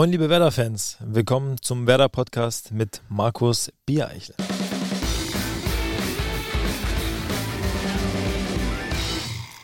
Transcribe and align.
Moin 0.00 0.12
liebe 0.12 0.30
Werder-Fans, 0.30 0.96
willkommen 1.00 1.60
zum 1.60 1.86
Werder-Podcast 1.86 2.72
mit 2.72 3.02
Markus 3.10 3.70
Biereichler. 3.84 4.34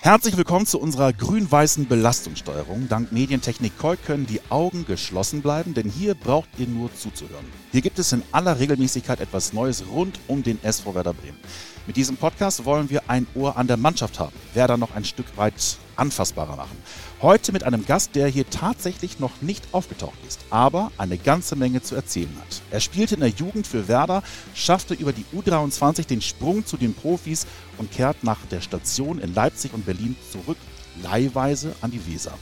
Herzlich 0.02 0.36
willkommen 0.36 0.66
zu 0.66 0.78
unserer 0.78 1.14
grün-weißen 1.14 1.88
Belastungssteuerung. 1.88 2.86
Dank 2.90 3.12
Medientechnik 3.12 3.78
Koi 3.78 3.96
können 3.96 4.26
die 4.26 4.42
Augen 4.50 4.84
geschlossen 4.84 5.40
bleiben, 5.40 5.72
denn 5.72 5.88
hier 5.88 6.14
braucht 6.14 6.50
ihr 6.58 6.66
nur 6.66 6.94
zuzuhören. 6.94 7.46
Hier 7.72 7.80
gibt 7.80 7.98
es 7.98 8.12
in 8.12 8.22
aller 8.30 8.60
Regelmäßigkeit 8.60 9.20
etwas 9.20 9.54
Neues 9.54 9.84
rund 9.90 10.20
um 10.28 10.42
den 10.42 10.62
SV 10.62 10.94
Werder 10.94 11.14
Bremen. 11.14 11.38
Mit 11.86 11.96
diesem 11.96 12.16
Podcast 12.16 12.64
wollen 12.64 12.90
wir 12.90 13.08
ein 13.08 13.28
Ohr 13.34 13.56
an 13.56 13.68
der 13.68 13.76
Mannschaft 13.76 14.18
haben, 14.18 14.34
Werder 14.54 14.76
noch 14.76 14.96
ein 14.96 15.04
Stück 15.04 15.36
weit 15.36 15.76
anfassbarer 15.94 16.56
machen. 16.56 16.76
Heute 17.22 17.52
mit 17.52 17.62
einem 17.62 17.86
Gast, 17.86 18.16
der 18.16 18.26
hier 18.26 18.48
tatsächlich 18.50 19.20
noch 19.20 19.40
nicht 19.40 19.62
aufgetaucht 19.70 20.18
ist, 20.26 20.40
aber 20.50 20.90
eine 20.98 21.16
ganze 21.16 21.54
Menge 21.54 21.82
zu 21.82 21.94
erzählen 21.94 22.36
hat. 22.40 22.60
Er 22.72 22.80
spielte 22.80 23.14
in 23.14 23.20
der 23.20 23.30
Jugend 23.30 23.68
für 23.68 23.86
Werder, 23.86 24.24
schaffte 24.52 24.94
über 24.94 25.12
die 25.12 25.24
U23 25.32 26.08
den 26.08 26.20
Sprung 26.22 26.66
zu 26.66 26.76
den 26.76 26.92
Profis 26.92 27.46
und 27.78 27.92
kehrt 27.92 28.24
nach 28.24 28.44
der 28.50 28.60
Station 28.60 29.20
in 29.20 29.32
Leipzig 29.32 29.72
und 29.72 29.86
Berlin 29.86 30.16
zurück, 30.32 30.58
leihweise 31.04 31.76
an 31.82 31.92
die 31.92 32.04
Weser. 32.04 32.32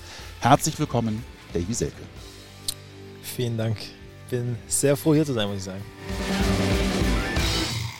Herzlich 0.40 0.78
willkommen, 0.78 1.22
Davy 1.52 1.74
Selke. 1.74 2.02
Vielen 3.22 3.58
Dank. 3.58 3.76
Bin 4.30 4.56
sehr 4.68 4.96
froh 4.96 5.14
hier 5.14 5.26
zu 5.26 5.34
sein, 5.34 5.48
muss 5.48 5.58
ich 5.58 5.64
sagen. 5.64 5.82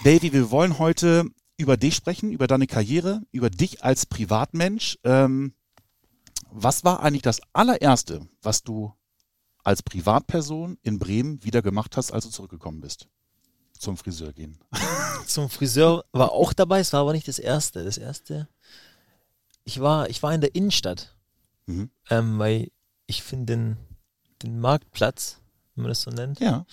Davy, 0.05 0.35
wir 0.35 0.51
wollen 0.51 0.79
heute 0.79 1.25
über 1.57 1.79
dich 1.79 1.95
sprechen, 1.95 2.31
über 2.31 2.47
deine 2.47 2.67
Karriere, 2.67 3.23
über 3.33 3.49
dich 3.49 3.85
als 3.85 4.05
Privatmensch. 4.05 4.99
Ähm, 5.03 5.55
was 6.51 6.85
war 6.85 7.01
eigentlich 7.01 7.23
das 7.23 7.41
allererste, 7.55 8.29
was 8.43 8.63
du 8.63 8.93
als 9.63 9.83
Privatperson 9.83 10.77
in 10.83 10.99
Bremen 10.99 11.43
wieder 11.43 11.63
gemacht 11.63 11.97
hast, 11.97 12.13
als 12.13 12.27
du 12.27 12.31
zurückgekommen 12.31 12.83
bist? 12.83 13.09
Zum 13.79 13.97
Friseur 13.97 14.35
gehen. 14.35 14.59
Zum 15.27 15.49
Friseur 15.49 16.05
war 16.13 16.33
auch 16.33 16.53
dabei, 16.53 16.81
es 16.81 16.93
war 16.93 17.01
aber 17.01 17.15
nicht 17.15 17.27
das 17.27 17.39
erste. 17.39 17.83
Das 17.83 17.97
erste, 17.97 18.47
ich 19.65 19.81
war, 19.81 20.11
ich 20.11 20.23
war 20.23 20.35
in 20.35 20.43
der 20.43 20.55
Innenstadt, 20.55 21.17
mhm. 21.65 21.91
ähm, 22.11 22.39
weil 22.39 22.71
ich 23.07 23.23
finde 23.23 23.55
den, 23.55 23.77
den 24.43 24.61
Marktplatz, 24.61 25.41
wenn 25.75 25.85
man 25.85 25.89
das 25.89 26.03
so 26.03 26.11
nennt, 26.11 26.41
ja. 26.41 26.67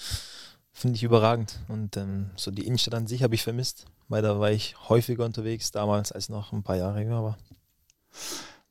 Finde 0.82 0.96
ich 0.96 1.04
überragend. 1.04 1.60
Und 1.68 1.96
ähm, 1.98 2.32
so 2.36 2.52
die 2.52 2.66
Innenstadt 2.66 2.96
an 2.96 3.08
sich 3.08 3.24
habe 3.24 3.36
ich 3.36 3.44
vermisst, 3.44 3.86
weil 4.10 4.22
da 4.22 4.40
war 4.40 4.52
ich 4.52 4.76
häufiger 4.90 5.24
unterwegs 5.24 5.72
damals, 5.72 6.12
als 6.12 6.28
noch 6.30 6.52
ein 6.52 6.64
paar 6.64 6.76
Jahre 6.76 7.02
jünger 7.02 7.24
war. 7.24 7.38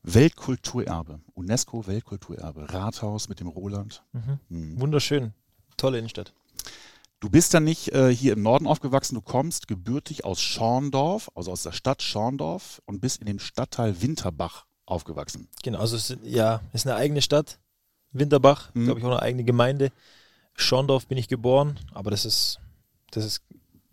Weltkulturerbe, 0.03 1.21
UNESCO 1.35 1.87
Weltkulturerbe, 1.87 2.73
Rathaus 2.73 3.29
mit 3.29 3.39
dem 3.39 3.47
Roland. 3.47 4.03
Mhm. 4.11 4.39
Mhm. 4.49 4.81
Wunderschön, 4.81 5.33
tolle 5.77 5.99
Innenstadt. 5.99 6.33
Du 7.19 7.29
bist 7.29 7.53
dann 7.53 7.63
nicht 7.63 7.93
äh, 7.93 8.13
hier 8.13 8.33
im 8.33 8.41
Norden 8.41 8.65
aufgewachsen, 8.65 9.13
du 9.15 9.21
kommst 9.21 9.67
gebürtig 9.67 10.25
aus 10.25 10.41
Schorndorf, 10.41 11.29
also 11.35 11.51
aus 11.51 11.63
der 11.63 11.71
Stadt 11.71 12.01
Schorndorf 12.01 12.81
und 12.85 12.99
bist 12.99 13.19
in 13.19 13.27
dem 13.27 13.39
Stadtteil 13.39 14.01
Winterbach 14.01 14.65
aufgewachsen. 14.87 15.47
Genau, 15.63 15.79
also 15.79 15.95
es 15.95 16.09
ist, 16.09 16.19
ja, 16.23 16.61
ist 16.73 16.87
eine 16.87 16.95
eigene 16.95 17.21
Stadt. 17.21 17.59
Winterbach, 18.11 18.71
mhm. 18.73 18.85
glaube 18.85 18.99
ich, 18.99 19.05
auch 19.05 19.11
eine 19.11 19.21
eigene 19.21 19.43
Gemeinde. 19.43 19.91
Schorndorf 20.55 21.07
bin 21.07 21.17
ich 21.17 21.27
geboren, 21.27 21.79
aber 21.93 22.11
das 22.11 22.25
ist, 22.25 22.59
das 23.11 23.25
ist, 23.25 23.41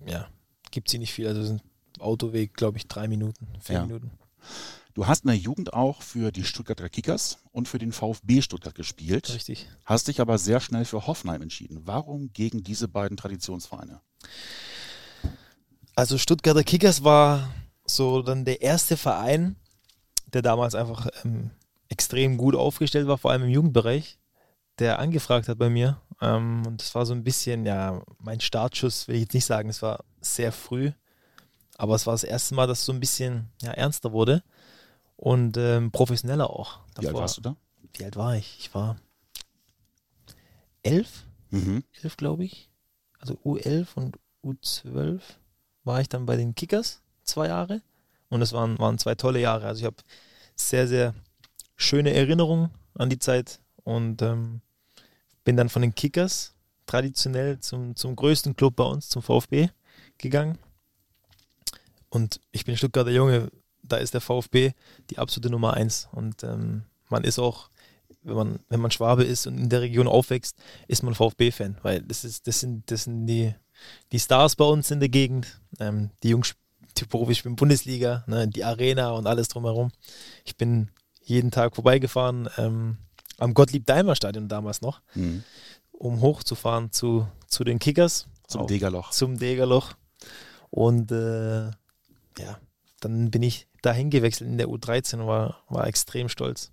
ja, 0.07 0.29
gibt 0.71 0.89
sie 0.89 0.99
nicht 0.99 1.13
viel. 1.13 1.27
Also 1.27 1.55
ein 1.55 1.63
Autoweg, 1.99 2.55
glaube 2.55 2.79
ich, 2.79 2.89
drei 2.89 3.09
Minuten, 3.09 3.49
vier 3.61 3.77
ja. 3.77 3.83
Minuten. 3.87 4.11
Du 4.95 5.07
hast 5.07 5.25
in 5.25 5.29
der 5.29 5.37
Jugend 5.37 5.75
auch 5.75 6.03
für 6.03 6.33
die 6.33 6.43
Stuttgarter 6.43 6.89
Kickers 6.89 7.39
und 7.53 7.69
für 7.69 7.79
den 7.79 7.93
VfB 7.93 8.43
Stuttgart 8.43 8.75
gespielt. 8.75 9.33
Richtig. 9.33 9.69
Hast 9.85 10.09
dich 10.09 10.21
aber 10.21 10.39
sehr 10.39 10.59
schnell 10.59 10.85
für 10.85 11.07
Hoffenheim 11.07 11.43
entschieden. 11.43 11.83
Warum 11.85 12.33
gegen 12.33 12.65
diese 12.65 12.89
beiden 12.89 13.17
Traditionsvereine? 13.17 14.01
Also 15.95 16.19
Stuttgarter 16.19 16.65
Kickers 16.65 17.05
war 17.05 17.49
so 17.85 18.23
dann 18.23 18.45
der 18.45 18.61
erste 18.61 18.97
Verein, 18.97 19.55
der 20.27 20.43
damals 20.43 20.75
einfach 20.75 21.07
ähm, 21.25 21.51
extrem 21.89 22.37
gut 22.37 22.55
aufgestellt 22.55 23.07
war, 23.07 23.19
vor 23.19 23.31
allem 23.31 23.45
im 23.45 23.51
Jugendbereich, 23.51 24.19
der 24.79 24.99
angefragt 24.99 25.49
hat 25.49 25.59
bei 25.59 25.71
mir. 25.71 26.01
Ähm, 26.21 26.67
und 26.67 26.81
das 26.81 26.95
war 26.95 27.07
so 27.07 27.15
ein 27.15 27.25
bisschen, 27.25 27.65
ja, 27.65 28.03
mein 28.19 28.41
Startschuss, 28.41 29.09
will 29.09 29.17
ich 29.17 29.23
jetzt 29.23 29.35
nicht 29.35 29.45
sagen, 29.45 29.69
es 29.69 29.83
war 29.83 30.05
sehr 30.21 30.53
früh, 30.53 30.93
aber 31.77 31.95
es 31.95 32.07
war 32.07 32.15
das 32.15 32.25
erste 32.25 32.55
Mal, 32.55 32.67
dass 32.67 32.81
es 32.81 32.85
so 32.87 32.93
ein 32.93 33.01
bisschen 33.01 33.51
ja, 33.63 33.71
ernster 33.71 34.13
wurde 34.13 34.43
und 35.17 35.57
ähm, 35.57 35.91
professioneller 35.93 36.51
auch. 36.51 36.81
Davor. 36.95 37.03
Wie 37.03 37.07
alt 37.07 37.17
warst 37.17 37.37
du 37.39 37.41
da? 37.43 37.57
Wie 37.95 38.05
alt 38.05 38.17
war 38.17 38.37
ich? 38.37 38.57
Ich 38.59 38.75
war 38.75 38.97
elf, 40.83 41.25
mhm. 41.51 41.85
elf 42.03 42.17
glaube 42.17 42.45
ich. 42.45 42.71
Also 43.19 43.35
U11 43.45 43.87
und 43.95 44.17
U12 44.45 45.21
war 45.85 46.01
ich 46.01 46.09
dann 46.09 46.27
bei 46.27 46.37
den 46.37 46.55
Kickers 46.55 47.03
zwei 47.25 47.49
Jahre 47.49 47.83
und 48.29 48.43
es 48.43 48.53
waren, 48.53 48.79
waren 48.79 48.99
zwei 48.99 49.15
tolle 49.15 49.41
Jahre. 49.41 49.67
Also 49.67 49.81
ich 49.81 49.87
habe 49.87 49.97
sehr, 50.55 50.89
sehr 50.89 51.15
schöne 51.77 52.13
Erinnerungen 52.13 52.71
an 52.95 53.11
die 53.11 53.19
Zeit 53.19 53.61
und 53.85 54.23
ähm, 54.23 54.61
bin 55.45 55.57
dann 55.57 55.69
von 55.69 55.83
den 55.83 55.95
Kickers 55.95 56.55
traditionell 56.87 57.61
zum, 57.61 57.95
zum 57.97 58.17
größten 58.17 58.57
Club 58.57 58.77
bei 58.77 58.85
uns, 58.85 59.09
zum 59.09 59.23
VfB 59.23 59.69
gegangen. 60.19 60.59
Und 62.11 62.41
ich 62.51 62.65
bin 62.65 62.77
Stuttgarter 62.77 63.11
Junge, 63.11 63.51
da 63.83 63.97
ist 63.97 64.15
der 64.15 64.21
VfB 64.21 64.73
die 65.11 65.19
absolute 65.19 65.51
Nummer 65.51 65.75
eins. 65.75 66.09
Und 66.13 66.43
ähm, 66.43 66.83
man 67.09 67.25
ist 67.25 67.39
auch, 67.39 67.71
wenn 68.23 68.37
man, 68.37 68.59
wenn 68.69 68.81
man 68.81 68.91
Schwabe 68.91 69.25
ist 69.25 69.47
und 69.47 69.59
in 69.59 69.69
der 69.69 69.83
Region 69.83 70.09
aufwächst, 70.09 70.57
ist 70.89 71.03
man 71.03 71.15
VfB-Fan, 71.15 71.79
weil 71.83 72.03
das 72.03 72.25
ist, 72.25 72.47
das 72.47 72.61
sind, 72.61 72.91
das 72.91 73.05
sind 73.05 73.27
die, 73.27 73.55
die 74.13 74.19
Stars 74.19 74.57
bei 74.57 74.65
uns 74.65 74.91
in 74.91 75.01
der 75.01 75.09
Gegend. 75.09 75.61
Ähm, 75.79 76.11
die 76.23 76.31
Jungs, 76.31 76.55
die 76.97 77.05
Profis 77.05 77.39
spielen 77.39 77.57
Bundesliga, 77.57 78.25
ne, 78.27 78.49
die 78.49 78.65
Arena 78.65 79.11
und 79.11 79.27
alles 79.27 79.49
drumherum. 79.49 79.91
Ich 80.45 80.57
bin 80.57 80.91
jeden 81.23 81.51
Tag 81.51 81.75
vorbeigefahren 81.75 82.49
ähm, 82.57 82.97
am 83.39 83.55
Gottlieb-Daimler-Stadion 83.55 84.49
damals 84.49 84.83
noch, 84.83 85.01
mhm. 85.15 85.45
um 85.93 86.21
hochzufahren 86.21 86.93
zu, 86.93 87.27
zu 87.47 87.65
den 87.65 87.79
Kickers. 87.79 88.27
Zum 88.47 88.67
Degerloch. 88.67 89.11
Zum 89.11 89.39
Degerloch. 89.39 89.95
Und 90.71 91.13
äh, 91.13 91.67
ja, 91.67 92.59
dann 93.01 93.31
bin 93.31 93.43
ich 93.43 93.69
dahin 93.83 94.11
gewechselt 94.11 94.51
in 94.51 94.59
der 94.59 94.69
U13 94.69 95.21
und 95.21 95.27
war, 95.27 95.63
war 95.69 95.87
extrem 95.87 96.29
stolz. 96.29 96.71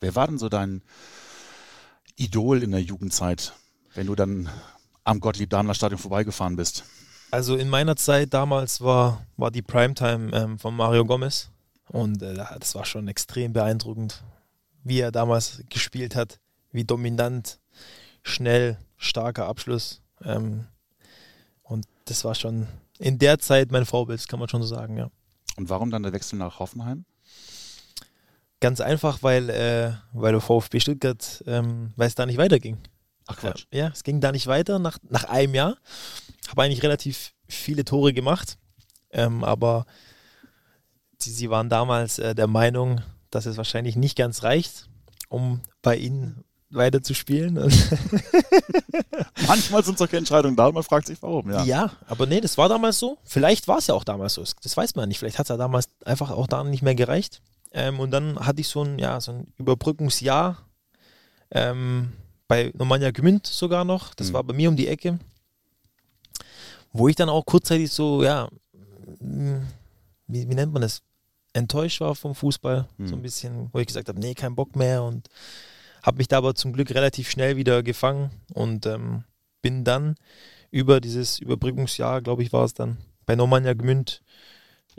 Wer 0.00 0.14
war 0.14 0.26
denn 0.26 0.38
so 0.38 0.48
dein 0.48 0.82
Idol 2.16 2.62
in 2.62 2.70
der 2.70 2.82
Jugendzeit, 2.82 3.52
wenn 3.94 4.06
du 4.06 4.14
dann 4.14 4.48
am 5.04 5.20
Gottlieb-Daimler-Stadion 5.20 5.98
vorbeigefahren 5.98 6.56
bist? 6.56 6.84
Also 7.30 7.56
in 7.56 7.68
meiner 7.68 7.96
Zeit 7.96 8.34
damals 8.34 8.80
war, 8.80 9.26
war 9.36 9.50
die 9.50 9.62
Primetime 9.62 10.30
ähm, 10.32 10.58
von 10.58 10.76
Mario 10.76 11.04
Gomez 11.04 11.50
und 11.88 12.22
äh, 12.22 12.34
das 12.34 12.74
war 12.74 12.84
schon 12.84 13.08
extrem 13.08 13.52
beeindruckend, 13.52 14.22
wie 14.86 15.00
er 15.00 15.10
damals 15.10 15.62
gespielt 15.68 16.14
hat, 16.14 16.38
wie 16.70 16.84
dominant, 16.84 17.58
schnell, 18.22 18.78
starker 18.96 19.46
Abschluss. 19.46 20.00
Ähm, 20.22 20.66
und 21.62 21.86
das 22.04 22.24
war 22.24 22.36
schon 22.36 22.68
in 22.98 23.18
der 23.18 23.40
Zeit 23.40 23.72
mein 23.72 23.84
Vorbild, 23.84 24.26
kann 24.28 24.38
man 24.38 24.48
schon 24.48 24.62
so 24.62 24.68
sagen, 24.68 24.96
ja. 24.96 25.10
Und 25.56 25.68
warum 25.70 25.90
dann 25.90 26.04
der 26.04 26.12
Wechsel 26.12 26.38
nach 26.38 26.60
Hoffenheim? 26.60 27.04
Ganz 28.60 28.80
einfach, 28.80 29.22
weil, 29.22 29.50
äh, 29.50 29.92
weil 30.12 30.32
der 30.32 30.40
VfB 30.40 30.78
Stuttgart, 30.78 31.42
ähm, 31.46 31.92
weil 31.96 32.06
es 32.06 32.14
da 32.14 32.24
nicht 32.24 32.38
weiterging. 32.38 32.78
Ach 33.26 33.36
Quatsch. 33.36 33.66
Ja, 33.72 33.88
es 33.88 34.04
ging 34.04 34.20
da 34.20 34.30
nicht 34.30 34.46
weiter 34.46 34.78
nach, 34.78 34.98
nach 35.08 35.24
einem 35.24 35.54
Jahr. 35.54 35.76
Habe 36.48 36.62
eigentlich 36.62 36.82
relativ 36.84 37.34
viele 37.48 37.84
Tore 37.84 38.12
gemacht, 38.12 38.56
ähm, 39.10 39.42
aber 39.42 39.84
sie, 41.18 41.32
sie 41.32 41.50
waren 41.50 41.68
damals 41.68 42.20
äh, 42.20 42.36
der 42.36 42.46
Meinung, 42.46 43.02
dass 43.36 43.46
es 43.46 43.56
wahrscheinlich 43.56 43.96
nicht 43.96 44.16
ganz 44.16 44.42
reicht, 44.42 44.88
um 45.28 45.60
bei 45.82 45.96
ihnen 45.96 46.42
weiter 46.70 47.02
zu 47.02 47.14
spielen. 47.14 47.54
Manchmal 49.46 49.84
sind 49.84 49.98
solche 49.98 50.16
Entscheidungen 50.16 50.56
da, 50.56 50.72
man 50.72 50.82
fragt 50.82 51.06
sich 51.06 51.22
warum, 51.22 51.50
ja. 51.50 51.62
Ja, 51.64 51.92
aber 52.06 52.26
nee, 52.26 52.40
das 52.40 52.58
war 52.58 52.68
damals 52.68 52.98
so. 52.98 53.18
Vielleicht 53.24 53.68
war 53.68 53.78
es 53.78 53.86
ja 53.86 53.94
auch 53.94 54.04
damals 54.04 54.34
so. 54.34 54.44
Das 54.62 54.76
weiß 54.76 54.94
man 54.96 55.08
nicht. 55.08 55.18
Vielleicht 55.18 55.38
hat 55.38 55.46
es 55.46 55.50
ja 55.50 55.56
damals 55.56 55.88
einfach 56.04 56.30
auch 56.30 56.46
da 56.46 56.64
nicht 56.64 56.82
mehr 56.82 56.94
gereicht. 56.94 57.42
Ähm, 57.72 58.00
und 58.00 58.10
dann 58.10 58.38
hatte 58.38 58.60
ich 58.60 58.68
so 58.68 58.82
ein, 58.82 58.98
ja, 58.98 59.20
so 59.20 59.32
ein 59.32 59.52
Überbrückungsjahr 59.58 60.58
ähm, 61.50 62.12
bei 62.48 62.72
Normannia 62.74 63.10
Gmünd 63.10 63.46
sogar 63.46 63.84
noch. 63.84 64.14
Das 64.14 64.30
mhm. 64.30 64.32
war 64.32 64.44
bei 64.44 64.54
mir 64.54 64.68
um 64.68 64.76
die 64.76 64.88
Ecke. 64.88 65.18
Wo 66.92 67.08
ich 67.08 67.16
dann 67.16 67.28
auch 67.28 67.44
kurzzeitig 67.44 67.92
so, 67.92 68.22
ja, 68.22 68.48
hm, 69.20 69.66
wie, 70.26 70.48
wie 70.48 70.54
nennt 70.54 70.72
man 70.72 70.82
das? 70.82 71.02
Enttäuscht 71.56 72.00
war 72.00 72.14
vom 72.14 72.34
Fußball. 72.34 72.86
Mhm. 72.98 73.06
So 73.06 73.16
ein 73.16 73.22
bisschen, 73.22 73.70
wo 73.72 73.78
ich 73.78 73.86
gesagt 73.86 74.08
habe, 74.08 74.20
nee, 74.20 74.34
kein 74.34 74.54
Bock 74.54 74.76
mehr 74.76 75.02
und 75.02 75.28
habe 76.02 76.18
mich 76.18 76.28
da 76.28 76.38
aber 76.38 76.54
zum 76.54 76.72
Glück 76.72 76.90
relativ 76.90 77.30
schnell 77.30 77.56
wieder 77.56 77.82
gefangen 77.82 78.30
und 78.54 78.86
ähm, 78.86 79.24
bin 79.62 79.82
dann 79.82 80.14
über 80.70 81.00
dieses 81.00 81.38
Überbrückungsjahr, 81.38 82.22
glaube 82.22 82.42
ich, 82.42 82.52
war 82.52 82.64
es 82.64 82.74
dann, 82.74 82.98
bei 83.24 83.34
Normannia 83.34 83.72
Gmünd 83.72 84.22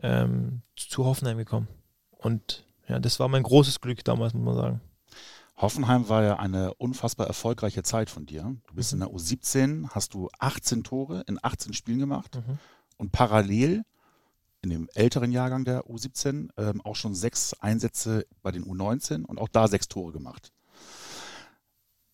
ähm, 0.02 0.62
zu 0.76 1.06
Hoffenheim 1.06 1.38
gekommen. 1.38 1.68
Und 2.12 2.66
ja, 2.88 3.00
das 3.00 3.20
war 3.20 3.28
mein 3.28 3.44
großes 3.44 3.80
Glück 3.80 4.04
damals, 4.04 4.34
muss 4.34 4.44
man 4.44 4.56
sagen. 4.56 4.82
Hoffenheim 5.58 6.10
war 6.10 6.24
ja 6.24 6.38
eine 6.38 6.74
unfassbar 6.76 7.28
erfolgreiche 7.28 7.84
Zeit 7.84 8.10
von 8.10 8.26
dir. 8.26 8.56
Du 8.68 8.76
bist 8.76 8.94
mhm. 8.94 9.02
in 9.02 9.08
der 9.08 9.16
U17, 9.16 9.90
hast 9.90 10.14
du 10.14 10.30
18 10.40 10.84
Tore 10.84 11.24
in 11.28 11.40
18 11.42 11.74
Spielen 11.74 12.00
gemacht 12.00 12.36
mhm. 12.36 12.60
und 12.98 13.12
parallel 13.12 13.84
in 14.68 14.82
dem 14.82 14.90
älteren 14.94 15.32
Jahrgang 15.32 15.64
der 15.64 15.86
U17 15.86 16.50
ähm, 16.58 16.82
auch 16.82 16.96
schon 16.96 17.16
sechs 17.16 17.54
Einsätze 17.54 18.26
bei 18.42 18.52
den 18.52 18.66
U19 18.66 19.24
und 19.24 19.40
auch 19.40 19.48
da 19.48 19.68
sechs 19.68 19.88
Tore 19.88 20.12
gemacht. 20.12 20.52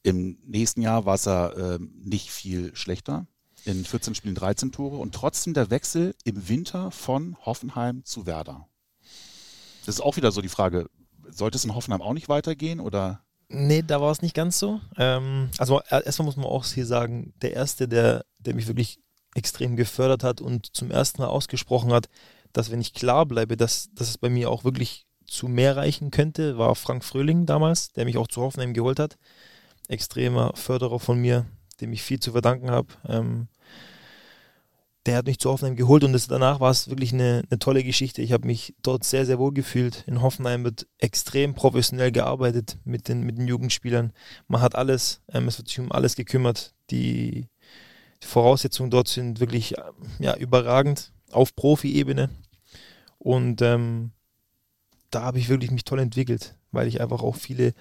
Im 0.04 0.38
nächsten 0.46 0.82
Jahr 0.82 1.06
war 1.06 1.16
es 1.16 1.26
ja 1.26 1.50
äh, 1.50 1.80
nicht 1.80 2.30
viel 2.30 2.76
schlechter. 2.76 3.26
In 3.66 3.86
14 3.86 4.14
Spielen 4.14 4.36
13 4.36 4.72
Tore 4.72 4.98
und 4.98 5.16
trotzdem 5.16 5.54
der 5.54 5.70
Wechsel 5.72 6.14
im 6.26 6.48
Winter 6.50 6.92
von 6.92 7.38
Hoffenheim 7.46 8.04
zu 8.04 8.26
Werder. 8.26 8.68
Das 9.86 9.96
ist 9.96 10.02
auch 10.02 10.18
wieder 10.18 10.32
so 10.32 10.42
die 10.42 10.50
Frage, 10.50 10.90
sollte 11.30 11.58
es 11.58 11.66
in 11.66 11.74
Hoffenheim 11.74 12.02
auch 12.02 12.14
nicht 12.14 12.30
weitergehen 12.30 12.80
oder? 12.80 13.24
Nee, 13.48 13.82
da 13.82 14.02
war 14.02 14.12
es 14.12 14.22
nicht 14.22 14.36
ganz 14.36 14.60
so. 14.60 14.80
Ähm, 14.98 15.50
also 15.58 15.82
erstmal 15.90 16.26
muss 16.26 16.38
man 16.38 16.46
auch 16.46 16.66
hier 16.66 16.86
sagen, 16.86 17.34
der 17.42 17.54
Erste, 17.54 17.88
der, 17.88 18.26
der 18.40 18.54
mich 18.54 18.68
wirklich 18.68 19.00
extrem 19.36 19.76
gefördert 19.76 20.24
hat 20.24 20.42
und 20.42 20.76
zum 20.76 20.92
ersten 20.92 21.22
Mal 21.22 21.28
ausgesprochen 21.28 21.92
hat, 21.92 22.10
dass 22.54 22.72
wenn 22.72 22.82
ich 22.82 22.94
klar 22.94 23.26
bleibe, 23.26 23.58
dass, 23.58 23.90
dass 23.94 24.10
es 24.10 24.18
bei 24.18 24.30
mir 24.30 24.50
auch 24.50 24.64
wirklich 24.64 25.06
zu 25.26 25.48
mehr 25.48 25.76
reichen 25.76 26.12
könnte, 26.12 26.58
war 26.58 26.76
Frank 26.76 27.04
Fröhling 27.04 27.46
damals, 27.46 27.92
der 27.94 28.06
mich 28.06 28.18
auch 28.18 28.28
zu 28.28 28.42
Hoffenheim 28.42 28.74
geholt 28.74 29.00
hat. 29.00 29.18
Extremer 29.88 30.52
Förderer 30.56 31.00
von 31.00 31.20
mir, 31.20 31.46
dem 31.82 31.92
ich 31.94 32.04
viel 32.04 32.20
zu 32.20 32.32
verdanken 32.32 32.72
habe. 32.72 32.88
Ähm, 33.08 33.48
der 35.06 35.18
hat 35.18 35.26
mich 35.26 35.40
zu 35.40 35.50
Hoffenheim 35.50 35.76
geholt 35.76 36.06
und 36.06 36.14
das, 36.14 36.28
danach 36.28 36.62
war 36.62 36.72
es 36.72 36.88
wirklich 36.88 37.12
eine, 37.12 37.44
eine 37.50 37.60
tolle 37.60 37.84
Geschichte. 37.84 38.22
Ich 38.22 38.32
habe 38.32 38.48
mich 38.48 38.74
dort 38.82 39.04
sehr, 39.04 39.26
sehr 39.26 39.38
wohl 39.40 39.52
gefühlt. 39.52 40.06
In 40.08 40.22
Hoffenheim 40.22 40.64
wird 40.64 40.88
extrem 41.00 41.56
professionell 41.56 42.12
gearbeitet 42.12 42.78
mit 42.86 43.10
den, 43.10 43.24
mit 43.24 43.38
den 43.38 43.48
Jugendspielern. 43.48 44.14
Man 44.48 44.62
hat 44.62 44.76
alles, 44.76 45.22
ähm, 45.34 45.48
es 45.48 45.58
wird 45.58 45.68
sich 45.68 45.80
um 45.80 45.92
alles 45.92 46.16
gekümmert. 46.16 46.74
Die, 46.90 47.50
Voraussetzungen 48.26 48.90
dort 48.90 49.08
sind 49.08 49.40
wirklich 49.40 49.76
ja, 50.20 50.36
überragend 50.36 51.12
auf 51.32 51.56
Profi-Ebene. 51.56 52.30
Und 53.24 53.62
ähm, 53.62 54.12
da 55.10 55.22
habe 55.22 55.40
ich 55.40 55.48
wirklich 55.48 55.72
mich 55.72 55.86
toll 55.86 56.00
entwickelt, 56.00 56.56
weil 56.72 56.88
ich 56.88 57.00
einfach 57.00 57.24
auch 57.24 57.38
viele 57.38 57.74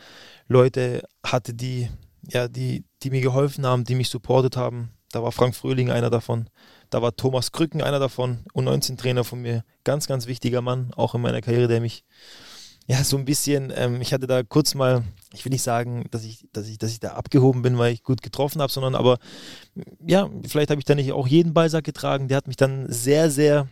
Leute 0.46 1.02
hatte, 1.24 1.52
die, 1.52 1.88
ja, 2.28 2.46
die, 2.46 2.84
die 3.02 3.10
mir 3.10 3.20
geholfen 3.20 3.66
haben, 3.66 3.82
die 3.82 3.96
mich 3.96 4.08
supportet 4.08 4.56
haben. 4.56 4.90
Da 5.10 5.20
war 5.20 5.32
Frank 5.32 5.56
Fröhling 5.56 5.90
einer 5.90 6.10
davon. 6.10 6.48
Da 6.90 7.02
war 7.02 7.16
Thomas 7.16 7.50
Krücken 7.50 7.82
einer 7.82 7.98
davon, 7.98 8.44
U19-Trainer 8.54 9.24
von 9.24 9.42
mir. 9.42 9.64
Ganz, 9.82 10.06
ganz 10.06 10.26
wichtiger 10.26 10.62
Mann, 10.62 10.92
auch 10.94 11.16
in 11.16 11.20
meiner 11.20 11.40
Karriere, 11.40 11.66
der 11.66 11.80
mich 11.80 12.04
ja 12.86 13.02
so 13.02 13.16
ein 13.16 13.24
bisschen, 13.24 13.72
ähm, 13.74 14.00
ich 14.00 14.12
hatte 14.12 14.28
da 14.28 14.44
kurz 14.44 14.76
mal, 14.76 15.02
ich 15.32 15.44
will 15.44 15.50
nicht 15.50 15.62
sagen, 15.62 16.06
dass 16.12 16.22
ich, 16.22 16.46
dass 16.52 16.68
ich, 16.68 16.78
dass 16.78 16.92
ich 16.92 17.00
da 17.00 17.14
abgehoben 17.14 17.62
bin, 17.62 17.78
weil 17.78 17.92
ich 17.92 18.04
gut 18.04 18.22
getroffen 18.22 18.62
habe, 18.62 18.72
sondern 18.72 18.94
aber 18.94 19.18
ja, 20.06 20.30
vielleicht 20.46 20.70
habe 20.70 20.80
ich 20.80 20.84
da 20.84 20.94
nicht 20.94 21.10
auch 21.12 21.26
jeden 21.26 21.52
Ballsack 21.52 21.82
getragen. 21.84 22.28
Der 22.28 22.36
hat 22.36 22.46
mich 22.46 22.56
dann 22.56 22.86
sehr, 22.92 23.28
sehr 23.28 23.68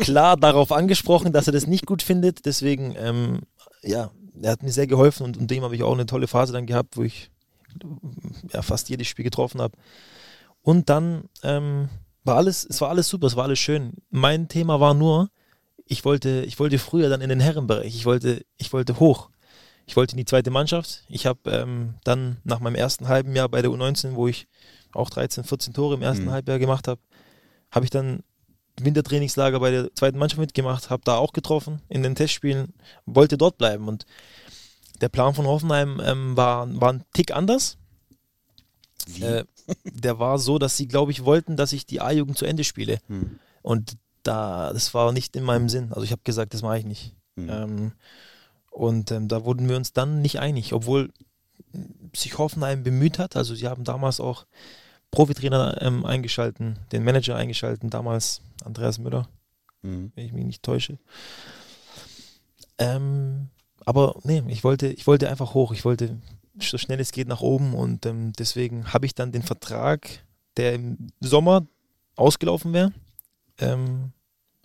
klar 0.00 0.36
darauf 0.36 0.72
angesprochen, 0.72 1.32
dass 1.32 1.46
er 1.46 1.52
das 1.52 1.66
nicht 1.66 1.86
gut 1.86 2.02
findet. 2.02 2.46
Deswegen, 2.46 2.94
ähm, 2.98 3.40
ja, 3.82 4.10
er 4.42 4.52
hat 4.52 4.62
mir 4.62 4.72
sehr 4.72 4.86
geholfen 4.86 5.24
und, 5.24 5.36
und 5.36 5.50
dem 5.50 5.62
habe 5.62 5.74
ich 5.74 5.82
auch 5.82 5.92
eine 5.92 6.06
tolle 6.06 6.26
Phase 6.26 6.52
dann 6.52 6.66
gehabt, 6.66 6.96
wo 6.96 7.02
ich 7.02 7.30
ja, 8.52 8.62
fast 8.62 8.88
jedes 8.88 9.06
Spiel 9.06 9.24
getroffen 9.24 9.60
habe. 9.60 9.76
Und 10.62 10.88
dann 10.88 11.24
ähm, 11.42 11.88
war 12.24 12.36
alles, 12.36 12.64
es 12.64 12.80
war 12.80 12.88
alles 12.88 13.08
super, 13.08 13.26
es 13.26 13.36
war 13.36 13.44
alles 13.44 13.58
schön. 13.58 13.92
Mein 14.10 14.48
Thema 14.48 14.80
war 14.80 14.94
nur, 14.94 15.30
ich 15.86 16.04
wollte, 16.04 16.44
ich 16.46 16.58
wollte 16.58 16.78
früher 16.78 17.08
dann 17.08 17.20
in 17.20 17.28
den 17.28 17.40
Herrenbereich, 17.40 17.94
ich 17.94 18.06
wollte, 18.06 18.44
ich 18.56 18.72
wollte 18.72 18.98
hoch. 18.98 19.30
Ich 19.86 19.96
wollte 19.96 20.12
in 20.12 20.18
die 20.18 20.24
zweite 20.24 20.50
Mannschaft. 20.50 21.04
Ich 21.08 21.26
habe 21.26 21.50
ähm, 21.50 21.96
dann 22.04 22.38
nach 22.44 22.58
meinem 22.58 22.74
ersten 22.74 23.08
halben 23.08 23.36
Jahr 23.36 23.50
bei 23.50 23.60
der 23.60 23.70
U19, 23.70 24.14
wo 24.14 24.28
ich 24.28 24.48
auch 24.94 25.10
13, 25.10 25.44
14 25.44 25.74
Tore 25.74 25.94
im 25.94 26.02
ersten 26.02 26.24
mhm. 26.24 26.30
Halbjahr 26.30 26.58
gemacht 26.58 26.88
habe, 26.88 27.00
habe 27.70 27.84
ich 27.84 27.90
dann 27.90 28.20
Wintertrainingslager 28.80 29.60
bei 29.60 29.70
der 29.70 29.94
zweiten 29.94 30.18
Mannschaft 30.18 30.40
mitgemacht, 30.40 30.90
habe 30.90 31.02
da 31.04 31.16
auch 31.16 31.32
getroffen 31.32 31.80
in 31.88 32.02
den 32.02 32.14
Testspielen, 32.14 32.74
wollte 33.06 33.38
dort 33.38 33.58
bleiben. 33.58 33.88
Und 33.88 34.06
der 35.00 35.08
Plan 35.08 35.34
von 35.34 35.46
Hoffenheim 35.46 36.00
ähm, 36.04 36.36
war, 36.36 36.68
war 36.80 36.92
ein 36.92 37.04
Tick 37.12 37.34
anders. 37.34 37.76
Äh, 39.20 39.44
der 39.84 40.18
war 40.18 40.38
so, 40.38 40.58
dass 40.58 40.76
sie, 40.76 40.88
glaube 40.88 41.12
ich, 41.12 41.24
wollten, 41.24 41.56
dass 41.56 41.72
ich 41.72 41.86
die 41.86 42.00
A-Jugend 42.00 42.38
zu 42.38 42.46
Ende 42.46 42.64
spiele. 42.64 42.98
Hm. 43.08 43.38
Und 43.62 43.96
da, 44.22 44.72
das 44.72 44.94
war 44.94 45.12
nicht 45.12 45.36
in 45.36 45.44
meinem 45.44 45.68
Sinn. 45.68 45.92
Also 45.92 46.02
ich 46.02 46.12
habe 46.12 46.22
gesagt, 46.24 46.54
das 46.54 46.62
mache 46.62 46.78
ich 46.78 46.84
nicht. 46.84 47.14
Hm. 47.36 47.48
Ähm, 47.48 47.92
und 48.70 49.10
ähm, 49.10 49.28
da 49.28 49.44
wurden 49.44 49.68
wir 49.68 49.76
uns 49.76 49.92
dann 49.92 50.20
nicht 50.20 50.40
einig, 50.40 50.72
obwohl 50.72 51.12
sich 52.14 52.38
Hoffenheim 52.38 52.82
bemüht 52.82 53.18
hat. 53.18 53.36
Also 53.36 53.54
sie 53.54 53.68
haben 53.68 53.84
damals 53.84 54.20
auch 54.20 54.46
Profitrainer 55.14 55.80
ähm, 55.80 56.04
eingeschalten, 56.04 56.78
den 56.90 57.04
Manager 57.04 57.36
eingeschalten, 57.36 57.88
damals 57.88 58.40
Andreas 58.64 58.98
Müller, 58.98 59.28
mhm. 59.82 60.10
wenn 60.14 60.26
ich 60.26 60.32
mich 60.32 60.44
nicht 60.44 60.62
täusche. 60.64 60.98
Ähm, 62.78 63.48
aber 63.84 64.16
nee, 64.24 64.42
ich 64.48 64.64
wollte, 64.64 64.88
ich 64.88 65.06
wollte 65.06 65.28
einfach 65.28 65.54
hoch. 65.54 65.72
Ich 65.72 65.84
wollte 65.84 66.18
so 66.60 66.78
schnell 66.78 66.98
es 66.98 67.12
geht 67.12 67.28
nach 67.28 67.42
oben 67.42 67.74
und 67.74 68.06
ähm, 68.06 68.32
deswegen 68.32 68.92
habe 68.92 69.06
ich 69.06 69.14
dann 69.14 69.30
den 69.30 69.42
Vertrag, 69.42 70.08
der 70.56 70.74
im 70.74 71.12
Sommer 71.20 71.66
ausgelaufen 72.16 72.72
wäre, 72.72 72.92
ähm, 73.58 74.12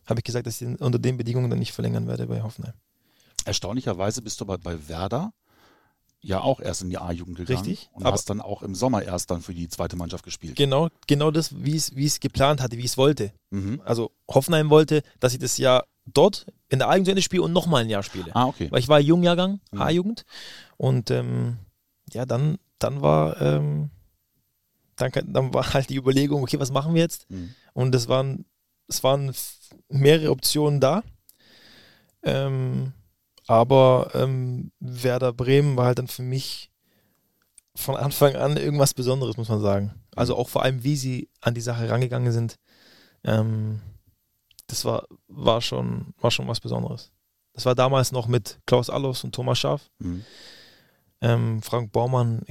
habe 0.08 0.20
ich 0.20 0.24
gesagt, 0.24 0.48
dass 0.48 0.56
ich 0.56 0.68
den 0.68 0.78
unter 0.78 0.98
den 0.98 1.18
Bedingungen 1.18 1.50
dann 1.50 1.60
nicht 1.60 1.74
verlängern 1.74 2.08
werde 2.08 2.26
bei 2.26 2.42
Hoffenheim. 2.42 2.74
Erstaunlicherweise 3.46 4.24
bist 4.24 4.40
du 4.40 4.46
aber 4.46 4.58
bei 4.58 4.88
Werder 4.88 5.32
ja 6.22 6.42
auch 6.42 6.60
erst 6.60 6.82
in 6.82 6.90
die 6.90 6.98
A-Jugend 6.98 7.38
gegangen. 7.38 7.66
Richtig. 7.66 7.90
Und 7.94 8.04
hast 8.06 8.30
dann 8.30 8.42
auch 8.42 8.62
im 8.62 8.76
Sommer 8.76 9.04
erst 9.04 9.32
dann 9.32 9.42
für 9.42 9.54
die 9.54 9.70
zweite 9.70 9.96
Mannschaft 9.96 10.24
gespielt. 10.24 10.56
Genau, 10.56 10.90
genau 11.08 11.32
das, 11.32 11.64
wie 11.64 11.76
ich 11.76 11.94
es 11.96 12.20
geplant 12.20 12.62
hatte, 12.62 12.78
wie 12.78 12.82
ich 12.82 12.92
es 12.92 12.98
wollte. 12.98 13.32
Mhm. 13.52 13.82
Also 13.86 14.12
Hoffenheim 14.28 14.70
wollte, 14.70 15.02
dass 15.20 15.34
ich 15.34 15.40
das 15.40 15.58
Jahr 15.58 15.86
dort 16.06 16.48
in 16.68 16.80
der 16.80 16.90
A-Jugend 16.90 17.24
spiele 17.24 17.44
und 17.44 17.54
nochmal 17.54 17.84
ein 17.84 17.90
Jahr 17.90 18.04
spiele. 18.04 18.36
Ah, 18.36 18.46
okay. 18.46 18.68
Weil 18.70 18.80
ich 18.80 18.88
war 18.88 19.00
Jungjahrgang, 19.00 19.60
mhm. 19.72 19.82
A-Jugend. 19.82 20.26
Und 20.78 21.10
ähm, 21.12 21.58
ja, 22.12 22.26
dann, 22.26 22.58
dann 22.80 23.02
war, 23.02 23.40
ähm, 23.42 23.90
dann, 24.96 25.12
dann 25.28 25.54
war 25.54 25.74
halt 25.74 25.90
die 25.90 25.96
Überlegung, 25.96 26.44
okay, 26.44 26.60
was 26.60 26.72
machen 26.72 26.94
wir 26.94 27.02
jetzt? 27.02 27.30
Mhm. 27.30 27.54
Und 27.74 27.96
es 27.96 28.08
waren, 28.08 28.46
es 28.88 29.04
waren 29.04 29.34
mehrere 29.88 30.32
Optionen 30.32 30.80
da. 30.80 31.04
Ähm, 32.24 32.94
aber 33.50 34.12
ähm, 34.14 34.72
Werder 34.80 35.34
Bremen 35.34 35.76
war 35.76 35.88
halt 35.88 35.98
dann 35.98 36.08
für 36.08 36.22
mich 36.22 36.70
von 37.76 37.96
Anfang 37.96 38.36
an 38.36 38.58
irgendwas 38.58 38.94
Besonderes, 38.94 39.38
muss 39.38 39.50
man 39.50 39.60
sagen. 39.60 39.96
Also 40.16 40.38
auch 40.38 40.50
vor 40.50 40.62
allem, 40.62 40.84
wie 40.84 40.96
sie 40.96 41.30
an 41.42 41.56
die 41.56 41.62
Sache 41.62 41.90
rangegangen 41.90 42.32
sind. 42.32 42.60
Ähm, 43.24 43.82
das 44.68 44.86
war, 44.86 45.08
war, 45.28 45.62
schon, 45.62 46.14
war 46.22 46.30
schon 46.30 46.48
was 46.48 46.60
Besonderes. 46.60 47.12
Das 47.54 47.66
war 47.66 47.74
damals 47.74 48.12
noch 48.12 48.28
mit 48.28 48.60
Klaus 48.68 48.92
Allos 48.92 49.24
und 49.24 49.34
Thomas 49.34 49.58
Schaaf. 49.58 49.90
Mhm. 49.98 50.24
Ähm, 51.22 51.62
Frank 51.64 51.92
Baumann 51.92 52.44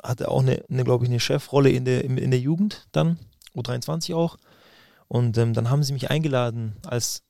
hatte 0.00 0.28
auch 0.28 0.42
eine, 0.42 0.62
eine 0.70 0.84
glaube 0.84 1.04
ich, 1.04 1.10
eine 1.10 1.18
Chefrolle 1.18 1.70
in 1.70 1.84
der, 1.84 2.04
in 2.04 2.30
der 2.30 2.38
Jugend 2.40 2.86
dann, 2.92 3.18
U23 3.56 4.14
auch. 4.14 4.36
Und 5.08 5.36
ähm, 5.38 5.54
dann 5.54 5.70
haben 5.70 5.82
sie 5.82 5.92
mich 5.92 6.08
eingeladen, 6.08 6.76
als 6.86 7.24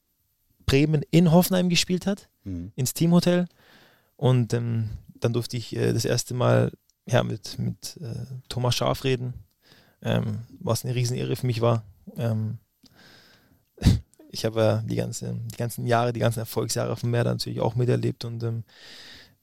Bremen 0.66 1.00
in 1.10 1.32
Hoffenheim 1.32 1.70
gespielt 1.70 2.06
hat, 2.06 2.29
mhm. 2.44 2.72
ins 2.76 2.94
Teamhotel. 2.94 3.46
Und 4.16 4.52
ähm, 4.54 4.90
dann 5.20 5.32
durfte 5.32 5.56
ich 5.56 5.74
äh, 5.76 5.92
das 5.92 6.04
erste 6.04 6.34
Mal 6.34 6.72
ja, 7.06 7.22
mit, 7.22 7.58
mit 7.58 7.98
äh, 8.00 8.26
Thomas 8.48 8.74
Schaf 8.74 9.04
reden, 9.04 9.34
ähm, 10.02 10.40
was 10.60 10.84
eine 10.84 10.94
Riesenehre 10.94 11.36
für 11.36 11.46
mich 11.46 11.60
war. 11.60 11.84
Ähm, 12.16 12.58
ich 14.30 14.44
habe 14.44 14.60
ja 14.60 14.82
die, 14.82 14.96
ganze, 14.96 15.34
die 15.52 15.56
ganzen 15.56 15.86
Jahre, 15.86 16.12
die 16.12 16.20
ganzen 16.20 16.40
Erfolgsjahre 16.40 16.96
von 16.96 17.10
Merda 17.10 17.32
natürlich 17.32 17.60
auch 17.60 17.74
miterlebt 17.74 18.24
und 18.24 18.42
ähm, 18.42 18.64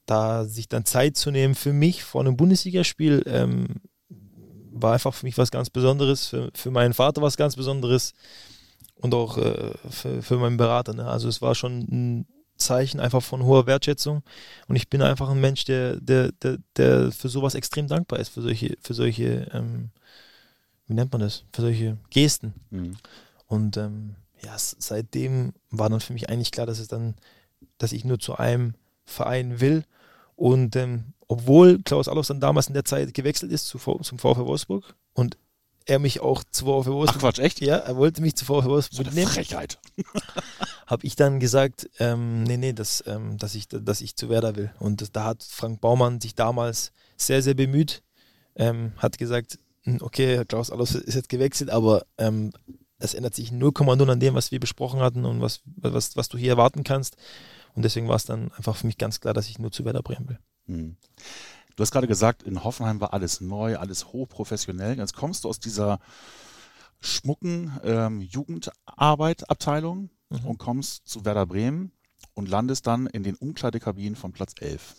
da 0.06 0.46
sich 0.46 0.70
dann 0.70 0.86
Zeit 0.86 1.18
zu 1.18 1.32
nehmen 1.32 1.54
für 1.54 1.74
mich 1.74 2.04
vor 2.04 2.22
einem 2.22 2.38
Bundesligaspiel 2.38 3.24
ähm, 3.25 3.68
war 4.72 4.94
einfach 4.94 5.13
für 5.13 5.25
mich 5.25 5.38
was 5.38 5.51
ganz 5.51 5.70
Besonderes, 5.70 6.27
für, 6.27 6.50
für 6.54 6.72
meinen 6.72 6.94
Vater 6.94 7.22
was 7.22 7.36
ganz 7.36 7.56
Besonderes 7.56 8.13
und 8.96 9.13
auch 9.13 9.38
äh, 9.38 9.74
für, 9.89 10.22
für 10.22 10.38
meinen 10.38 10.58
Berater. 10.58 10.94
Ne? 10.94 11.08
Also 11.08 11.27
es 11.27 11.42
war 11.42 11.56
schon 11.56 11.80
ein 11.80 12.27
Zeichen 12.58 13.00
einfach 13.00 13.22
von 13.22 13.44
hoher 13.44 13.66
Wertschätzung 13.66 14.24
und 14.68 14.76
ich 14.76 14.90
bin 14.90 15.02
einfach 15.02 15.30
ein 15.30 15.42
Mensch, 15.42 15.66
der, 15.66 15.98
der, 15.98 16.32
der, 16.34 16.58
der 16.76 17.12
für 17.12 17.30
sowas 17.30 17.56
extrem 17.56 17.88
dankbar 17.88 18.20
ist, 18.20 18.30
für 18.30 18.42
solche, 18.42 18.78
für 18.82 18.94
solche, 18.94 19.50
ähm, 19.54 19.90
wie 20.88 20.94
nennt 20.94 21.12
man 21.12 21.22
das, 21.22 21.44
für 21.54 21.62
solche 21.62 21.98
Gesten. 22.10 22.54
Mhm. 22.70 22.98
Und 23.48 23.78
ähm, 23.78 24.16
ja, 24.44 24.56
seitdem 24.58 25.54
war 25.70 25.90
dann 25.90 26.00
für 26.00 26.14
mich 26.14 26.30
eigentlich 26.30 26.52
klar, 26.52 26.66
dass 26.66 26.80
es 26.80 26.88
dann, 26.88 27.16
dass 27.78 27.92
ich 27.92 28.06
nur 28.06 28.20
zu 28.20 28.36
einem 28.36 28.76
Verein 29.06 29.60
will 29.60 29.84
und 30.36 30.76
ähm, 30.76 31.14
obwohl 31.28 31.82
Klaus 31.84 32.08
Allofs 32.08 32.30
dann 32.30 32.40
damals 32.40 32.68
in 32.68 32.74
der 32.74 32.86
Zeit 32.86 33.14
gewechselt 33.14 33.52
ist 33.52 33.68
zu, 33.68 33.80
zum 33.80 34.20
VfW 34.20 34.46
Wolfsburg 34.46 34.96
und 35.14 35.38
er 35.88 36.00
mich 36.00 36.20
auch 36.20 36.44
zu 36.51 36.65
VfL 36.65 36.91
Wolfsburg. 36.91 37.15
Ach 37.17 37.20
Quatsch, 37.20 37.39
echt? 37.39 37.62
Ja, 37.62 37.77
er 37.77 37.96
wollte 37.96 38.22
mich 38.22 38.36
zu 38.36 38.46
VfL 38.46 38.70
Wolfsburg 38.70 38.98
So 38.98 39.03
mitnehmen. 39.03 39.27
Frechheit. 39.32 39.79
Habe 40.88 41.06
ich 41.06 41.15
dann 41.15 41.39
gesagt, 41.39 41.89
ähm, 42.00 42.44
nee, 42.44 42.58
nee, 42.58 42.74
dass, 42.74 43.03
ähm, 43.08 43.38
dass, 43.38 43.56
ich, 43.56 43.67
dass 43.67 44.01
ich 44.01 44.15
zu 44.15 44.29
Werder 44.29 44.56
will. 44.56 44.72
Und 44.79 45.01
das, 45.01 45.12
da 45.12 45.24
hat 45.24 45.44
Frank 45.44 45.82
Baumann 45.82 46.22
sich 46.22 46.36
damals 46.36 46.91
sehr, 47.15 47.41
sehr 47.41 47.53
bemüht. 47.53 48.03
Ähm, 48.56 48.94
hat 48.98 49.17
gesagt, 49.17 49.60
hm, 49.84 50.00
okay, 50.01 50.44
Klaus 50.48 50.72
Allofs 50.72 50.96
ist 50.96 51.15
jetzt 51.15 51.29
gewechselt, 51.29 51.70
aber 51.70 52.06
ähm, 52.17 52.51
das 53.00 53.13
ändert 53.13 53.36
sich 53.36 53.51
0,0 53.51 54.12
an 54.12 54.20
dem, 54.20 54.36
was 54.36 54.51
wir 54.51 54.60
besprochen 54.60 55.00
hatten 55.00 55.25
und 55.25 55.41
was, 55.41 55.62
was, 55.65 56.15
was 56.15 56.29
du 56.29 56.38
hier 56.38 56.51
erwarten 56.51 56.84
kannst. 56.84 57.15
Und 57.75 57.84
deswegen 57.84 58.08
war 58.08 58.15
es 58.15 58.25
dann 58.25 58.51
einfach 58.53 58.75
für 58.75 58.88
mich 58.88 58.98
ganz 58.98 59.20
klar, 59.20 59.34
dass 59.34 59.48
ich 59.48 59.60
nur 59.60 59.72
zu 59.72 59.86
Werder 59.86 60.01
Bremen 60.01 60.29
will. 60.29 60.39
Hm. 60.65 60.98
Du 61.77 61.81
hast 61.84 61.91
gerade 61.91 62.07
gesagt, 62.07 62.43
in 62.43 62.63
Hoffenheim 62.65 63.00
war 63.00 63.13
alles 63.13 63.39
neu, 63.39 63.77
alles 63.77 64.07
hochprofessionell. 64.12 64.98
Jetzt 64.98 65.15
kommst 65.15 65.46
du 65.46 65.50
aus 65.50 65.60
dieser 65.60 66.00
schmucken 67.00 67.79
ähm, 67.84 68.19
Jugendarbeit, 68.19 69.50
Abteilung 69.50 70.10
Mhm. 70.29 70.46
und 70.46 70.57
kommst 70.57 71.07
zu 71.07 71.24
Werder 71.25 71.46
Bremen 71.46 71.91
und 72.34 72.50
landest 72.50 72.86
dann 72.88 73.07
in 73.07 73.24
den 73.24 73.36
Umkleidekabinen 73.36 74.15
von 74.15 74.34
Platz 74.34 74.53
11, 74.60 74.96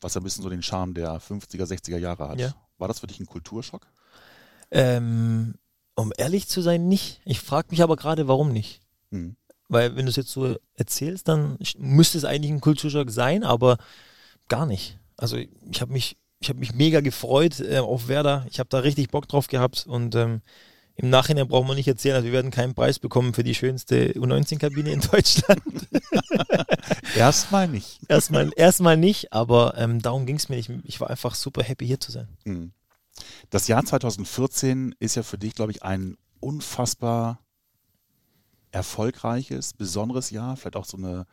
was 0.00 0.14
ja 0.14 0.20
ein 0.20 0.24
bisschen 0.24 0.42
so 0.42 0.50
den 0.50 0.62
Charme 0.62 0.94
der 0.94 1.20
50er, 1.20 1.64
60er 1.64 1.98
Jahre 1.98 2.28
hat. 2.28 2.38
Ja. 2.38 2.54
War 2.78 2.88
das 2.88 3.00
für 3.00 3.06
dich 3.06 3.18
ein 3.20 3.26
Kulturschock? 3.26 3.86
Ähm, 4.70 5.54
um 5.94 6.12
ehrlich 6.16 6.48
zu 6.48 6.60
sein, 6.60 6.88
nicht. 6.88 7.22
Ich 7.24 7.40
frage 7.40 7.68
mich 7.70 7.82
aber 7.82 7.96
gerade, 7.96 8.28
warum 8.28 8.52
nicht. 8.52 8.82
Hm. 9.10 9.36
Weil 9.68 9.96
wenn 9.96 10.04
du 10.04 10.10
es 10.10 10.16
jetzt 10.16 10.30
so 10.30 10.56
erzählst, 10.74 11.26
dann 11.28 11.58
müsste 11.78 12.18
es 12.18 12.24
eigentlich 12.24 12.52
ein 12.52 12.60
Kulturschock 12.60 13.10
sein, 13.10 13.44
aber 13.44 13.78
gar 14.48 14.66
nicht. 14.66 14.98
Also 15.16 15.36
ich 15.36 15.80
habe 15.80 15.92
mich, 15.92 16.16
ich 16.40 16.48
habe 16.48 16.58
mich 16.58 16.74
mega 16.74 17.00
gefreut 17.00 17.60
äh, 17.60 17.78
auf 17.78 18.08
Werder. 18.08 18.46
Ich 18.50 18.58
habe 18.58 18.68
da 18.68 18.78
richtig 18.78 19.10
Bock 19.10 19.28
drauf 19.28 19.46
gehabt 19.46 19.86
und 19.86 20.14
ähm, 20.14 20.42
im 20.98 21.10
Nachhinein 21.10 21.46
braucht 21.46 21.68
man 21.68 21.76
nicht 21.76 21.88
erzählen, 21.88 22.16
also 22.16 22.24
wir 22.24 22.32
werden 22.32 22.50
keinen 22.50 22.74
Preis 22.74 22.98
bekommen 22.98 23.34
für 23.34 23.44
die 23.44 23.54
schönste 23.54 24.12
U19-Kabine 24.12 24.90
in 24.90 25.00
Deutschland. 25.12 25.62
Erstmal 27.14 27.68
nicht. 27.68 28.00
erstmal, 28.08 28.50
erstmal 28.56 28.96
nicht, 28.96 29.32
aber 29.32 29.74
ähm, 29.76 30.00
darum 30.00 30.24
ging 30.24 30.36
es 30.36 30.48
mir 30.48 30.56
nicht. 30.56 30.70
Ich 30.84 31.00
war 31.00 31.10
einfach 31.10 31.34
super 31.34 31.62
happy 31.62 31.86
hier 31.86 32.00
zu 32.00 32.12
sein. 32.12 32.28
Hm. 32.44 32.72
Das 33.50 33.68
Jahr 33.68 33.84
2014 33.84 34.94
ist 34.98 35.16
ja 35.16 35.22
für 35.22 35.38
dich, 35.38 35.54
glaube 35.54 35.72
ich, 35.72 35.82
ein 35.82 36.16
unfassbar 36.40 37.40
erfolgreiches, 38.70 39.72
besonderes 39.74 40.30
Jahr, 40.30 40.56
vielleicht 40.56 40.76
auch 40.76 40.84
so 40.84 40.96
eine 40.96 41.26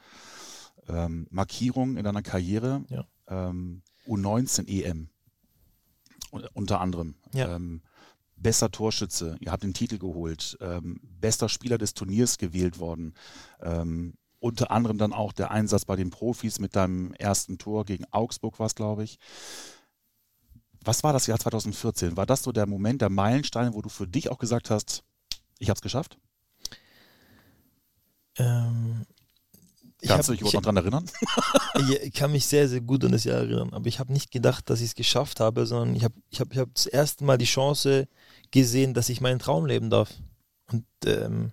ähm, 0.87 1.27
Markierung 1.29 1.97
in 1.97 2.03
deiner 2.03 2.21
Karriere. 2.21 2.83
Ja. 2.89 3.05
Ähm, 3.33 3.81
U19 4.07 4.67
EM 4.67 5.09
Un- 6.31 6.47
unter 6.53 6.81
anderem. 6.81 7.15
Ja. 7.33 7.55
Ähm, 7.55 7.81
bester 8.35 8.69
Torschütze, 8.71 9.37
ihr 9.39 9.51
habt 9.51 9.63
den 9.63 9.73
Titel 9.73 9.97
geholt, 9.97 10.57
ähm, 10.59 10.99
bester 11.03 11.47
Spieler 11.47 11.77
des 11.77 11.93
Turniers 11.93 12.37
gewählt 12.37 12.79
worden. 12.79 13.13
Ähm, 13.61 14.15
unter 14.39 14.71
anderem 14.71 14.97
dann 14.97 15.13
auch 15.13 15.31
der 15.31 15.51
Einsatz 15.51 15.85
bei 15.85 15.95
den 15.95 16.09
Profis 16.09 16.59
mit 16.59 16.75
deinem 16.75 17.13
ersten 17.13 17.57
Tor 17.57 17.85
gegen 17.85 18.05
Augsburg 18.11 18.59
war 18.59 18.65
es, 18.67 18.75
glaube 18.75 19.03
ich. 19.05 19.17
Was 20.83 21.03
war 21.03 21.13
das 21.13 21.27
Jahr 21.27 21.39
2014? 21.39 22.17
War 22.17 22.25
das 22.25 22.43
so 22.43 22.51
der 22.51 22.67
Moment, 22.67 23.01
der 23.01 23.09
Meilenstein, 23.09 23.73
wo 23.73 23.81
du 23.81 23.87
für 23.87 24.07
dich 24.07 24.29
auch 24.29 24.39
gesagt 24.39 24.69
hast, 24.69 25.05
ich 25.59 25.69
habe 25.69 25.77
es 25.77 25.81
geschafft? 25.81 26.17
Ähm, 28.37 29.05
Kannst 30.07 30.29
du 30.29 30.33
dich 30.33 30.41
überhaupt 30.41 30.55
noch 30.55 30.61
dran 30.61 30.77
erinnern? 30.77 31.05
Ich 32.03 32.13
kann 32.13 32.31
mich 32.31 32.45
sehr, 32.45 32.69
sehr 32.69 32.81
gut 32.81 33.03
an 33.03 33.11
das 33.11 33.23
Jahr 33.23 33.39
erinnern, 33.39 33.73
aber 33.73 33.87
ich 33.87 33.99
habe 33.99 34.13
nicht 34.13 34.31
gedacht, 34.31 34.69
dass 34.69 34.79
ich 34.79 34.89
es 34.89 34.95
geschafft 34.95 35.39
habe, 35.39 35.65
sondern 35.65 35.95
ich 35.95 36.03
habe 36.03 36.13
ich 36.29 36.39
hab, 36.39 36.51
ich 36.53 36.59
hab 36.59 36.73
das 36.75 36.85
erste 36.85 37.23
Mal 37.23 37.37
die 37.37 37.45
Chance 37.45 38.07
gesehen, 38.51 38.93
dass 38.93 39.09
ich 39.09 39.21
meinen 39.21 39.39
Traum 39.39 39.65
leben 39.65 39.89
darf. 39.89 40.11
Und 40.71 40.85
ähm, 41.05 41.51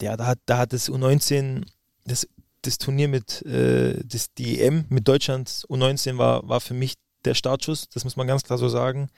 ja, 0.00 0.16
da 0.16 0.26
hat, 0.26 0.40
da 0.46 0.58
hat 0.58 0.72
das 0.72 0.90
U19, 0.90 1.64
das, 2.04 2.26
das 2.62 2.78
Turnier 2.78 3.06
mit, 3.08 3.42
äh, 3.42 4.02
das, 4.04 4.34
die 4.34 4.60
EM 4.60 4.84
mit 4.88 5.06
Deutschland 5.06 5.48
U19 5.68 6.18
war, 6.18 6.48
war 6.48 6.60
für 6.60 6.74
mich 6.74 6.94
der 7.24 7.34
Startschuss, 7.34 7.88
das 7.88 8.04
muss 8.04 8.16
man 8.16 8.26
ganz 8.26 8.42
klar 8.42 8.58
so 8.58 8.68
sagen. 8.68 9.08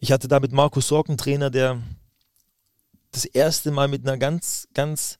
Ich 0.00 0.10
hatte 0.10 0.26
da 0.26 0.40
mit 0.40 0.52
Markus 0.52 0.88
Sorg 0.88 1.08
einen 1.08 1.18
Trainer, 1.18 1.50
der 1.50 1.80
das 3.12 3.24
erste 3.24 3.70
Mal 3.70 3.88
mit 3.88 4.06
einer 4.06 4.18
ganz, 4.18 4.68
ganz 4.74 5.18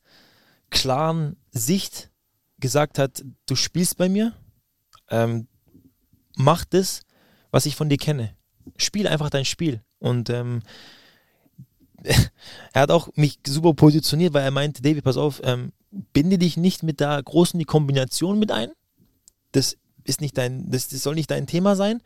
klaren 0.70 1.36
Sicht 1.50 2.10
gesagt 2.60 2.98
hat, 2.98 3.24
du 3.46 3.56
spielst 3.56 3.96
bei 3.96 4.08
mir, 4.08 4.34
ähm, 5.10 5.48
mach 6.36 6.64
das, 6.64 7.02
was 7.50 7.66
ich 7.66 7.76
von 7.76 7.88
dir 7.88 7.98
kenne. 7.98 8.36
Spiel 8.76 9.06
einfach 9.06 9.30
dein 9.30 9.44
Spiel. 9.44 9.82
Und 9.98 10.30
ähm, 10.30 10.62
er 12.72 12.82
hat 12.82 12.90
auch 12.90 13.08
mich 13.14 13.38
super 13.46 13.74
positioniert, 13.74 14.34
weil 14.34 14.44
er 14.44 14.50
meinte, 14.50 14.82
David, 14.82 15.04
pass 15.04 15.16
auf, 15.16 15.40
ähm, 15.44 15.72
binde 16.12 16.38
dich 16.38 16.56
nicht 16.56 16.82
mit 16.82 17.00
der 17.00 17.22
großen 17.22 17.58
die 17.58 17.64
Kombination 17.64 18.38
mit 18.38 18.52
ein. 18.52 18.70
Das 19.52 19.76
ist 20.04 20.20
nicht 20.20 20.36
dein, 20.36 20.70
das, 20.70 20.88
das 20.88 21.02
soll 21.02 21.14
nicht 21.14 21.30
dein 21.30 21.46
Thema 21.46 21.76
sein. 21.76 22.02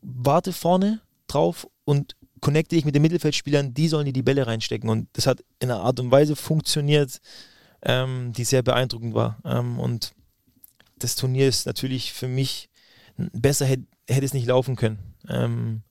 Warte 0.00 0.52
vorne 0.52 1.00
drauf 1.26 1.66
und 1.84 2.16
connecte 2.44 2.76
dich 2.76 2.84
mit 2.84 2.94
den 2.94 3.00
Mittelfeldspielern, 3.00 3.72
die 3.72 3.88
sollen 3.88 4.04
dir 4.04 4.12
die 4.12 4.22
Bälle 4.22 4.46
reinstecken. 4.46 4.90
Und 4.90 5.08
das 5.14 5.26
hat 5.26 5.42
in 5.60 5.70
einer 5.70 5.80
Art 5.80 5.98
und 5.98 6.10
Weise 6.10 6.36
funktioniert, 6.36 7.18
ähm, 7.82 8.34
die 8.36 8.44
sehr 8.44 8.62
beeindruckend 8.62 9.14
war. 9.14 9.38
Ähm, 9.46 9.78
und 9.80 10.12
das 10.98 11.16
Turnier 11.16 11.48
ist 11.48 11.64
natürlich 11.64 12.12
für 12.12 12.28
mich 12.28 12.68
besser 13.16 13.64
hätte, 13.64 13.84
hätte 14.06 14.26
es 14.26 14.34
nicht 14.34 14.46
laufen 14.46 14.76
können. 14.76 14.98
Ähm, 15.26 15.82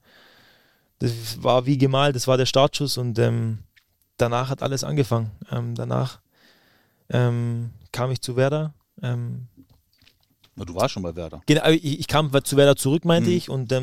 das 1.00 1.42
war 1.42 1.66
wie 1.66 1.80
gemalt, 1.80 2.16
das 2.16 2.28
war 2.28 2.38
der 2.38 2.46
Startschuss 2.46 2.98
und 2.98 3.18
ähm, 3.18 3.58
danach 4.18 4.50
hat 4.50 4.62
alles 4.62 4.84
angefangen. 4.84 5.32
Ähm, 5.52 5.74
danach 5.74 6.22
ähm, 7.10 7.72
kam 7.92 8.12
ich 8.12 8.22
zu 8.22 8.36
Werder. 8.36 8.76
Du 9.02 10.76
warst 10.76 10.94
schon 10.94 11.02
bei 11.02 11.16
Werder. 11.16 11.42
genau, 11.48 11.68
ich, 11.70 12.00
ich 12.00 12.08
kam 12.08 12.32
zu 12.44 12.58
Werder 12.58 12.76
zurück, 12.76 13.06
meinte 13.06 13.32
Mhm. 13.32 13.36
ich, 13.38 13.50
und 13.50 13.74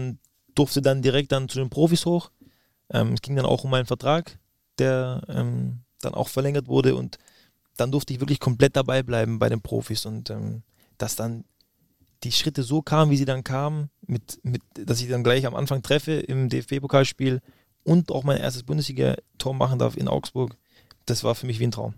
durfte 0.55 0.81
dann 0.81 1.03
direkt 1.03 1.33
dann 1.33 1.49
zu 1.49 1.59
den 1.59 1.69
Profis 1.69 2.07
hoch. 2.07 2.31
Ähm, 2.91 3.15
es 3.15 3.23
ging 3.23 3.37
dann 3.37 3.47
auch 3.47 3.65
um 3.65 3.71
meinen 3.71 3.87
Vertrag, 3.87 4.39
der 4.79 5.23
ähm, 5.29 5.81
dann 6.01 6.15
auch 6.15 6.29
verlängert 6.29 6.69
wurde 6.69 6.95
und 6.95 7.19
dann 7.77 7.93
durfte 7.93 8.13
ich 8.13 8.21
wirklich 8.21 8.41
komplett 8.41 8.77
dabei 8.77 9.03
bleiben 9.03 9.39
bei 9.39 9.49
den 9.49 9.63
Profis 9.63 10.07
und 10.07 10.31
ähm, 10.31 10.63
dass 10.99 11.17
dann 11.17 11.45
die 12.23 12.33
Schritte 12.33 12.63
so 12.63 12.83
kamen, 12.83 13.11
wie 13.11 13.17
sie 13.17 13.25
dann 13.25 13.45
kamen, 13.45 13.91
mit, 14.07 14.41
mit, 14.43 14.63
dass 14.75 15.01
ich 15.01 15.09
dann 15.09 15.25
gleich 15.25 15.47
am 15.47 15.55
Anfang 15.55 15.83
treffe 15.83 16.13
im 16.13 16.49
DFB-Pokalspiel 16.49 17.41
und 17.85 18.13
auch 18.13 18.25
mein 18.25 18.37
erstes 18.37 18.65
Bundesliga-Tor 18.65 19.55
machen 19.55 19.79
darf 19.79 19.97
in 19.97 20.09
Augsburg, 20.09 20.57
das 21.07 21.25
war 21.25 21.35
für 21.35 21.47
mich 21.47 21.59
wie 21.59 21.67
ein 21.67 21.71
Traum. 21.71 21.95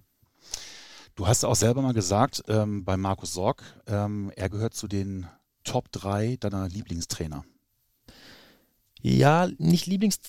Du 1.16 1.26
hast 1.26 1.44
auch 1.44 1.56
selber 1.56 1.82
mal 1.82 1.92
gesagt, 1.92 2.42
ähm, 2.48 2.84
bei 2.84 2.96
Markus 2.96 3.34
Sorg, 3.34 3.62
ähm, 3.86 4.32
er 4.36 4.48
gehört 4.48 4.74
zu 4.74 4.88
den 4.88 5.26
Top 5.64 5.90
3 5.92 6.36
deiner 6.36 6.68
Lieblingstrainer. 6.68 7.44
Ja, 9.00 9.48
nicht 9.58 9.86
Lieblings... 9.86 10.20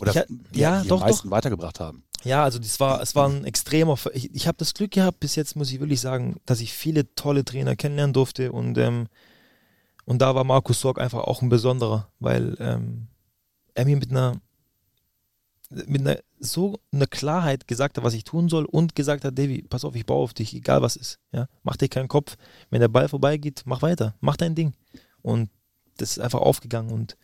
Oder 0.00 0.14
ha- 0.14 0.24
die, 0.28 0.58
ja, 0.58 0.82
die 0.82 0.88
doch, 0.88 1.00
am 1.00 1.08
meisten 1.08 1.30
weitergebracht 1.30 1.80
haben. 1.80 2.04
Ja, 2.24 2.44
also 2.44 2.58
das 2.58 2.78
war, 2.80 3.00
es 3.00 3.14
war 3.14 3.28
ein 3.28 3.44
extremer. 3.44 3.96
Ich 4.12 4.34
ich 4.34 4.46
habe 4.46 4.58
das 4.58 4.74
Glück 4.74 4.90
gehabt, 4.90 5.20
bis 5.20 5.36
jetzt 5.36 5.56
muss 5.56 5.70
ich 5.72 5.80
wirklich 5.80 6.00
sagen, 6.00 6.36
dass 6.46 6.60
ich 6.60 6.72
viele 6.72 7.14
tolle 7.14 7.44
Trainer 7.44 7.76
kennenlernen 7.76 8.12
durfte 8.12 8.52
und 8.52 8.76
ähm, 8.78 9.06
und 10.04 10.20
da 10.20 10.34
war 10.34 10.44
Markus 10.44 10.80
Sorg 10.80 11.00
einfach 11.00 11.20
auch 11.20 11.40
ein 11.40 11.48
besonderer, 11.48 12.10
weil 12.18 12.56
ähm, 12.58 13.08
er 13.74 13.84
mir 13.84 13.96
mit 13.96 14.10
einer 14.10 14.40
mit 15.70 16.00
einer 16.00 16.18
so 16.40 16.80
einer 16.92 17.06
Klarheit 17.06 17.68
gesagt 17.68 17.96
hat, 17.96 18.02
was 18.04 18.14
ich 18.14 18.24
tun 18.24 18.48
soll 18.48 18.64
und 18.64 18.96
gesagt 18.96 19.24
hat, 19.24 19.38
Davy, 19.38 19.62
pass 19.62 19.84
auf, 19.84 19.94
ich 19.94 20.04
baue 20.06 20.24
auf 20.24 20.34
dich, 20.34 20.52
egal 20.54 20.82
was 20.82 20.96
ist. 20.96 21.20
Ja, 21.32 21.46
mach 21.62 21.76
dir 21.76 21.88
keinen 21.88 22.08
Kopf. 22.08 22.36
Wenn 22.70 22.80
der 22.80 22.88
Ball 22.88 23.08
vorbeigeht, 23.08 23.62
mach 23.66 23.82
weiter, 23.82 24.14
mach 24.20 24.36
dein 24.36 24.54
Ding. 24.54 24.72
Und 25.22 25.48
das 25.98 26.12
ist 26.12 26.18
einfach 26.18 26.40
aufgegangen 26.40 26.90
und 26.90 27.16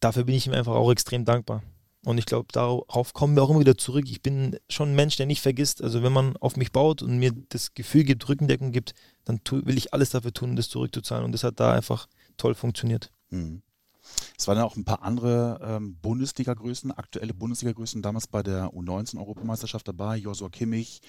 dafür 0.00 0.24
bin 0.24 0.34
ich 0.34 0.46
ihm 0.46 0.52
einfach 0.52 0.74
auch 0.74 0.90
extrem 0.90 1.24
dankbar. 1.24 1.62
Und 2.04 2.16
ich 2.18 2.26
glaube, 2.26 2.48
darauf 2.52 3.12
kommen 3.12 3.34
wir 3.34 3.42
auch 3.42 3.50
immer 3.50 3.60
wieder 3.60 3.76
zurück. 3.76 4.06
Ich 4.08 4.22
bin 4.22 4.56
schon 4.68 4.90
ein 4.90 4.94
Mensch, 4.94 5.16
der 5.16 5.26
nicht 5.26 5.42
vergisst. 5.42 5.82
Also 5.82 6.02
wenn 6.02 6.12
man 6.12 6.36
auf 6.36 6.56
mich 6.56 6.72
baut 6.72 7.02
und 7.02 7.18
mir 7.18 7.32
das 7.48 7.74
Gefühl 7.74 8.04
gibt, 8.04 8.28
Rückendeckung 8.28 8.72
gibt, 8.72 8.94
dann 9.24 9.42
tu, 9.44 9.66
will 9.66 9.76
ich 9.76 9.92
alles 9.92 10.10
dafür 10.10 10.32
tun, 10.32 10.56
das 10.56 10.68
zurückzuzahlen. 10.68 11.24
Und 11.24 11.32
das 11.32 11.44
hat 11.44 11.58
da 11.60 11.72
einfach 11.72 12.08
toll 12.36 12.54
funktioniert. 12.54 13.10
Mhm. 13.30 13.62
Es 14.38 14.48
waren 14.48 14.56
ja 14.56 14.64
auch 14.64 14.76
ein 14.76 14.84
paar 14.84 15.02
andere 15.02 15.60
ähm, 15.62 15.96
Bundesliga-Größen, 16.00 16.92
aktuelle 16.92 17.34
Bundesliga-Größen 17.34 18.00
damals 18.00 18.26
bei 18.26 18.42
der 18.42 18.70
U19-Europameisterschaft 18.70 19.86
dabei. 19.86 20.16
Josua 20.16 20.48
Kimmich, 20.48 21.02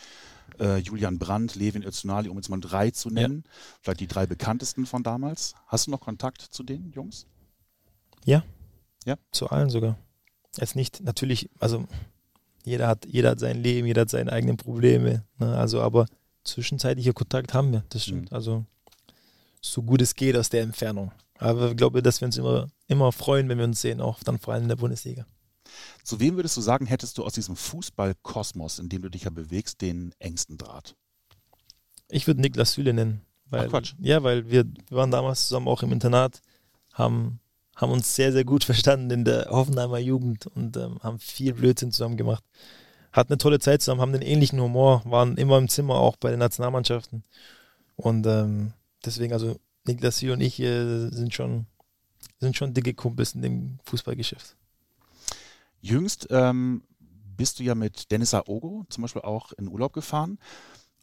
äh, 0.59 0.79
Julian 0.79 1.17
Brandt, 1.17 1.55
Levin 1.55 1.83
Öztunali, 1.83 2.29
um 2.29 2.37
jetzt 2.37 2.49
mal 2.49 2.59
drei 2.59 2.91
zu 2.91 3.09
nennen. 3.09 3.43
Vielleicht 3.81 4.01
die 4.01 4.07
drei 4.07 4.25
bekanntesten 4.25 4.85
von 4.85 5.03
damals. 5.03 5.53
Hast 5.67 5.87
du 5.87 5.91
noch 5.91 6.01
Kontakt 6.01 6.41
zu 6.41 6.63
den 6.63 6.91
Jungs? 6.91 7.25
Zu 9.31 9.49
allen 9.49 9.69
sogar. 9.69 9.97
Jetzt 10.57 10.75
nicht, 10.75 11.01
natürlich, 11.01 11.49
also 11.59 11.87
jeder 12.65 12.87
hat, 12.87 13.05
jeder 13.05 13.31
hat 13.31 13.39
sein 13.39 13.61
Leben, 13.61 13.87
jeder 13.87 14.01
hat 14.01 14.09
seine 14.09 14.31
eigenen 14.31 14.57
Probleme. 14.57 15.23
Ne? 15.37 15.57
Also, 15.57 15.81
aber 15.81 16.05
zwischenzeitlicher 16.43 17.13
Kontakt 17.13 17.53
haben 17.53 17.71
wir, 17.71 17.83
das 17.89 18.03
stimmt. 18.03 18.31
Mhm. 18.31 18.35
Also 18.35 18.65
so 19.61 19.83
gut 19.83 20.01
es 20.01 20.15
geht 20.15 20.35
aus 20.35 20.49
der 20.49 20.61
Entfernung. 20.63 21.11
Aber 21.37 21.71
ich 21.71 21.77
glaube, 21.77 22.01
dass 22.01 22.21
wir 22.21 22.25
uns 22.25 22.37
immer, 22.37 22.67
immer 22.87 23.11
freuen, 23.11 23.47
wenn 23.47 23.57
wir 23.57 23.65
uns 23.65 23.81
sehen, 23.81 24.01
auch 24.01 24.21
dann 24.23 24.39
vor 24.39 24.53
allem 24.53 24.63
in 24.63 24.69
der 24.69 24.75
Bundesliga. 24.75 25.25
Zu 26.03 26.19
wem 26.19 26.35
würdest 26.35 26.57
du 26.57 26.61
sagen, 26.61 26.85
hättest 26.85 27.17
du 27.17 27.23
aus 27.23 27.33
diesem 27.33 27.55
Fußballkosmos, 27.55 28.79
in 28.79 28.89
dem 28.89 29.01
du 29.01 29.09
dich 29.09 29.23
ja 29.23 29.29
bewegst, 29.29 29.81
den 29.81 30.13
engsten 30.19 30.57
Draht? 30.57 30.95
Ich 32.09 32.27
würde 32.27 32.41
Niklas 32.41 32.73
Süle 32.73 32.93
nennen. 32.93 33.21
Weil, 33.45 33.67
Ach 33.67 33.69
Quatsch. 33.69 33.93
Ja, 33.99 34.23
weil 34.23 34.49
wir, 34.49 34.65
wir 34.65 34.97
waren 34.97 35.11
damals 35.11 35.47
zusammen 35.47 35.67
auch 35.67 35.83
im 35.83 35.91
Internat, 35.91 36.41
haben, 36.93 37.39
haben 37.79 37.91
uns 37.91 38.15
sehr, 38.15 38.31
sehr 38.31 38.43
gut 38.43 38.63
verstanden 38.65 39.09
in 39.11 39.25
der 39.25 39.47
Hoffenheimer 39.49 39.99
Jugend 39.99 40.47
und 40.47 40.77
ähm, 40.77 40.99
haben 41.01 41.19
viel 41.19 41.53
Blödsinn 41.53 41.91
zusammen 41.91 42.17
gemacht. 42.17 42.43
Hatten 43.11 43.33
eine 43.33 43.39
tolle 43.39 43.59
Zeit 43.59 43.81
zusammen, 43.81 44.01
haben 44.01 44.13
den 44.13 44.21
ähnlichen 44.21 44.59
Humor, 44.59 45.01
waren 45.05 45.37
immer 45.37 45.57
im 45.57 45.69
Zimmer, 45.69 45.95
auch 45.95 46.17
bei 46.17 46.29
den 46.29 46.39
Nationalmannschaften. 46.39 47.23
Und 47.95 48.27
ähm, 48.27 48.73
deswegen, 49.03 49.33
also 49.33 49.59
Niklas 49.87 50.19
Süle 50.19 50.33
und 50.33 50.41
ich 50.41 50.59
äh, 50.59 51.09
sind, 51.09 51.33
schon, 51.33 51.65
sind 52.39 52.55
schon 52.55 52.73
dicke 52.73 52.93
Kumpels 52.93 53.33
in 53.33 53.41
dem 53.41 53.79
Fußballgeschäft. 53.85 54.55
Jüngst 55.81 56.27
ähm, 56.29 56.83
bist 57.35 57.59
du 57.59 57.63
ja 57.63 57.73
mit 57.73 58.11
Dennis 58.11 58.33
Aogo 58.33 58.85
zum 58.89 59.01
Beispiel 59.01 59.21
auch 59.21 59.53
in 59.53 59.69
Urlaub 59.69 59.93
gefahren. 59.93 60.37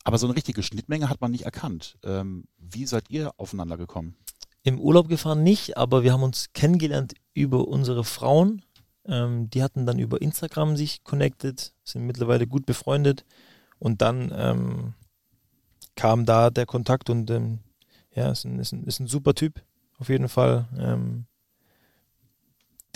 Aber 0.04 0.18
so 0.18 0.28
eine 0.28 0.36
richtige 0.36 0.62
Schnittmenge 0.62 1.08
hat 1.08 1.20
man 1.20 1.32
nicht 1.32 1.44
erkannt. 1.44 1.98
Ähm, 2.04 2.44
wie 2.58 2.86
seid 2.86 3.10
ihr 3.10 3.32
aufeinander 3.38 3.76
gekommen? 3.76 4.14
Im 4.66 4.80
Urlaub 4.80 5.06
gefahren 5.06 5.44
nicht, 5.44 5.76
aber 5.76 6.02
wir 6.02 6.12
haben 6.12 6.24
uns 6.24 6.52
kennengelernt 6.52 7.14
über 7.34 7.68
unsere 7.68 8.02
Frauen. 8.02 8.62
Ähm, 9.04 9.48
die 9.48 9.62
hatten 9.62 9.86
dann 9.86 10.00
über 10.00 10.20
Instagram 10.20 10.76
sich 10.76 11.04
connected, 11.04 11.72
sind 11.84 12.04
mittlerweile 12.04 12.48
gut 12.48 12.66
befreundet. 12.66 13.24
Und 13.78 14.02
dann 14.02 14.32
ähm, 14.36 14.94
kam 15.94 16.26
da 16.26 16.50
der 16.50 16.66
Kontakt 16.66 17.10
und 17.10 17.30
ähm, 17.30 17.60
ja, 18.12 18.32
ist 18.32 18.44
ein, 18.44 18.58
ist, 18.58 18.72
ein, 18.72 18.82
ist 18.82 18.98
ein 18.98 19.06
super 19.06 19.34
Typ, 19.34 19.62
auf 19.98 20.08
jeden 20.08 20.28
Fall. 20.28 20.66
Ähm, 20.76 21.26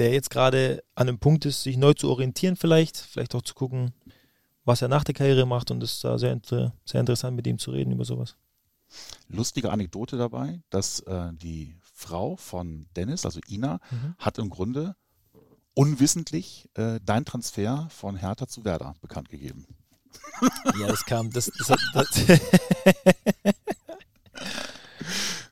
der 0.01 0.13
jetzt 0.13 0.31
gerade 0.31 0.83
an 0.97 1.09
einem 1.09 1.21
Punkt 1.21 1.47
ist, 1.47 1.63
sich 1.63 1.77
neu 1.77 1.95
zu 1.95 2.11
orientieren 2.11 2.57
vielleicht, 2.57 2.97
vielleicht 2.97 3.37
auch 3.37 3.43
zu 3.43 3.55
gucken, 3.55 3.93
was 4.65 4.83
er 4.83 4.89
nach 4.89 5.05
der 5.05 5.15
Karriere 5.15 5.47
macht 5.47 5.71
und 5.71 5.81
es 5.85 5.93
ist 5.93 6.03
da 6.03 6.19
sehr, 6.19 6.37
sehr 6.45 7.01
interessant, 7.01 7.37
mit 7.37 7.47
ihm 7.47 7.61
zu 7.61 7.71
reden 7.71 7.93
über 7.93 8.05
sowas. 8.05 8.35
Lustige 9.29 9.71
Anekdote 9.71 10.17
dabei, 10.17 10.63
dass 10.71 11.01
äh, 11.01 11.33
die 11.33 11.77
Frau 11.83 12.37
von 12.37 12.87
Dennis, 12.97 13.25
also 13.25 13.41
Ina, 13.49 13.81
mhm. 13.91 14.15
hat 14.19 14.39
im 14.39 14.51
Grunde 14.51 14.97
unwissentlich 15.75 16.69
äh, 16.75 16.99
dein 17.05 17.25
Transfer 17.25 17.89
von 17.91 18.17
Hertha 18.17 18.47
zu 18.47 18.65
Werder 18.65 18.95
bekannt 19.01 19.29
gegeben. 19.29 19.67
Ja, 20.79 20.89
das 20.89 21.05
kam, 21.05 21.31
das, 21.31 21.51
das 21.57 21.71
hat, 21.71 21.81
das 21.95 22.41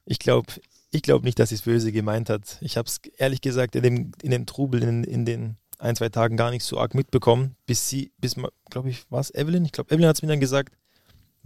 ich 0.05 0.19
glaube 0.19 0.53
ich 0.91 1.03
glaub 1.03 1.23
nicht, 1.23 1.39
dass 1.39 1.51
sie 1.51 1.57
es 1.57 1.63
böse 1.63 1.93
gemeint 1.93 2.31
hat. 2.31 2.59
Ich 2.61 2.77
habe 2.77 2.89
es 2.89 3.01
ehrlich 3.19 3.41
gesagt 3.41 3.77
in 3.77 3.83
dem, 3.83 4.13
in 4.23 4.31
dem 4.31 4.47
Trubel, 4.47 4.83
in, 4.83 5.05
in 5.05 5.25
den 5.25 5.57
ein, 5.79 5.97
zwei 5.97 6.09
Tagen 6.09 6.37
gar 6.37 6.51
nicht 6.51 6.65
so 6.65 6.79
arg 6.79 6.95
mitbekommen, 6.95 7.57
bis 7.67 7.89
sie, 7.89 8.11
bis, 8.19 8.35
glaube 8.71 8.91
ich, 8.91 9.11
war 9.11 9.21
es 9.21 9.33
Evelyn? 9.33 9.65
Ich 9.65 9.73
glaube, 9.73 9.95
Evelyn 9.95 10.09
hat 10.09 10.17
es 10.17 10.23
mir 10.23 10.29
dann 10.29 10.41
gesagt, 10.41 10.73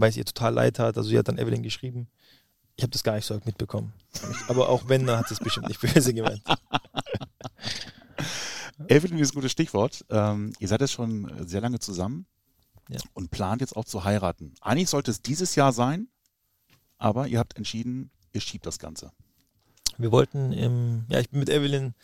weil 0.02 0.10
es 0.10 0.16
ihr 0.16 0.24
total 0.24 0.52
leid 0.52 0.80
hat. 0.80 0.96
Also 0.96 1.08
sie 1.08 1.16
hat 1.16 1.28
dann 1.28 1.38
Evelyn 1.38 1.62
geschrieben. 1.62 2.08
Ich 2.74 2.82
habe 2.82 2.90
das 2.90 3.04
gar 3.04 3.14
nicht 3.14 3.24
so 3.24 3.40
mitbekommen. 3.44 3.92
Aber 4.48 4.68
auch 4.68 4.88
wenn, 4.88 5.06
dann 5.06 5.18
hat 5.18 5.28
sie 5.28 5.34
es 5.34 5.40
bestimmt 5.40 5.68
nicht 5.68 5.80
böse 5.80 6.12
gemeint. 6.12 6.42
Evelyn 8.88 9.18
ist 9.18 9.30
ein 9.30 9.36
gutes 9.36 9.52
Stichwort. 9.52 10.04
Ähm, 10.10 10.52
ihr 10.58 10.66
seid 10.66 10.80
jetzt 10.80 10.92
schon 10.92 11.30
sehr 11.46 11.60
lange 11.60 11.78
zusammen 11.78 12.26
ja. 12.88 12.98
und 13.14 13.30
plant 13.30 13.60
jetzt 13.60 13.76
auch 13.76 13.84
zu 13.84 14.02
heiraten. 14.02 14.54
Eigentlich 14.60 14.90
sollte 14.90 15.12
es 15.12 15.22
dieses 15.22 15.54
Jahr 15.54 15.72
sein, 15.72 16.08
aber 16.98 17.28
ihr 17.28 17.38
habt 17.38 17.56
entschieden, 17.56 18.10
ihr 18.32 18.40
schiebt 18.40 18.66
das 18.66 18.80
Ganze. 18.80 19.12
Wir 19.98 20.10
wollten 20.10 20.52
im, 20.52 21.04
ja, 21.10 21.20
ich 21.20 21.30
bin 21.30 21.38
mit 21.38 21.48
Evelyn 21.48 21.94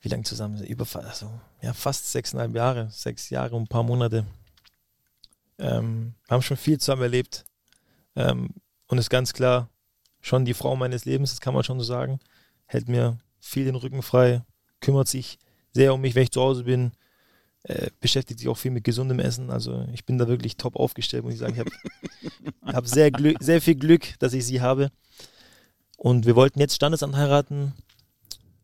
wie 0.00 0.08
lange 0.08 0.24
zusammen? 0.24 0.62
Über 0.62 0.86
also, 1.04 1.40
ja, 1.62 1.72
fast 1.72 2.12
sechseinhalb 2.12 2.54
Jahre, 2.54 2.90
sechs 2.90 3.30
Jahre 3.30 3.56
und 3.56 3.62
ein 3.62 3.68
paar 3.68 3.82
Monate. 3.82 4.26
Ähm, 5.58 6.14
haben 6.28 6.42
schon 6.42 6.56
viel 6.56 6.78
zusammen 6.78 7.02
erlebt. 7.02 7.44
Ähm, 8.14 8.50
und 8.88 8.98
ist 8.98 9.10
ganz 9.10 9.32
klar 9.32 9.68
schon 10.20 10.44
die 10.44 10.54
Frau 10.54 10.76
meines 10.76 11.04
Lebens, 11.04 11.30
das 11.30 11.40
kann 11.40 11.54
man 11.54 11.64
schon 11.64 11.78
so 11.78 11.84
sagen. 11.84 12.18
Hält 12.66 12.88
mir 12.88 13.18
viel 13.38 13.64
den 13.64 13.76
Rücken 13.76 14.02
frei, 14.02 14.42
kümmert 14.80 15.08
sich 15.08 15.38
sehr 15.72 15.94
um 15.94 16.00
mich, 16.00 16.14
wenn 16.14 16.24
ich 16.24 16.32
zu 16.32 16.40
Hause 16.40 16.64
bin. 16.64 16.92
Äh, 17.62 17.90
beschäftigt 18.00 18.40
sich 18.40 18.48
auch 18.48 18.56
viel 18.56 18.70
mit 18.70 18.84
gesundem 18.84 19.18
Essen. 19.18 19.50
Also 19.50 19.86
ich 19.92 20.04
bin 20.04 20.18
da 20.18 20.28
wirklich 20.28 20.56
top 20.56 20.76
aufgestellt, 20.76 21.24
muss 21.24 21.34
ich 21.34 21.40
sagen. 21.40 21.54
Ich 21.54 21.60
habe 21.60 21.70
hab 22.76 22.86
sehr, 22.86 23.10
sehr 23.40 23.60
viel 23.60 23.74
Glück, 23.74 24.14
dass 24.18 24.32
ich 24.32 24.44
sie 24.46 24.60
habe. 24.60 24.90
Und 25.96 26.26
wir 26.26 26.36
wollten 26.36 26.60
jetzt 26.60 26.74
Standesamt 26.74 27.16
heiraten 27.16 27.72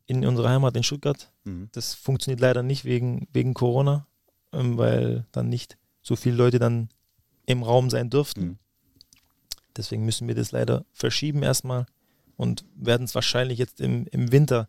in 0.06 0.26
unserer 0.26 0.50
Heimat 0.50 0.76
in 0.76 0.82
Stuttgart. 0.82 1.32
Mhm. 1.44 1.68
Das 1.72 1.94
funktioniert 1.94 2.40
leider 2.40 2.62
nicht 2.62 2.84
wegen, 2.84 3.28
wegen 3.32 3.54
Corona, 3.54 4.06
ähm, 4.52 4.76
weil 4.76 5.26
dann 5.32 5.48
nicht 5.48 5.78
so 6.02 6.16
viele 6.16 6.36
Leute 6.36 6.58
dann 6.58 6.88
im 7.46 7.62
Raum 7.62 7.90
sein 7.90 8.10
dürften. 8.10 8.42
Mhm. 8.42 8.58
Deswegen 9.76 10.04
müssen 10.04 10.28
wir 10.28 10.34
das 10.34 10.52
leider 10.52 10.84
verschieben 10.92 11.42
erstmal 11.42 11.86
und 12.36 12.64
werden 12.74 13.04
es 13.04 13.14
wahrscheinlich 13.14 13.58
jetzt 13.58 13.80
im, 13.80 14.06
im 14.08 14.32
Winter 14.32 14.68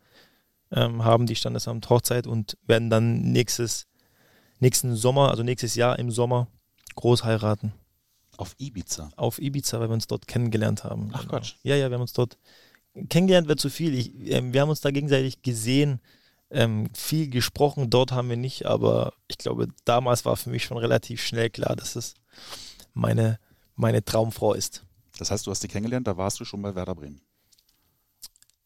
ähm, 0.72 1.04
haben, 1.04 1.26
die 1.26 1.36
Standesamt 1.36 1.90
Hochzeit 1.90 2.26
und 2.26 2.58
werden 2.66 2.90
dann 2.90 3.22
nächstes, 3.32 3.88
nächsten 4.60 4.96
Sommer, 4.96 5.30
also 5.30 5.44
nächstes 5.44 5.76
Jahr 5.76 6.00
im 6.00 6.10
Sommer 6.10 6.48
groß 6.96 7.24
heiraten. 7.24 7.74
Auf 8.38 8.56
Ibiza? 8.58 9.12
Auf 9.16 9.40
Ibiza, 9.40 9.80
weil 9.80 9.90
wir 9.90 9.94
uns 9.94 10.08
dort 10.08 10.28
kennengelernt 10.28 10.84
haben. 10.84 11.10
Ach 11.14 11.22
genau. 11.22 11.34
Gott. 11.34 11.58
Ja, 11.64 11.76
ja, 11.76 11.90
wir 11.90 11.96
haben 11.96 12.02
uns 12.02 12.14
dort 12.14 12.38
kennengelernt 13.10 13.48
wird 13.48 13.60
zu 13.60 13.70
viel. 13.70 13.94
Ich, 13.94 14.12
ähm, 14.32 14.54
wir 14.54 14.62
haben 14.62 14.70
uns 14.70 14.82
da 14.82 14.92
gegenseitig 14.92 15.42
gesehen, 15.42 16.00
ähm, 16.54 16.90
viel 16.94 17.30
gesprochen, 17.30 17.90
dort 17.90 18.12
haben 18.12 18.30
wir 18.30 18.38
nicht, 18.38 18.66
aber 18.66 19.14
ich 19.28 19.38
glaube, 19.38 19.68
damals 19.86 20.26
war 20.26 20.38
für 20.38 20.50
mich 20.50 20.64
schon 20.64 20.78
relativ 20.78 21.22
schnell 21.22 21.50
klar, 21.50 21.76
dass 21.76 21.96
es 21.96 22.16
meine, 22.94 23.40
meine 23.76 24.04
Traumfrau 24.04 24.54
ist. 24.54 24.84
Das 25.18 25.32
heißt, 25.32 25.46
du 25.46 25.52
hast 25.52 25.62
sie 25.62 25.68
kennengelernt, 25.68 26.08
da 26.08 26.18
warst 26.18 26.40
du 26.40 26.46
schon 26.46 26.62
bei 26.62 26.76
Werder 26.76 26.96
Bremen? 26.96 27.22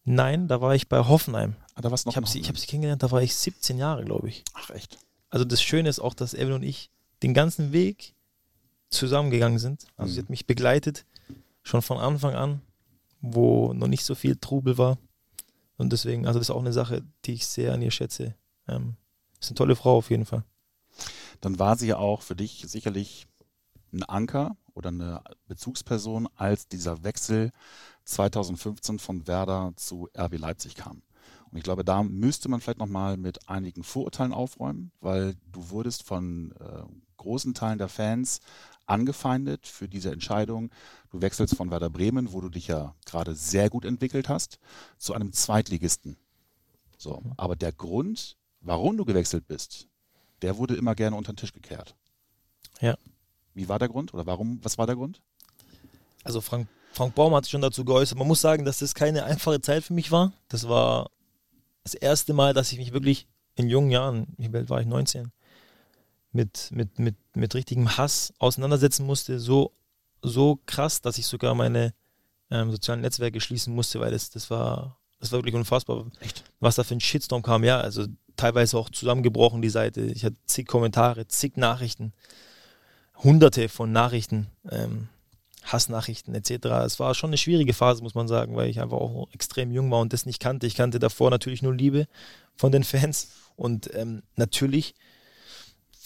Nein, 0.04 0.47
da 0.47 0.62
war 0.62 0.76
ich 0.76 0.88
bei 0.88 1.00
Hoffenheim. 1.00 1.56
Ah, 1.76 1.82
da 1.82 1.91
warst 1.91 2.06
noch 2.06 2.13
ich 2.13 2.17
habe 2.17 2.28
sie, 2.28 2.41
hab 2.43 2.58
sie 2.58 2.67
kennengelernt, 2.67 3.04
da 3.04 3.12
war 3.12 3.21
ich 3.21 3.36
17 3.36 3.78
Jahre, 3.78 4.06
glaube 4.06 4.30
ich. 4.30 4.43
Ach, 4.54 4.69
echt? 4.69 4.97
Also 5.30 5.43
das 5.43 5.62
Schöne 5.62 5.89
ist 5.89 6.00
auch, 6.00 6.13
dass 6.13 6.34
Evelyn 6.34 6.56
und 6.56 6.63
ich 6.63 6.89
den 7.23 7.34
ganzen 7.34 7.73
Weg 7.73 8.13
zusammengegangen 8.89 9.60
sind. 9.60 9.86
Also 9.97 10.12
mhm. 10.12 10.13
sie 10.13 10.21
hat 10.21 10.30
mich 10.30 10.47
begleitet, 10.47 11.06
schon 11.63 11.82
von 11.82 11.97
Anfang 11.97 12.36
an 12.36 12.62
wo 13.21 13.73
noch 13.73 13.88
nicht 13.88 14.04
so 14.04 14.15
viel 14.15 14.36
Trubel 14.36 14.78
war. 14.78 14.97
Und 15.77 15.93
deswegen, 15.93 16.25
also 16.25 16.39
das 16.39 16.49
ist 16.49 16.55
auch 16.55 16.61
eine 16.61 16.73
Sache, 16.73 17.03
die 17.25 17.33
ich 17.33 17.47
sehr 17.47 17.73
an 17.73 17.81
ihr 17.81 17.91
schätze. 17.91 18.35
Ähm, 18.67 18.95
ist 19.39 19.49
eine 19.49 19.55
tolle 19.55 19.75
Frau 19.75 19.97
auf 19.97 20.09
jeden 20.09 20.25
Fall. 20.25 20.43
Dann 21.41 21.59
war 21.59 21.77
sie 21.77 21.87
ja 21.87 21.97
auch 21.97 22.21
für 22.21 22.35
dich 22.35 22.65
sicherlich 22.67 23.27
ein 23.93 24.03
Anker 24.03 24.57
oder 24.73 24.89
eine 24.89 25.23
Bezugsperson, 25.47 26.27
als 26.35 26.67
dieser 26.67 27.03
Wechsel 27.03 27.51
2015 28.05 28.99
von 28.99 29.27
Werder 29.27 29.73
zu 29.75 30.09
RB 30.17 30.37
Leipzig 30.37 30.75
kam. 30.75 31.03
Und 31.51 31.57
ich 31.57 31.63
glaube, 31.63 31.85
da 31.85 32.03
müsste 32.03 32.49
man 32.49 32.59
vielleicht 32.59 32.79
nochmal 32.79 33.17
mit 33.17 33.47
einigen 33.49 33.83
Vorurteilen 33.83 34.33
aufräumen, 34.33 34.91
weil 34.99 35.35
du 35.51 35.69
wurdest 35.69 36.03
von 36.03 36.53
äh, 36.59 36.83
großen 37.17 37.53
Teilen 37.53 37.77
der 37.77 37.89
Fans 37.89 38.39
angefeindet 38.86 39.67
für 39.67 39.88
diese 39.88 40.12
Entscheidung. 40.12 40.71
Du 41.12 41.21
wechselst 41.21 41.56
von 41.56 41.69
Werder 41.69 41.89
Bremen, 41.89 42.32
wo 42.32 42.41
du 42.41 42.49
dich 42.49 42.67
ja 42.67 42.95
gerade 43.06 43.36
sehr 43.36 43.69
gut 43.69 43.86
entwickelt 43.86 44.30
hast, 44.30 44.60
zu 44.97 45.13
einem 45.13 45.34
Zweitligisten. 45.34 46.17
So, 46.97 47.21
mhm. 47.21 47.34
aber 47.38 47.56
der 47.56 47.71
Grund, 47.71 48.38
warum 48.62 48.97
du 48.97 49.06
gewechselt 49.06 49.47
bist, 49.47 49.88
der 50.41 50.58
wurde 50.58 50.75
immer 50.75 50.95
gerne 50.95 51.15
unter 51.15 51.34
den 51.34 51.38
Tisch 51.38 51.53
gekehrt. 51.53 51.95
Ja. 52.80 52.95
Wie 53.53 53.69
war 53.69 53.80
der 53.80 53.89
Grund 53.89 54.13
oder 54.13 54.25
warum? 54.25 54.60
Was 54.63 54.77
war 54.77 54.86
der 54.86 54.95
Grund? 54.95 55.21
Also 56.23 56.41
Frank, 56.41 56.67
Frank 56.93 57.15
Baum 57.15 57.34
hat 57.34 57.45
sich 57.45 57.51
schon 57.51 57.62
dazu 57.62 57.86
geäußert. 57.86 58.17
Man 58.17 58.27
muss 58.27 58.41
sagen, 58.41 58.65
dass 58.65 58.80
das 58.80 58.93
keine 58.93 59.23
einfache 59.25 59.62
Zeit 59.62 59.84
für 59.84 59.93
mich 59.93 60.12
war. 60.12 60.34
Das 60.47 60.67
war 60.67 61.10
das 61.84 61.93
erste 61.93 62.34
Mal, 62.34 62.53
dass 62.53 62.71
ich 62.71 62.77
mich 62.77 62.93
wirklich 62.93 63.27
in 63.56 63.69
jungen 63.69 63.89
Jahren, 63.89 64.27
wie 64.38 64.56
alt 64.56 64.69
war 64.69 64.82
ich, 64.82 64.88
19, 64.88 65.32
mit, 66.38 66.69
mit, 66.71 67.00
mit, 67.00 67.15
mit 67.36 67.56
richtigem 67.56 67.97
Hass 67.97 68.32
auseinandersetzen 68.38 69.06
musste, 69.06 69.39
so, 69.39 69.73
so 70.21 70.60
krass, 70.67 71.02
dass 71.02 71.17
ich 71.17 71.26
sogar 71.26 71.56
meine 71.56 71.93
ähm, 72.52 72.71
sozialen 72.71 73.02
Netzwerke 73.02 73.41
schließen 73.41 73.73
musste, 73.73 74.00
weil 74.00 74.12
das, 74.12 74.30
das 74.30 74.50
war, 74.52 74.97
das 75.19 75.32
war 75.32 75.39
wirklich 75.39 75.56
unfassbar. 75.56 76.06
Echt? 76.19 76.43
Was 76.60 76.76
da 76.76 76.84
für 76.84 76.95
ein 76.95 77.02
Shitstorm 77.02 77.41
kam, 77.41 77.63
ja, 77.63 77.80
also 77.80 78.06
teilweise 78.36 78.78
auch 78.78 78.91
zusammengebrochen, 78.91 79.63
die 79.63 79.69
Seite. 79.69 80.02
Ich 80.02 80.23
hatte 80.23 80.38
zig 80.45 80.67
Kommentare, 80.67 81.28
zig 81.28 81.58
Nachrichten, 81.58 82.13
hunderte 83.23 83.67
von 83.67 83.91
Nachrichten, 83.91 84.47
ähm, 84.69 85.10
Hassnachrichten 85.63 86.36
etc. 86.36 86.67
Es 86.86 87.00
war 87.00 87.15
schon 87.15 87.32
eine 87.32 87.38
schwierige 87.38 87.73
Phase, 87.73 88.04
muss 88.04 88.15
man 88.15 88.28
sagen, 88.28 88.56
weil 88.56 88.69
ich 88.69 88.80
einfach 88.80 88.97
auch 88.97 89.28
extrem 89.34 89.71
jung 89.71 89.89
war 89.89 90.02
und 90.02 90.13
das 90.13 90.28
nicht 90.28 90.39
kannte. 90.39 90.67
Ich 90.67 90.76
kannte 90.76 91.00
davor 91.00 91.32
natürlich 91.32 91.63
nur 91.63 91.73
Liebe 91.73 92.08
von 92.56 92.71
den 92.71 92.84
Fans 92.84 93.32
und 93.56 93.89
ähm, 93.95 94.21
natürlich 94.36 94.93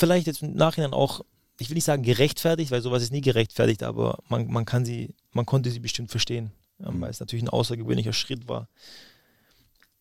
vielleicht 0.02 0.28
jetzt 0.28 0.42
im 0.42 0.56
Nachhinein 0.56 0.94
auch, 0.94 1.22
ich 1.60 1.70
will 1.70 1.76
nicht 1.76 1.86
sagen 1.86 2.04
gerechtfertigt, 2.04 2.72
weil 2.72 2.82
sowas 2.82 3.04
ist 3.04 3.12
nie 3.12 3.22
gerechtfertigt, 3.22 3.84
aber 3.84 4.18
man, 4.28 4.48
man 4.48 4.66
kann 4.66 4.84
sie, 4.84 5.14
man 5.32 5.46
konnte 5.46 5.70
sie 5.70 5.80
bestimmt 5.80 6.12
verstehen. 6.12 6.52
mhm. 6.80 7.02
weil 7.02 7.12
es 7.12 7.20
natürlich 7.20 7.44
ein 7.44 7.50
außergewöhnlicher 7.50 8.14
Schritt 8.14 8.50
war. 8.50 8.68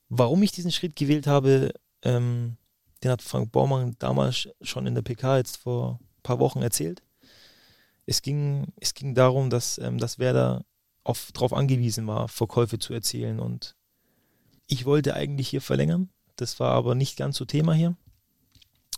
Warum 0.08 0.42
ich 0.42 0.52
diesen 0.52 0.72
Schritt 0.72 0.96
gewählt 0.96 1.26
habe, 1.26 1.72
ähm, 2.02 2.56
den 3.04 3.10
hat 3.10 3.22
Frank 3.22 3.52
Baumann 3.52 3.94
damals 3.98 4.48
schon 4.62 4.86
in 4.86 4.94
der 4.94 5.02
PK 5.02 5.36
jetzt 5.36 5.58
vor 5.58 6.00
ein 6.00 6.22
paar 6.22 6.38
Wochen 6.38 6.62
erzählt. 6.62 7.02
Es 8.06 8.22
ging, 8.22 8.72
es 8.80 8.94
ging 8.94 9.14
darum, 9.14 9.50
dass, 9.50 9.78
ähm, 9.78 9.98
dass 9.98 10.18
Werder 10.18 10.64
darauf 11.04 11.52
angewiesen 11.52 12.06
war, 12.06 12.28
Verkäufe 12.28 12.78
zu 12.78 12.94
erzielen. 12.94 13.38
Und 13.38 13.76
ich 14.66 14.86
wollte 14.86 15.14
eigentlich 15.14 15.48
hier 15.48 15.60
verlängern. 15.60 16.08
Das 16.36 16.58
war 16.58 16.72
aber 16.72 16.94
nicht 16.94 17.16
ganz 17.16 17.36
so 17.36 17.44
Thema 17.44 17.74
hier, 17.74 17.96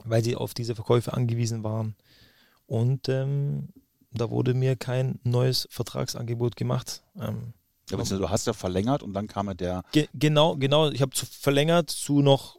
weil 0.05 0.25
sie 0.25 0.37
auf 0.37 0.55
diese 0.55 0.75
Verkäufe 0.75 1.13
angewiesen 1.13 1.65
waren. 1.65 1.95
Und 2.67 3.09
ähm, 3.09 3.69
da 4.13 4.31
wurde 4.31 4.55
mir 4.55 4.77
kein 4.77 5.21
neues 5.25 5.69
Vertragsangebot 5.71 6.57
gemacht. 6.57 7.03
Ähm, 7.19 7.55
ja, 7.91 7.97
du 7.97 8.31
hast 8.31 8.47
ja 8.47 8.53
verlängert 8.53 9.03
und 9.03 9.13
dann 9.13 9.27
kam 9.27 9.49
ja 9.49 9.55
der. 9.55 9.83
Ge 9.93 10.09
genau, 10.15 10.57
genau. 10.57 10.91
Ich 10.91 11.03
habe 11.03 11.13
verlängert 11.15 11.91
zu 11.91 12.23
noch 12.23 12.59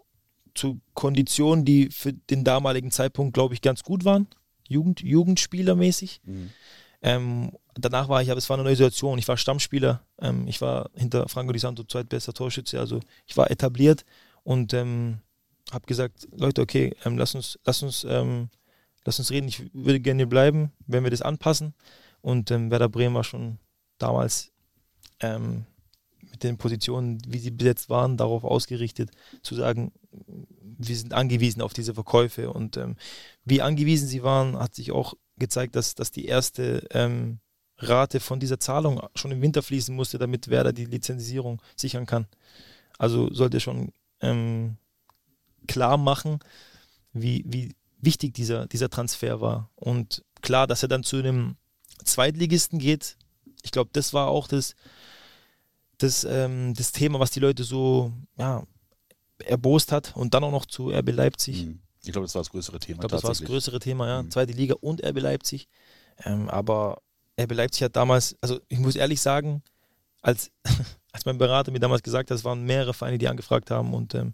zu 0.53 0.79
Konditionen, 0.93 1.65
die 1.65 1.89
für 1.89 2.13
den 2.13 2.43
damaligen 2.43 2.91
Zeitpunkt, 2.91 3.33
glaube 3.33 3.53
ich, 3.53 3.61
ganz 3.61 3.83
gut 3.83 4.05
waren. 4.05 4.27
Jugend, 4.67 5.01
Jugendspielermäßig. 5.01 6.21
Mhm. 6.23 6.49
Ähm, 7.01 7.51
danach 7.75 8.07
war 8.07 8.21
ich, 8.21 8.31
aber 8.31 8.37
es 8.37 8.49
war 8.49 8.55
eine 8.55 8.63
neue 8.63 8.75
Situation. 8.75 9.19
Ich 9.19 9.27
war 9.27 9.37
Stammspieler. 9.37 10.01
Ähm, 10.21 10.47
ich 10.47 10.61
war 10.61 10.89
hinter 10.95 11.27
Franco 11.27 11.51
Di 11.51 11.59
Santo 11.59 11.83
zweitbester 11.83 12.33
Torschütze. 12.33 12.79
Also 12.79 12.99
ich 13.25 13.35
war 13.35 13.51
etabliert 13.51 14.05
und 14.43 14.73
ähm, 14.73 15.19
habe 15.71 15.85
gesagt, 15.85 16.27
Leute, 16.31 16.61
okay, 16.61 16.95
ähm, 17.05 17.17
lass 17.17 17.35
uns, 17.35 17.59
lass 17.65 17.83
uns, 17.83 18.05
ähm, 18.07 18.49
lass 19.05 19.19
uns 19.19 19.31
reden. 19.31 19.47
Ich 19.47 19.73
würde 19.73 19.99
gerne 19.99 20.27
bleiben, 20.27 20.71
wenn 20.87 21.03
wir 21.03 21.11
das 21.11 21.21
anpassen. 21.21 21.73
Und 22.21 22.51
ähm, 22.51 22.71
Werder 22.71 22.89
Bremen 22.89 23.15
war 23.15 23.23
schon 23.23 23.57
damals 23.97 24.51
ähm, 25.19 25.65
mit 26.19 26.43
den 26.43 26.57
Positionen, 26.57 27.19
wie 27.27 27.39
sie 27.39 27.51
besetzt 27.51 27.89
waren, 27.89 28.17
darauf 28.17 28.43
ausgerichtet, 28.43 29.11
zu 29.41 29.55
sagen, 29.55 29.91
wir 30.77 30.95
sind 30.95 31.13
angewiesen 31.13 31.61
auf 31.61 31.73
diese 31.73 31.93
Verkäufe. 31.93 32.51
Und 32.51 32.77
ähm, 32.77 32.95
wie 33.45 33.61
angewiesen 33.61 34.07
sie 34.07 34.23
waren, 34.23 34.57
hat 34.57 34.75
sich 34.75 34.91
auch 34.91 35.13
gezeigt, 35.37 35.75
dass, 35.75 35.95
dass 35.95 36.11
die 36.11 36.25
erste 36.25 36.87
ähm, 36.91 37.39
Rate 37.77 38.19
von 38.19 38.39
dieser 38.39 38.59
Zahlung 38.59 39.01
schon 39.15 39.31
im 39.31 39.41
Winter 39.41 39.63
fließen 39.63 39.95
musste, 39.95 40.17
damit 40.17 40.47
Werder 40.47 40.73
die 40.73 40.85
Lizenzierung 40.85 41.61
sichern 41.75 42.05
kann. 42.05 42.27
Also 42.97 43.33
sollte 43.33 43.59
schon 43.59 43.91
ähm, 44.21 44.77
klar 45.67 45.97
machen, 45.97 46.39
wie, 47.13 47.43
wie 47.47 47.75
wichtig 47.99 48.33
dieser, 48.33 48.67
dieser 48.67 48.89
Transfer 48.89 49.41
war. 49.41 49.69
Und 49.75 50.23
klar, 50.41 50.67
dass 50.67 50.83
er 50.83 50.89
dann 50.89 51.03
zu 51.03 51.17
einem 51.17 51.55
Zweitligisten 52.03 52.79
geht, 52.79 53.17
ich 53.61 53.71
glaube, 53.71 53.89
das 53.93 54.13
war 54.13 54.27
auch 54.27 54.47
das, 54.47 54.75
das, 55.97 56.25
ähm, 56.25 56.73
das 56.75 56.91
Thema, 56.91 57.19
was 57.19 57.31
die 57.31 57.39
Leute 57.39 57.63
so 57.63 58.11
ja, 58.37 58.63
erbost 59.45 59.91
hat 59.91 60.15
und 60.15 60.33
dann 60.33 60.43
auch 60.43 60.51
noch 60.51 60.65
zu 60.65 60.89
RB 60.89 61.11
Leipzig. 61.11 61.65
Mhm. 61.65 61.79
Ich 62.03 62.11
glaube, 62.11 62.25
das 62.25 62.35
war 62.35 62.41
das 62.41 62.49
größere 62.49 62.79
Thema. 62.79 62.95
Ich 62.95 62.99
glaube, 62.99 63.15
das 63.15 63.23
war 63.23 63.31
das 63.31 63.43
größere 63.43 63.79
Thema, 63.79 64.07
ja. 64.07 64.23
Mhm. 64.23 64.31
Zweite 64.31 64.51
Liga 64.51 64.75
und 64.81 65.03
RB 65.03 65.19
Leipzig. 65.21 65.69
Ähm, 66.25 66.49
aber 66.49 67.01
RB 67.39 67.53
Leipzig 67.53 67.83
hat 67.83 67.95
damals, 67.95 68.35
also 68.41 68.59
ich 68.67 68.79
muss 68.79 68.95
ehrlich 68.95 69.21
sagen, 69.21 69.63
als, 70.21 70.51
als 71.13 71.25
mein 71.25 71.37
Berater 71.37 71.71
mir 71.71 71.79
damals 71.79 72.03
gesagt 72.03 72.29
hat, 72.29 72.37
es 72.37 72.43
waren 72.43 72.63
mehrere 72.63 72.93
Vereine, 72.93 73.17
die 73.17 73.29
angefragt 73.29 73.71
haben 73.71 73.93
und 73.93 74.13
ähm, 74.15 74.33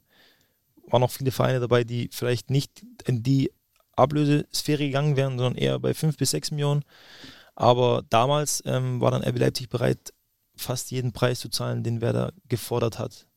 waren 0.91 1.03
auch 1.03 1.11
viele 1.11 1.31
Vereine 1.31 1.59
dabei, 1.59 1.83
die 1.83 2.09
vielleicht 2.11 2.49
nicht 2.49 2.85
in 3.05 3.23
die 3.23 3.51
Ablösesphäre 3.95 4.85
gegangen 4.85 5.15
wären, 5.15 5.37
sondern 5.37 5.55
eher 5.55 5.79
bei 5.79 5.93
5 5.93 6.17
bis 6.17 6.31
6 6.31 6.51
Millionen. 6.51 6.83
Aber 7.55 8.03
damals 8.09 8.63
ähm, 8.65 9.01
war 9.01 9.11
dann 9.11 9.23
RB 9.23 9.37
Leipzig 9.37 9.69
bereit, 9.69 10.13
fast 10.55 10.91
jeden 10.91 11.11
Preis 11.11 11.39
zu 11.39 11.49
zahlen, 11.49 11.83
den 11.83 12.01
Werder 12.01 12.33
gefordert 12.47 12.99
hat. 12.99 13.27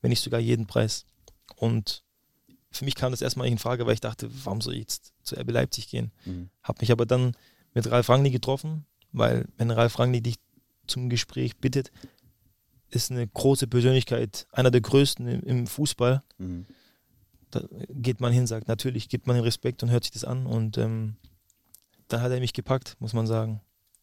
Wenn 0.00 0.10
nicht 0.10 0.22
sogar 0.22 0.40
jeden 0.40 0.66
Preis. 0.66 1.04
Und 1.56 2.02
für 2.70 2.84
mich 2.84 2.94
kam 2.94 3.10
das 3.10 3.22
erstmal 3.22 3.46
nicht 3.46 3.52
in 3.52 3.58
Frage, 3.58 3.86
weil 3.86 3.94
ich 3.94 4.00
dachte, 4.00 4.30
warum 4.44 4.60
soll 4.60 4.74
ich 4.74 4.80
jetzt 4.80 5.12
zu 5.22 5.36
RB 5.36 5.50
Leipzig 5.50 5.88
gehen? 5.88 6.12
Mhm. 6.24 6.50
Habe 6.62 6.78
mich 6.80 6.92
aber 6.92 7.04
dann 7.04 7.34
mit 7.74 7.90
Ralf 7.90 8.08
Rangnick 8.08 8.32
getroffen, 8.32 8.86
weil 9.12 9.46
wenn 9.56 9.70
Ralf 9.70 9.98
Rangnick 9.98 10.24
dich 10.24 10.36
zum 10.86 11.10
Gespräch 11.10 11.56
bittet, 11.58 11.90
ist 12.90 13.10
eine 13.10 13.26
große 13.26 13.66
Persönlichkeit, 13.66 14.46
einer 14.52 14.70
der 14.70 14.80
größten 14.80 15.26
im, 15.26 15.42
im 15.42 15.66
Fußball. 15.66 16.22
Mhm. 16.38 16.66
Da 17.50 17.62
geht 17.88 18.20
man 18.20 18.32
hin, 18.32 18.46
sagt, 18.46 18.68
natürlich 18.68 19.08
gibt 19.08 19.26
man 19.26 19.36
den 19.36 19.44
Respekt 19.44 19.82
und 19.82 19.90
hört 19.90 20.04
sich 20.04 20.12
das 20.12 20.24
an. 20.24 20.46
Und 20.46 20.78
ähm, 20.78 21.16
dann 22.08 22.22
hat 22.22 22.32
er 22.32 22.40
mich 22.40 22.52
gepackt, 22.52 22.96
muss 23.00 23.12
man 23.12 23.26
sagen 23.26 23.60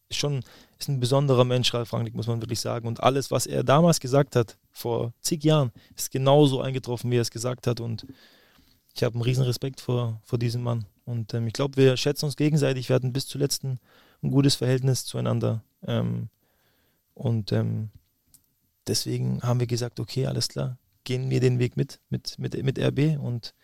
ist 0.09 0.17
schon 0.17 0.43
ist 0.79 0.89
ein 0.89 0.99
besonderer 0.99 1.43
Mensch, 1.43 1.73
Ralf 1.73 1.93
Rangnick, 1.93 2.13
muss 2.13 2.27
man 2.27 2.41
wirklich 2.41 2.59
sagen. 2.59 2.87
Und 2.87 3.01
alles, 3.01 3.31
was 3.31 3.45
er 3.45 3.63
damals 3.63 3.99
gesagt 3.99 4.35
hat, 4.35 4.57
vor 4.71 5.13
zig 5.21 5.43
Jahren, 5.43 5.71
ist 5.95 6.11
genauso 6.11 6.61
eingetroffen, 6.61 7.09
wie 7.11 7.17
er 7.17 7.21
es 7.21 7.31
gesagt 7.31 7.67
hat. 7.67 7.79
Und 7.79 8.05
ich 8.93 9.03
habe 9.03 9.15
einen 9.15 9.23
riesen 9.23 9.43
Respekt 9.43 9.81
vor, 9.81 10.21
vor 10.23 10.39
diesem 10.39 10.63
Mann. 10.63 10.85
Und 11.05 11.33
ähm, 11.33 11.47
ich 11.47 11.53
glaube, 11.53 11.77
wir 11.77 11.97
schätzen 11.97 12.25
uns 12.25 12.35
gegenseitig. 12.35 12.89
Wir 12.89 12.95
hatten 12.95 13.13
bis 13.13 13.27
zuletzt 13.27 13.63
ein, 13.63 13.79
ein 14.21 14.31
gutes 14.31 14.55
Verhältnis 14.55 15.05
zueinander. 15.05 15.63
Ähm, 15.85 16.29
und 17.13 17.51
ähm, 17.51 17.89
deswegen 18.85 19.41
haben 19.41 19.59
wir 19.59 19.67
gesagt, 19.67 19.99
okay, 19.99 20.27
alles 20.27 20.47
klar, 20.47 20.77
gehen 21.07 21.29
wir 21.29 21.39
den 21.39 21.57
Weg 21.57 21.77
mit, 21.77 22.01
mit, 22.09 22.37
mit, 22.37 22.61
mit 22.63 22.77
RB. 22.77 23.17
Und 23.17 23.55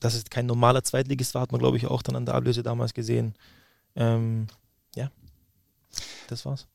dass 0.00 0.14
es 0.14 0.24
kein 0.24 0.46
normaler 0.46 0.82
Zweitligist 0.82 1.34
war, 1.34 1.42
hat 1.42 1.52
man, 1.52 1.60
glaube 1.60 1.76
ich, 1.76 1.86
auch 1.86 2.02
dann 2.02 2.16
an 2.16 2.24
der 2.24 2.34
Ablöse 2.34 2.62
damals 2.62 2.94
gesehen. 2.94 3.34
Ähm, 3.94 4.46
ja, 4.96 5.10
das 6.28 6.46
war's. 6.46 6.66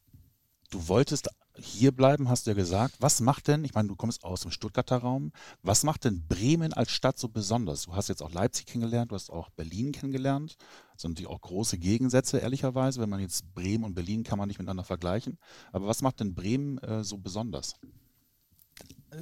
Du 0.70 0.88
wolltest 0.88 1.30
hier 1.58 1.92
bleiben, 1.92 2.30
hast 2.30 2.46
du 2.46 2.52
ja 2.52 2.56
gesagt. 2.56 2.96
Was 3.00 3.22
macht 3.22 3.48
denn, 3.48 3.64
ich 3.64 3.74
meine, 3.74 3.88
du 3.88 3.96
kommst 3.96 4.24
aus 4.24 4.42
dem 4.42 4.52
Stuttgarter 4.52 4.98
Raum, 4.98 5.32
was 5.64 5.84
macht 5.84 6.04
denn 6.04 6.28
Bremen 6.28 6.74
als 6.74 6.92
Stadt 6.92 7.18
so 7.18 7.28
besonders? 7.28 7.84
Du 7.84 7.96
hast 7.96 8.10
jetzt 8.10 8.22
auch 8.22 8.32
Leipzig 8.32 8.68
kennengelernt, 8.68 9.12
du 9.12 9.16
hast 9.16 9.32
auch 9.32 9.50
Berlin 9.50 9.94
kennengelernt. 9.94 10.58
Das 10.94 11.02
sind 11.02 11.12
natürlich 11.12 11.32
auch 11.32 11.42
große 11.42 11.80
Gegensätze, 11.80 12.38
ehrlicherweise. 12.38 13.02
Wenn 13.02 13.10
man 13.10 13.20
jetzt 13.20 13.52
Bremen 13.56 13.84
und 13.84 13.96
Berlin 13.96 14.24
kann 14.24 14.38
man 14.38 14.48
nicht 14.48 14.60
miteinander 14.60 14.84
vergleichen. 14.84 15.40
Aber 15.72 15.88
was 15.88 16.04
macht 16.04 16.20
denn 16.20 16.36
Bremen 16.36 16.78
äh, 16.80 17.04
so 17.04 17.18
besonders? 17.18 17.74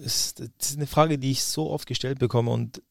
Das 0.01 0.35
ist 0.37 0.75
eine 0.75 0.87
Frage, 0.87 1.17
die 1.19 1.31
ich 1.31 1.43
so 1.43 1.69
oft 1.69 1.87
gestellt 1.87 2.19
bekomme 2.19 2.51
und 2.51 2.81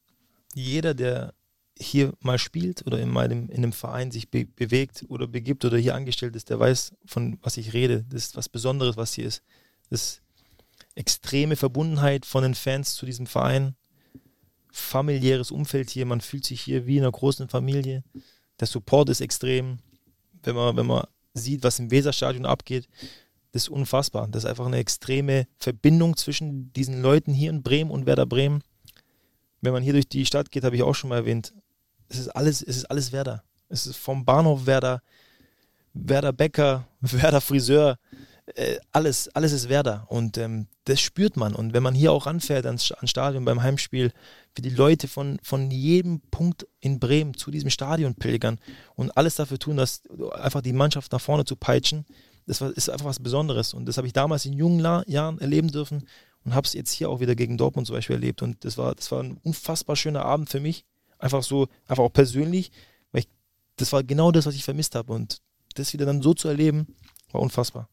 jeder, 0.55 0.95
der 0.95 1.35
hier 1.79 2.13
mal 2.21 2.39
spielt 2.39 2.87
oder 2.87 2.99
in, 3.01 3.09
meinem, 3.09 3.49
in 3.49 3.59
einem 3.59 3.73
Verein 3.73 4.11
sich 4.11 4.31
be 4.31 4.45
bewegt 4.45 5.05
oder 5.09 5.27
begibt 5.27 5.65
oder 5.65 5.79
hier 5.79 5.95
angestellt 5.95 6.37
ist, 6.37 6.51
der 6.51 6.61
weiß, 6.61 6.95
von 7.07 7.39
was 7.43 7.57
ich 7.57 7.73
rede. 7.73 8.05
Das 8.09 8.25
ist 8.25 8.37
was 8.37 8.49
Besonderes, 8.49 8.97
was 8.97 9.15
hier 9.15 9.27
ist. 9.27 9.43
Das 9.91 10.03
ist 10.03 10.23
extreme 10.95 11.57
Verbundenheit 11.57 12.27
von 12.27 12.43
den 12.43 12.55
Fans 12.55 12.95
zu 12.95 13.07
diesem 13.07 13.27
Verein, 13.27 13.75
familiäres 14.71 15.51
Umfeld 15.51 15.91
hier, 15.91 16.07
man 16.07 16.21
fühlt 16.21 16.45
sich 16.45 16.61
hier 16.61 16.87
wie 16.87 16.97
in 16.97 17.03
einer 17.03 17.13
großen 17.13 17.49
Familie. 17.49 18.05
Der 18.59 18.67
Support 18.67 19.11
ist 19.11 19.21
extrem. 19.21 19.79
Wenn 20.43 20.55
man, 20.55 20.77
wenn 20.77 20.87
man 20.87 21.07
sieht, 21.35 21.63
was 21.63 21.79
im 21.79 21.91
Weserstadion 21.91 22.47
abgeht, 22.47 22.89
das 23.53 23.65
ist 23.65 23.69
unfassbar. 23.69 24.29
Das 24.29 24.45
ist 24.45 24.51
einfach 24.51 24.67
eine 24.67 24.79
extreme 24.79 25.47
Verbindung 25.59 26.17
zwischen 26.17 26.73
diesen 26.73 27.03
Leuten 27.03 27.33
hier 27.33 27.51
in 27.51 27.63
Bremen 27.63 27.91
und 27.91 28.07
Werder 28.07 28.27
Bremen. 28.27 28.63
Wenn 29.61 29.73
man 29.73 29.83
hier 29.83 29.93
durch 29.93 30.09
die 30.09 30.27
Stadt 30.27 30.51
geht, 30.51 30.65
habe 30.65 30.75
ich 30.75 30.83
auch 30.83 30.95
schon 30.95 31.11
mal 31.11 31.17
erwähnt, 31.17 31.53
es 32.09 32.19
ist 32.19 32.29
alles, 32.29 32.63
es 32.63 32.77
ist 32.77 32.87
alles 32.87 33.13
Werder. 33.13 33.45
Es 33.69 33.87
ist 33.87 33.97
vom 33.97 34.25
Bahnhof 34.25 34.67
Werder, 34.67 35.03
Werder 35.95 36.33
Bäcker, 36.33 36.89
Werder 37.01 37.41
Friseur, 37.41 37.99
äh, 38.55 38.79
alles, 38.91 39.29
alles 39.35 39.53
ist 39.53 39.69
Werder. 39.69 40.07
Und 40.09 40.39
ähm, 40.39 40.67
das 40.85 41.01
spürt 41.01 41.37
man. 41.37 41.55
Und 41.55 41.75
wenn 41.75 41.83
man 41.83 41.95
hier 41.95 42.13
auch 42.13 42.27
anfährt 42.27 42.67
ans, 42.67 42.91
ans 42.93 43.11
Stadion 43.11 43.45
beim 43.45 43.63
Heimspiel, 43.63 44.13
wie 44.55 44.63
die 44.63 44.71
Leute 44.71 45.09
von, 45.09 45.39
von 45.43 45.71
jedem 45.71 46.21
Punkt 46.31 46.67
in 46.81 46.99
Bremen 46.99 47.35
zu 47.35 47.51
diesem 47.51 47.71
Stadion 47.71 48.15
pilgern 48.15 48.59
und 48.95 49.17
alles 49.17 49.37
dafür 49.37 49.59
tun, 49.59 49.77
dass 49.77 50.03
einfach 50.33 50.63
die 50.63 50.73
Mannschaft 50.73 51.13
nach 51.13 51.21
vorne 51.21 51.45
zu 51.45 51.57
peitschen, 51.57 52.05
das 52.47 52.61
war, 52.61 52.71
ist 52.71 52.91
einfach 52.91 53.07
was 53.07 53.21
Besonderes. 53.21 53.75
Und 53.75 53.87
das 53.87 53.97
habe 53.97 54.07
ich 54.07 54.13
damals 54.13 54.45
in 54.45 54.53
jungen 54.53 54.81
Jahren 55.07 55.39
erleben 55.39 55.69
dürfen 55.69 56.05
und 56.45 56.55
habe 56.55 56.67
es 56.67 56.73
jetzt 56.73 56.93
hier 56.93 57.09
auch 57.09 57.21
wieder 57.21 57.35
gegen 57.35 57.57
Dortmund 57.57 57.87
zum 57.87 57.97
Beispiel 57.97 58.17
erlebt. 58.17 58.43
Und 58.43 58.65
das 58.65 58.79
war, 58.79 58.95
das 58.95 59.11
war 59.13 59.23
ein 59.23 59.39
unfassbar 59.43 59.97
schöner 59.97 60.25
Abend 60.25 60.51
für 60.51 60.61
mich. 60.61 60.85
Einfach 61.19 61.43
so, 61.43 61.69
einfach 61.87 62.03
auch 62.05 62.13
persönlich, 62.13 62.73
weil 63.13 63.21
ich, 63.21 63.29
das 63.77 63.93
war 63.93 64.03
genau 64.03 64.33
das, 64.33 64.47
was 64.47 64.55
ich 64.55 64.65
vermisst 64.65 64.95
habe. 64.95 65.13
Und 65.13 65.41
das 65.75 65.93
wieder 65.93 66.07
dann 66.07 66.23
so 66.23 66.35
zu 66.35 66.49
erleben, 66.49 66.95
war 67.31 67.41
unfassbar. 67.41 67.89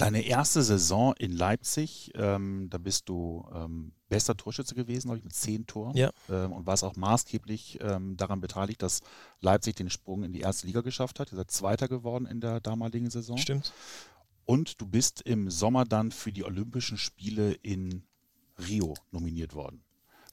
Deine 0.00 0.22
erste 0.22 0.62
Saison 0.62 1.14
in 1.18 1.32
Leipzig, 1.32 2.10
ähm, 2.14 2.68
da 2.70 2.78
bist 2.78 3.08
du 3.08 3.46
ähm, 3.54 3.92
bester 4.08 4.36
Torschütze 4.36 4.74
gewesen, 4.74 5.08
glaube 5.08 5.18
ich, 5.18 5.24
mit 5.24 5.34
zehn 5.34 5.66
Toren. 5.66 5.96
Ja. 5.96 6.10
Ähm, 6.28 6.52
und 6.52 6.66
warst 6.66 6.84
auch 6.84 6.96
maßgeblich 6.96 7.78
ähm, 7.82 8.16
daran 8.16 8.40
beteiligt, 8.40 8.82
dass 8.82 9.00
Leipzig 9.40 9.76
den 9.76 9.90
Sprung 9.90 10.22
in 10.22 10.32
die 10.32 10.40
erste 10.40 10.66
Liga 10.66 10.80
geschafft 10.80 11.20
hat. 11.20 11.32
Ihr 11.32 11.36
seid 11.36 11.50
Zweiter 11.50 11.88
geworden 11.88 12.26
in 12.26 12.40
der 12.40 12.60
damaligen 12.60 13.10
Saison. 13.10 13.36
Stimmt. 13.36 13.72
Und 14.46 14.80
du 14.80 14.86
bist 14.86 15.20
im 15.22 15.50
Sommer 15.50 15.84
dann 15.84 16.10
für 16.10 16.32
die 16.32 16.44
Olympischen 16.44 16.98
Spiele 16.98 17.52
in 17.52 18.02
Rio 18.68 18.94
nominiert 19.10 19.54
worden. 19.54 19.84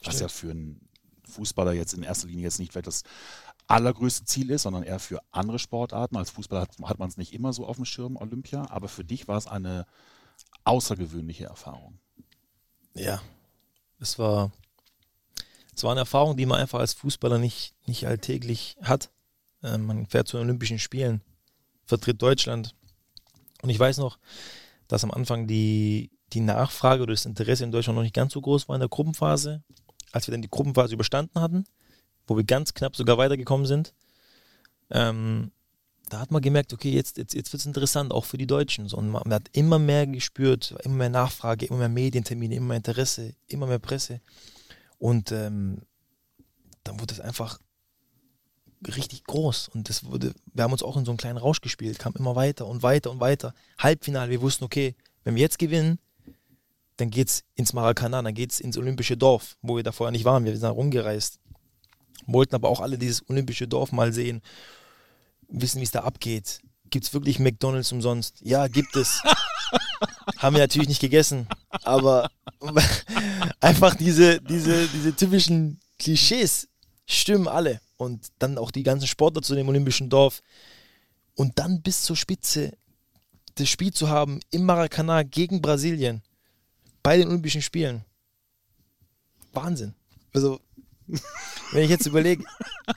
Was 0.03 0.15
Stimmt. 0.15 0.21
ja 0.21 0.27
für 0.29 0.51
einen 0.51 0.89
Fußballer 1.29 1.73
jetzt 1.73 1.93
in 1.93 2.03
erster 2.03 2.27
Linie 2.27 2.43
jetzt 2.43 2.59
nicht 2.59 2.71
vielleicht 2.71 2.87
das 2.87 3.03
allergrößte 3.67 4.25
Ziel 4.25 4.49
ist, 4.49 4.63
sondern 4.63 4.83
eher 4.83 4.99
für 4.99 5.21
andere 5.31 5.59
Sportarten. 5.59 6.15
Als 6.17 6.31
Fußballer 6.31 6.61
hat, 6.61 6.71
hat 6.83 6.99
man 6.99 7.09
es 7.09 7.17
nicht 7.17 7.33
immer 7.33 7.53
so 7.53 7.65
auf 7.65 7.75
dem 7.75 7.85
Schirm, 7.85 8.15
Olympia, 8.15 8.69
aber 8.69 8.87
für 8.87 9.03
dich 9.03 9.27
war 9.27 9.37
es 9.37 9.47
eine 9.47 9.85
außergewöhnliche 10.63 11.45
Erfahrung. 11.45 11.99
Ja, 12.93 13.21
es 13.99 14.17
war, 14.17 14.51
es 15.75 15.83
war 15.83 15.91
eine 15.91 16.01
Erfahrung, 16.01 16.37
die 16.37 16.45
man 16.45 16.59
einfach 16.59 16.79
als 16.79 16.93
Fußballer 16.93 17.37
nicht, 17.37 17.75
nicht 17.85 18.07
alltäglich 18.07 18.77
hat. 18.81 19.09
Äh, 19.61 19.77
man 19.77 20.07
fährt 20.07 20.27
zu 20.27 20.37
den 20.37 20.45
Olympischen 20.45 20.79
Spielen, 20.79 21.21
vertritt 21.85 22.21
Deutschland. 22.21 22.73
Und 23.61 23.69
ich 23.69 23.79
weiß 23.79 23.97
noch, 23.97 24.17
dass 24.87 25.03
am 25.03 25.11
Anfang 25.11 25.47
die, 25.47 26.11
die 26.33 26.39
Nachfrage 26.39 27.03
oder 27.03 27.13
das 27.13 27.25
Interesse 27.25 27.63
in 27.63 27.71
Deutschland 27.71 27.95
noch 27.95 28.03
nicht 28.03 28.15
ganz 28.15 28.33
so 28.33 28.41
groß 28.41 28.67
war 28.69 28.75
in 28.75 28.81
der 28.81 28.89
Gruppenphase. 28.89 29.63
Als 30.11 30.27
wir 30.27 30.31
dann 30.31 30.41
die 30.41 30.49
Gruppenphase 30.49 30.93
überstanden 30.93 31.41
hatten, 31.41 31.65
wo 32.27 32.37
wir 32.37 32.43
ganz 32.43 32.73
knapp 32.73 32.95
sogar 32.95 33.17
weitergekommen 33.17 33.65
sind, 33.65 33.93
ähm, 34.91 35.51
da 36.09 36.19
hat 36.19 36.31
man 36.31 36.41
gemerkt, 36.41 36.71
okay, 36.73 36.91
jetzt, 36.91 37.17
jetzt, 37.17 37.33
jetzt 37.33 37.51
wird 37.51 37.59
es 37.59 37.65
interessant, 37.65 38.11
auch 38.11 38.25
für 38.25 38.37
die 38.37 38.47
Deutschen. 38.47 38.87
So, 38.87 38.97
und 38.97 39.09
man, 39.09 39.23
man, 39.25 39.33
hat 39.33 39.49
immer 39.51 39.79
mehr 39.79 40.07
gespürt, 40.07 40.73
immer 40.83 40.95
mehr 40.95 41.09
Nachfrage, 41.09 41.65
immer 41.65 41.79
mehr 41.79 41.89
Medientermine, 41.89 42.55
immer 42.55 42.67
mehr 42.67 42.77
Interesse, 42.77 43.33
immer 43.47 43.67
mehr 43.67 43.79
Presse. 43.79 44.21
Und 44.99 45.31
ähm, 45.31 45.81
dann 46.83 46.99
wurde 46.99 47.13
es 47.13 47.19
einfach 47.19 47.59
richtig 48.85 49.25
groß. 49.25 49.69
Und 49.73 49.89
das 49.89 50.05
wurde, 50.05 50.33
wir 50.53 50.63
haben 50.63 50.71
uns 50.71 50.83
auch 50.83 50.95
in 50.97 51.05
so 51.05 51.11
einen 51.11 51.17
kleinen 51.17 51.37
Rausch 51.37 51.61
gespielt, 51.61 51.99
kam 51.99 52.13
immer 52.17 52.35
weiter 52.35 52.67
und 52.67 52.83
weiter 52.83 53.11
und 53.11 53.19
weiter. 53.19 53.53
Halbfinale, 53.77 54.31
wir 54.31 54.41
wussten, 54.41 54.63
okay, 54.63 54.95
wenn 55.23 55.35
wir 55.35 55.41
jetzt 55.41 55.59
gewinnen, 55.59 55.99
dann 56.97 57.09
geht's 57.11 57.43
ins 57.55 57.73
Maracanã, 57.73 58.21
dann 58.21 58.33
geht's 58.33 58.59
ins 58.59 58.77
Olympische 58.77 59.17
Dorf, 59.17 59.57
wo 59.61 59.75
wir 59.75 59.83
da 59.83 59.91
vorher 59.91 60.11
nicht 60.11 60.25
waren. 60.25 60.45
Wir 60.45 60.53
sind 60.53 60.63
da 60.63 60.69
rumgereist. 60.69 61.39
Wollten 62.27 62.55
aber 62.55 62.69
auch 62.69 62.81
alle 62.81 62.97
dieses 62.97 63.27
Olympische 63.29 63.67
Dorf 63.67 63.91
mal 63.91 64.13
sehen, 64.13 64.41
wissen, 65.47 65.79
wie 65.79 65.85
es 65.85 65.91
da 65.91 66.03
abgeht. 66.03 66.59
Gibt 66.89 67.05
es 67.05 67.13
wirklich 67.13 67.39
McDonalds 67.39 67.91
umsonst? 67.91 68.41
Ja, 68.41 68.67
gibt 68.67 68.95
es. 68.95 69.21
Haben 70.37 70.55
wir 70.55 70.61
natürlich 70.61 70.89
nicht 70.89 71.01
gegessen, 71.01 71.47
aber 71.83 72.29
einfach 73.59 73.95
diese, 73.95 74.41
diese, 74.41 74.87
diese 74.87 75.15
typischen 75.15 75.79
Klischees 75.97 76.67
stimmen 77.05 77.47
alle. 77.47 77.81
Und 77.95 78.27
dann 78.37 78.59
auch 78.59 78.69
die 78.69 78.83
ganzen 78.83 79.07
Sportler 79.07 79.41
zu 79.41 79.55
dem 79.55 79.67
Olympischen 79.69 80.09
Dorf. 80.09 80.43
Und 81.33 81.57
dann 81.57 81.81
bis 81.81 82.03
zur 82.03 82.15
Spitze 82.15 82.77
das 83.55 83.69
Spiel 83.69 83.91
zu 83.91 84.09
haben 84.09 84.39
im 84.51 84.63
Maracanã 84.63 85.23
gegen 85.23 85.61
Brasilien 85.61 86.21
bei 87.01 87.17
den 87.17 87.27
Olympischen 87.27 87.61
Spielen. 87.61 88.05
Wahnsinn. 89.53 89.95
Also, 90.33 90.59
wenn 91.71 91.83
ich 91.83 91.89
jetzt 91.89 92.05
überlege, 92.05 92.43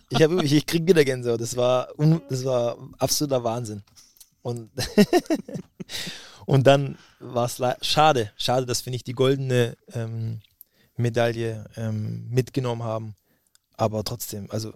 ich, 0.08 0.20
ich, 0.20 0.52
ich 0.52 0.66
kriege 0.66 0.86
wieder 0.86 1.04
Gänsehaut. 1.04 1.40
Das 1.40 1.56
war, 1.56 1.88
das 2.28 2.44
war 2.44 2.76
absoluter 2.98 3.44
Wahnsinn. 3.44 3.82
Und, 4.42 4.70
und 6.46 6.66
dann 6.66 6.98
war 7.18 7.46
es 7.46 7.60
schade, 7.86 8.32
schade, 8.36 8.66
dass 8.66 8.84
wir 8.86 8.90
nicht 8.90 9.06
die 9.06 9.12
goldene 9.12 9.76
ähm, 9.92 10.40
Medaille 10.96 11.66
ähm, 11.76 12.28
mitgenommen 12.30 12.82
haben. 12.82 13.14
Aber 13.76 14.04
trotzdem, 14.04 14.50
also 14.50 14.72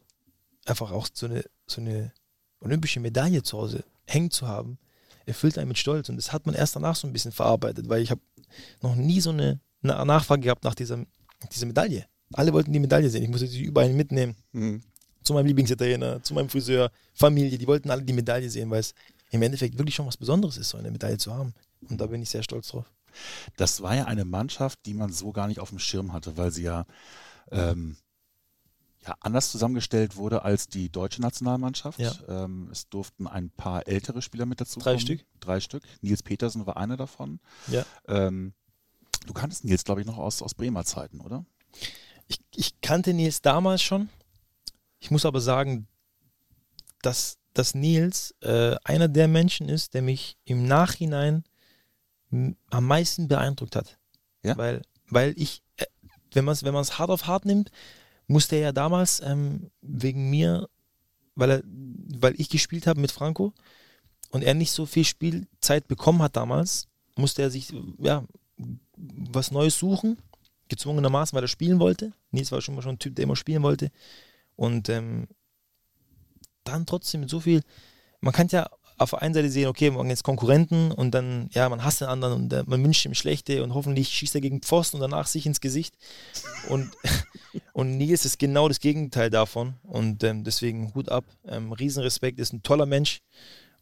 einfach 0.65 0.91
auch 0.91 1.09
so 1.13 1.27
eine, 1.27 1.45
so 1.67 1.81
eine 1.81 2.13
olympische 2.61 3.01
Medaille 3.01 3.43
zu 3.43 3.59
Hause 3.59 3.85
hängen 4.07 4.31
zu 4.31 4.47
haben, 4.47 4.79
erfüllt 5.27 5.59
einen 5.59 5.69
mit 5.69 5.79
Stolz. 5.79 6.09
Und 6.09 6.17
das 6.17 6.33
hat 6.33 6.47
man 6.47 6.55
erst 6.55 6.77
danach 6.77 6.97
so 6.97 7.07
ein 7.07 7.13
bisschen 7.13 7.33
verarbeitet, 7.33 7.89
weil 7.89 8.03
ich 8.03 8.11
habe 8.11 8.21
noch 8.83 8.95
nie 8.95 9.21
so 9.21 9.31
eine, 9.31 9.61
eine 9.83 10.05
Nachfrage 10.05 10.43
gehabt 10.43 10.65
nach 10.65 10.75
dieser, 10.75 11.05
dieser 11.53 11.67
Medaille. 11.67 12.07
Alle 12.33 12.53
wollten 12.53 12.73
die 12.73 12.81
Medaille 12.81 13.11
sehen. 13.11 13.23
Ich 13.23 13.29
musste 13.29 13.47
sie 13.47 13.63
überall 13.63 13.93
mitnehmen. 13.93 14.35
Mhm. 14.53 14.83
Zu 15.23 15.33
meinem 15.33 15.47
Lieblingsitaliener, 15.47 16.23
zu 16.23 16.35
meinem 16.35 16.49
Friseur, 16.49 16.91
Familie. 17.15 17.57
Die 17.57 17.67
wollten 17.67 17.91
alle 17.91 18.03
die 18.03 18.13
Medaille 18.13 18.51
sehen, 18.51 18.71
weil 18.71 18.81
es 18.81 18.95
im 19.31 19.43
Endeffekt 19.43 19.79
wirklich 19.79 19.95
schon 19.95 20.07
was 20.07 20.17
Besonderes 20.17 20.57
ist, 20.57 20.71
so 20.71 20.79
eine 20.79 20.91
Medaille 20.91 21.19
zu 21.19 21.35
haben. 21.35 21.55
Und 21.89 22.01
da 22.01 22.07
bin 22.07 22.23
ich 22.23 22.31
sehr 22.31 22.43
stolz 22.43 22.69
drauf. 22.69 22.91
Das 23.57 23.83
war 23.83 23.95
ja 23.95 24.05
eine 24.05 24.25
Mannschaft, 24.25 24.81
die 24.87 24.95
man 24.95 25.13
so 25.13 25.33
gar 25.33 25.49
nicht 25.49 25.61
auf 25.61 25.71
dem 25.71 25.79
Schirm 25.79 26.13
hatte, 26.13 26.37
weil 26.37 26.51
sie 26.51 26.63
ja, 26.63 26.85
ähm, 27.51 27.97
ja 29.07 29.17
anders 29.21 29.51
zusammengestellt 29.51 30.17
wurde 30.17 30.43
als 30.43 30.69
die 30.69 30.91
deutsche 30.91 31.23
Nationalmannschaft. 31.23 31.99
Ja. 31.99 32.13
Ähm, 32.29 32.69
es 32.71 32.89
durften 32.89 33.27
ein 33.27 33.51
paar 33.51 33.87
ältere 33.87 34.23
Spieler 34.23 34.47
mit 34.47 34.61
dazu 34.61 34.81
Drei 34.81 34.93
kommen. 34.93 35.01
Stück. 35.01 35.25
Drei 35.41 35.61
Stück. 35.61 35.83
Nils 36.01 36.23
Petersen 36.23 36.67
war 36.67 36.77
einer 36.77 36.97
davon. 36.97 37.41
Ja. 37.69 37.85
Ähm, 38.09 38.53
du 39.27 39.33
kanntest 39.33 39.65
Nils, 39.65 39.85
glaube 39.85 40.01
ich, 40.01 40.07
noch 40.07 40.19
aus, 40.19 40.43
aus 40.43 40.55
Bremer 40.55 40.85
Zeiten, 40.85 41.21
oder? 41.21 41.45
Ich, 42.27 42.39
ich 42.55 42.81
kannte 42.81 43.13
Nils 43.15 43.43
damals 43.43 43.83
schon. 43.83 44.09
Ich 44.99 45.11
muss 45.11 45.27
aber 45.27 45.41
sagen, 45.41 45.87
dass, 47.03 47.37
dass 47.53 47.75
Nils 47.75 48.35
äh, 48.41 48.77
einer 48.85 49.09
der 49.09 49.29
Menschen 49.29 49.69
ist, 49.69 49.95
der 49.95 50.03
mich 50.03 50.39
im 50.45 50.67
Nachhinein 50.67 51.45
am 52.71 52.87
meisten 52.87 53.29
beeindruckt 53.29 53.77
hat. 53.77 53.99
Ja? 54.43 54.57
Weil, 54.57 54.83
weil 55.09 55.35
ich, 55.37 55.63
äh, 55.77 55.87
wenn 56.33 56.45
man 56.45 56.53
es 56.53 56.65
wenn 56.65 56.75
hart 56.75 57.11
auf 57.11 57.27
hart 57.27 57.45
nimmt, 57.45 57.71
musste 58.27 58.57
er 58.57 58.63
ja 58.63 58.73
damals 58.73 59.21
ähm, 59.21 59.71
wegen 59.83 60.31
mir, 60.31 60.69
weil, 61.35 61.51
er, 61.51 61.63
weil 61.65 62.41
ich 62.41 62.49
gespielt 62.49 62.87
habe 62.87 63.01
mit 63.01 63.13
Franco 63.13 63.53
und 64.31 64.43
er 64.43 64.55
nicht 64.55 64.73
so 64.73 64.87
viel 64.87 65.05
Spielzeit 65.05 65.87
bekommen 65.87 66.23
hat 66.23 66.37
damals, 66.37 66.89
musste 67.17 67.43
er 67.43 67.51
sich 67.51 67.73
ja, 67.99 68.25
was 68.97 69.51
Neues 69.51 69.79
suchen 69.79 70.19
gezwungenermaßen, 70.69 71.37
weil 71.37 71.45
er 71.45 71.49
spielen 71.49 71.81
wollte. 71.81 72.13
Nils 72.31 72.53
war 72.53 72.61
schon 72.61 72.75
mal 72.75 72.83
schon 72.83 72.97
ein 72.97 72.99
Typ, 72.99 73.17
der 73.17 73.25
immer 73.25 73.37
spielen 73.37 73.63
wollte. 73.63 73.91
Und 74.57 74.89
ähm, 74.89 75.29
dann 76.65 76.87
trotzdem 76.87 77.21
mit 77.21 77.31
so 77.31 77.41
viel, 77.41 77.63
man 78.21 78.33
kann 78.33 78.49
ja 78.49 78.69
auf 78.97 79.11
der 79.11 79.23
einen 79.23 79.35
Seite 79.35 79.51
sehen, 79.51 79.67
okay, 79.69 79.91
man 79.91 80.09
jetzt 80.09 80.23
Konkurrenten 80.23 80.93
und 80.93 81.13
dann, 81.13 81.49
ja, 81.53 81.69
man 81.69 81.85
hasst 81.85 82.01
den 82.01 82.09
anderen 82.09 82.35
und 82.35 82.53
äh, 82.53 82.63
man 82.67 82.83
wünscht 82.83 83.05
ihm 83.05 83.15
Schlechte 83.15 83.65
und 83.65 83.75
hoffentlich 83.75 84.09
schießt 84.09 84.37
er 84.37 84.41
gegen 84.41 84.63
Pfosten 84.63 84.97
und 84.97 85.03
danach 85.03 85.27
sich 85.27 85.47
ins 85.47 85.61
Gesicht. 85.61 85.97
Und, 86.69 86.91
und 87.73 87.99
Nils 87.99 88.25
ist 88.25 88.39
genau 88.39 88.69
das 88.69 88.81
Gegenteil 88.81 89.31
davon 89.31 89.75
und 89.83 90.23
ähm, 90.23 90.45
deswegen 90.45 90.95
Hut 90.95 91.09
ab, 91.09 91.25
ähm, 91.47 91.73
Riesenrespekt, 91.73 92.39
ist 92.39 92.53
ein 92.53 92.63
toller 92.63 92.87
Mensch 92.87 93.21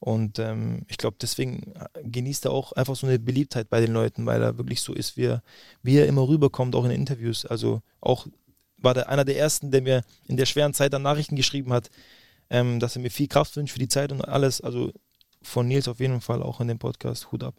und 0.02 0.40
ähm, 0.40 0.84
ich 0.88 0.98
glaube, 0.98 1.16
deswegen 1.22 1.74
äh, 1.76 2.02
genießt 2.02 2.46
er 2.46 2.50
auch 2.50 2.72
einfach 2.72 2.96
so 2.96 3.06
eine 3.06 3.20
Beliebtheit 3.20 3.70
bei 3.70 3.80
den 3.80 3.92
Leuten, 3.92 4.26
weil 4.26 4.42
er 4.42 4.58
wirklich 4.58 4.80
so 4.80 4.92
ist, 4.92 5.16
wie 5.16 5.26
er, 5.26 5.44
wie 5.84 5.96
er 5.96 6.08
immer 6.08 6.26
rüberkommt, 6.26 6.74
auch 6.74 6.84
in 6.84 6.90
Interviews. 6.90 7.46
Also 7.46 7.82
auch 8.00 8.26
war 8.78 8.94
der 8.94 9.08
einer 9.08 9.24
der 9.24 9.38
ersten, 9.38 9.70
der 9.70 9.80
mir 9.80 10.02
in 10.26 10.36
der 10.36 10.46
schweren 10.46 10.74
Zeit 10.74 10.92
dann 10.92 11.02
Nachrichten 11.02 11.36
geschrieben 11.36 11.72
hat, 11.72 11.88
ähm, 12.50 12.80
dass 12.80 12.96
er 12.96 13.02
mir 13.02 13.12
viel 13.12 13.28
Kraft 13.28 13.54
wünscht 13.54 13.74
für 13.74 13.78
die 13.78 13.86
Zeit 13.86 14.10
und 14.10 14.22
alles. 14.22 14.60
Also 14.60 14.90
von 15.40 15.68
Nils 15.68 15.86
auf 15.86 16.00
jeden 16.00 16.20
Fall 16.20 16.42
auch 16.42 16.60
in 16.60 16.66
dem 16.66 16.80
Podcast. 16.80 17.30
Hut 17.30 17.44
ab. 17.44 17.54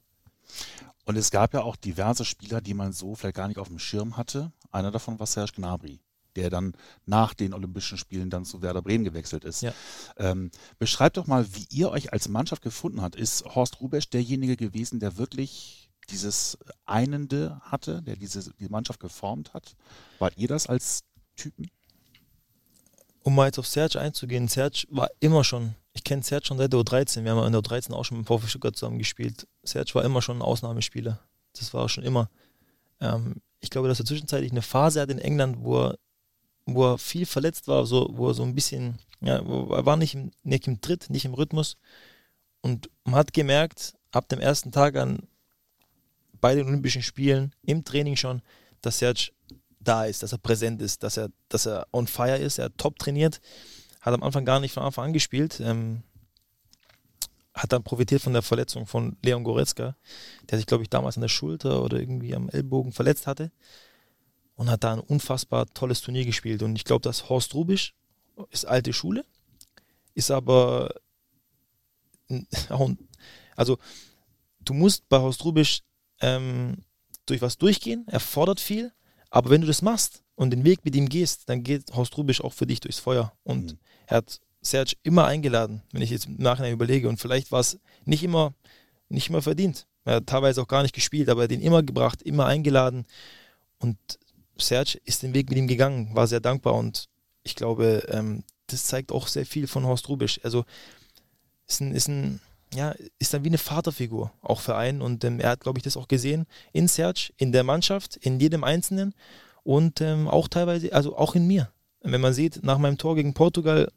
Und 1.05 1.15
es 1.15 1.31
gab 1.31 1.53
ja 1.53 1.61
auch 1.61 1.77
diverse 1.77 2.25
Spieler, 2.25 2.59
die 2.59 2.73
man 2.73 2.91
so 2.91 3.15
vielleicht 3.15 3.37
gar 3.37 3.47
nicht 3.47 3.57
auf 3.57 3.69
dem 3.69 3.79
Schirm 3.79 4.17
hatte. 4.17 4.51
Einer 4.69 4.91
davon 4.91 5.17
war 5.17 5.27
Serge 5.27 5.53
Gnabry 5.55 6.01
der 6.35 6.49
dann 6.49 6.73
nach 7.05 7.33
den 7.33 7.53
Olympischen 7.53 7.97
Spielen 7.97 8.29
dann 8.29 8.45
zu 8.45 8.61
Werder 8.61 8.81
Bremen 8.81 9.03
gewechselt 9.03 9.43
ist. 9.43 9.61
Ja. 9.61 9.73
Ähm, 10.17 10.51
beschreibt 10.79 11.17
doch 11.17 11.27
mal, 11.27 11.45
wie 11.53 11.67
ihr 11.69 11.89
euch 11.89 12.13
als 12.13 12.27
Mannschaft 12.27 12.61
gefunden 12.61 13.01
habt. 13.01 13.15
Ist 13.15 13.45
Horst 13.45 13.81
Rubesch 13.81 14.09
derjenige 14.09 14.57
gewesen, 14.57 14.99
der 14.99 15.17
wirklich 15.17 15.89
dieses 16.09 16.57
Einende 16.85 17.59
hatte, 17.61 18.01
der 18.01 18.15
diese 18.15 18.53
die 18.59 18.69
Mannschaft 18.69 18.99
geformt 18.99 19.53
hat? 19.53 19.75
Wart 20.19 20.37
ihr 20.37 20.47
das 20.47 20.67
als 20.67 21.03
Typen? 21.35 21.69
Um 23.23 23.35
mal 23.35 23.45
jetzt 23.45 23.59
auf 23.59 23.67
Serge 23.67 23.99
einzugehen, 24.01 24.49
Serge 24.49 24.85
war 24.89 25.09
immer 25.21 25.45
schon, 25.45 25.75
ich 25.93 26.03
kenne 26.03 26.23
Serge 26.23 26.45
schon 26.45 26.57
seit 26.57 26.73
der 26.73 26.79
U13, 26.81 27.23
wir 27.23 27.31
haben 27.31 27.45
in 27.45 27.53
der 27.53 27.61
U13 27.61 27.93
auch 27.93 28.03
schon 28.03 28.17
mit 28.17 28.27
VfB 28.27 28.47
Stuttgart 28.47 28.75
zusammen 28.75 28.99
gespielt. 28.99 29.47
Serge 29.63 29.95
war 29.95 30.03
immer 30.03 30.21
schon 30.21 30.37
ein 30.37 30.41
Ausnahmespieler. 30.41 31.19
Das 31.53 31.73
war 31.73 31.87
schon 31.87 32.03
immer. 32.03 32.29
Ähm, 32.99 33.41
ich 33.61 33.69
glaube, 33.69 33.87
dass 33.87 33.99
er 33.99 34.05
zwischenzeitlich 34.05 34.51
eine 34.51 34.61
Phase 34.61 34.99
hat 34.99 35.09
in 35.09 35.19
England, 35.19 35.57
wo 35.59 35.85
er 35.85 35.99
wo 36.65 36.93
er 36.93 36.97
viel 36.97 37.25
verletzt 37.25 37.67
war, 37.67 37.85
so, 37.85 38.09
wo 38.13 38.29
er 38.29 38.33
so 38.33 38.43
ein 38.43 38.55
bisschen, 38.55 38.99
ja, 39.21 39.37
er 39.37 39.85
war 39.85 39.97
nicht 39.97 40.15
im, 40.15 40.31
nicht 40.43 40.67
im 40.67 40.81
Tritt, 40.81 41.09
nicht 41.09 41.25
im 41.25 41.33
Rhythmus. 41.33 41.77
Und 42.61 42.89
man 43.03 43.15
hat 43.15 43.33
gemerkt, 43.33 43.95
ab 44.11 44.29
dem 44.29 44.39
ersten 44.39 44.71
Tag 44.71 44.95
an 44.95 45.27
bei 46.39 46.55
den 46.55 46.67
Olympischen 46.67 47.03
Spielen, 47.03 47.53
im 47.63 47.83
Training 47.83 48.15
schon, 48.15 48.41
dass 48.81 48.99
Serge 48.99 49.31
da 49.79 50.05
ist, 50.05 50.23
dass 50.23 50.31
er 50.31 50.37
präsent 50.37 50.81
ist, 50.81 51.03
dass 51.03 51.17
er, 51.17 51.29
dass 51.49 51.65
er 51.65 51.87
on 51.91 52.07
fire 52.07 52.37
ist, 52.37 52.57
er 52.57 52.75
top 52.77 52.99
trainiert, 52.99 53.41
hat 54.01 54.13
am 54.13 54.23
Anfang 54.23 54.45
gar 54.45 54.59
nicht 54.59 54.73
von 54.73 54.83
Anfang 54.83 55.05
an 55.05 55.13
gespielt, 55.13 55.59
ähm, 55.61 56.03
hat 57.53 57.71
dann 57.71 57.83
profitiert 57.83 58.21
von 58.21 58.33
der 58.33 58.41
Verletzung 58.41 58.87
von 58.87 59.17
Leon 59.21 59.43
Goretzka, 59.43 59.95
der 60.49 60.57
sich, 60.57 60.65
glaube 60.65 60.83
ich, 60.83 60.89
damals 60.89 61.17
an 61.17 61.21
der 61.21 61.27
Schulter 61.27 61.83
oder 61.83 61.99
irgendwie 61.99 62.35
am 62.35 62.49
Ellbogen 62.49 62.91
verletzt 62.91 63.27
hatte 63.27 63.51
und 64.55 64.69
hat 64.69 64.83
da 64.83 64.93
ein 64.93 64.99
unfassbar 64.99 65.65
tolles 65.73 66.01
Turnier 66.01 66.25
gespielt. 66.25 66.63
Und 66.63 66.75
ich 66.75 66.83
glaube, 66.83 67.01
dass 67.01 67.29
Horst 67.29 67.53
Rubisch 67.53 67.93
ist 68.49 68.65
alte 68.65 68.93
Schule, 68.93 69.25
ist 70.13 70.31
aber 70.31 70.93
also 73.55 73.77
du 74.61 74.73
musst 74.73 75.07
bei 75.09 75.19
Horst 75.19 75.43
Rubisch 75.45 75.81
ähm, 76.21 76.77
durch 77.25 77.41
was 77.41 77.57
durchgehen, 77.57 78.05
er 78.07 78.19
fordert 78.19 78.59
viel, 78.59 78.91
Aber 79.29 79.49
wenn 79.49 79.61
du 79.61 79.67
das 79.67 79.81
machst 79.81 80.21
und 80.35 80.51
den 80.51 80.63
Weg 80.63 80.85
mit 80.85 80.95
ihm 80.95 81.09
gehst, 81.09 81.49
dann 81.49 81.63
geht 81.63 81.91
Horst 81.95 82.15
Rubisch 82.17 82.41
auch 82.41 82.53
für 82.53 82.67
dich 82.67 82.79
durchs 82.79 82.99
Feuer. 82.99 83.33
Und 83.43 83.73
Mhm. 83.73 83.77
er 84.07 84.17
hat 84.17 84.39
Serge 84.61 84.95
immer 85.03 85.25
eingeladen, 85.25 85.81
wenn 85.91 86.03
ich 86.03 86.11
jetzt 86.11 86.27
im 86.27 86.37
Nachhinein 86.37 86.73
überlege. 86.73 87.09
Und 87.09 87.19
vielleicht 87.19 87.51
war 87.51 87.59
es 87.59 87.79
nicht 88.05 88.23
immer, 88.23 88.53
nicht 89.09 89.29
immer 89.29 89.41
verdient. 89.41 89.87
Er 90.05 90.15
hat 90.15 90.27
teilweise 90.27 90.61
auch 90.61 90.67
gar 90.67 90.83
nicht 90.83 90.93
gespielt, 90.93 91.29
aber 91.29 91.41
er 91.41 91.43
hat 91.45 91.51
ihn 91.51 91.61
immer 91.61 91.81
gebracht, 91.83 92.21
immer 92.21 92.45
eingeladen. 92.45 93.05
Und 93.79 93.97
Serge 94.57 94.99
ist 95.05 95.23
den 95.23 95.33
Weg 95.33 95.49
mit 95.49 95.57
ihm 95.57 95.67
gegangen, 95.67 96.15
war 96.15 96.27
sehr 96.27 96.39
dankbar 96.39 96.75
und 96.75 97.09
ich 97.43 97.55
glaube, 97.55 98.05
ähm, 98.09 98.43
das 98.67 98.85
zeigt 98.85 99.11
auch 99.11 99.27
sehr 99.27 99.45
viel 99.45 99.67
von 99.67 99.85
Horst 99.85 100.09
Rubisch. 100.09 100.39
Also 100.43 100.65
ist 101.67 101.81
ein, 101.81 101.93
ist 101.93 102.07
ein 102.07 102.39
ja, 102.73 102.95
ist 103.19 103.33
dann 103.33 103.43
wie 103.43 103.49
eine 103.49 103.57
Vaterfigur, 103.57 104.31
auch 104.41 104.59
für 104.59 104.75
einen. 104.75 105.01
Und 105.01 105.23
ähm, 105.23 105.39
er 105.39 105.51
hat, 105.51 105.61
glaube 105.61 105.79
ich, 105.79 105.83
das 105.83 105.97
auch 105.97 106.07
gesehen 106.07 106.45
in 106.71 106.87
Serge, 106.87 107.31
in 107.37 107.51
der 107.51 107.63
Mannschaft, 107.63 108.17
in 108.17 108.39
jedem 108.39 108.63
Einzelnen 108.63 109.13
und 109.63 110.01
ähm, 110.01 110.27
auch 110.27 110.47
teilweise, 110.47 110.93
also 110.93 111.15
auch 111.15 111.35
in 111.35 111.47
mir. 111.47 111.71
Wenn 112.01 112.21
man 112.21 112.33
sieht, 112.33 112.63
nach 112.63 112.77
meinem 112.77 112.97
Tor 112.97 113.15
gegen 113.15 113.33
Portugal, 113.33 113.91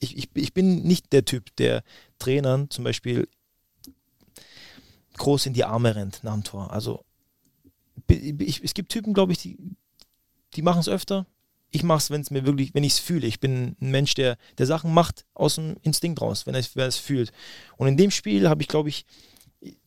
ich, 0.00 0.16
ich, 0.16 0.30
ich 0.34 0.54
bin 0.54 0.82
nicht 0.84 1.12
der 1.12 1.24
Typ, 1.24 1.54
der 1.56 1.82
Trainern 2.18 2.70
zum 2.70 2.84
Beispiel 2.84 3.28
groß 5.18 5.46
in 5.46 5.52
die 5.52 5.64
Arme 5.64 5.94
rennt 5.94 6.22
nach 6.22 6.34
dem 6.34 6.44
Tor. 6.44 6.72
Also 6.72 7.04
ich, 8.26 8.62
es 8.62 8.74
gibt 8.74 8.90
Typen, 8.90 9.14
glaube 9.14 9.32
ich, 9.32 9.38
die, 9.38 9.58
die 10.54 10.62
machen 10.62 10.80
es 10.80 10.88
öfter. 10.88 11.26
Ich 11.70 11.82
mache 11.82 11.98
es, 11.98 12.10
wenn 12.10 12.20
es 12.20 12.30
mir 12.30 12.46
wirklich, 12.46 12.74
wenn 12.74 12.84
ich 12.84 12.94
es 12.94 12.98
fühle. 12.98 13.26
Ich 13.26 13.40
bin 13.40 13.76
ein 13.80 13.90
Mensch, 13.90 14.14
der, 14.14 14.38
der 14.58 14.66
Sachen 14.66 14.94
macht 14.94 15.26
aus 15.34 15.56
dem 15.56 15.76
Instinkt 15.82 16.20
raus, 16.20 16.46
wenn 16.46 16.54
er 16.54 16.60
es 16.60 16.96
fühlt. 16.96 17.32
Und 17.76 17.88
in 17.88 17.96
dem 17.96 18.10
Spiel 18.10 18.48
habe 18.48 18.62
ich, 18.62 18.68
glaube 18.68 18.88
ich, 18.88 19.04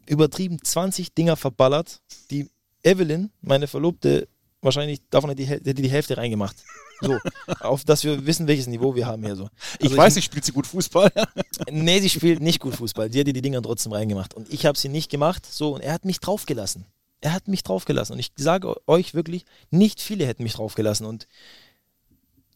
übertrieben 0.06 0.62
20 0.62 1.14
Dinger 1.14 1.38
verballert, 1.38 2.02
die 2.32 2.50
Evelyn, 2.84 3.32
meine 3.42 3.68
Verlobte, 3.68 4.28
wahrscheinlich 4.62 5.02
davon 5.10 5.30
hätte 5.30 5.42
die, 5.44 5.48
hätte 5.48 5.74
die 5.74 5.90
Hälfte 5.90 6.18
reingemacht. 6.18 6.58
So, 7.02 7.18
auf 7.62 7.84
dass 7.86 8.04
wir 8.04 8.26
wissen, 8.26 8.48
welches 8.48 8.68
Niveau 8.68 8.96
wir 8.96 9.06
haben 9.06 9.24
hier 9.24 9.36
so. 9.36 9.50
Ich 9.80 9.86
Also 9.86 9.98
weiß 9.98 10.16
nicht, 10.16 10.26
spielt 10.26 10.46
sie 10.46 10.52
gut 10.52 10.68
Fußball? 10.68 11.12
Nee, 11.72 12.00
sie 12.00 12.10
spielt 12.10 12.42
nicht 12.42 12.60
gut 12.60 12.76
Fußball. 12.76 13.10
Die 13.10 13.20
hat 13.20 13.28
die 13.28 13.34
Dinger 13.34 13.62
trotzdem 13.62 13.92
reingemacht. 13.92 14.34
Und 14.34 14.52
ich 14.52 14.66
habe 14.66 14.78
sie 14.78 14.90
nicht 14.90 15.12
gemacht. 15.12 15.46
So, 15.46 15.76
und 15.76 15.82
er 15.82 15.94
hat 15.94 16.06
mich 16.06 16.20
draufgelassen. 16.20 16.86
Er 17.22 17.34
hat 17.34 17.48
mich 17.48 17.64
draufgelassen. 17.64 18.14
Und 18.14 18.20
ich 18.20 18.32
sage 18.36 18.76
euch 18.88 19.14
wirklich, 19.14 19.46
nicht 19.72 20.02
viele 20.02 20.26
hätten 20.26 20.44
mich 20.44 20.54
draufgelassen. 20.54 21.06
Und 21.06 21.28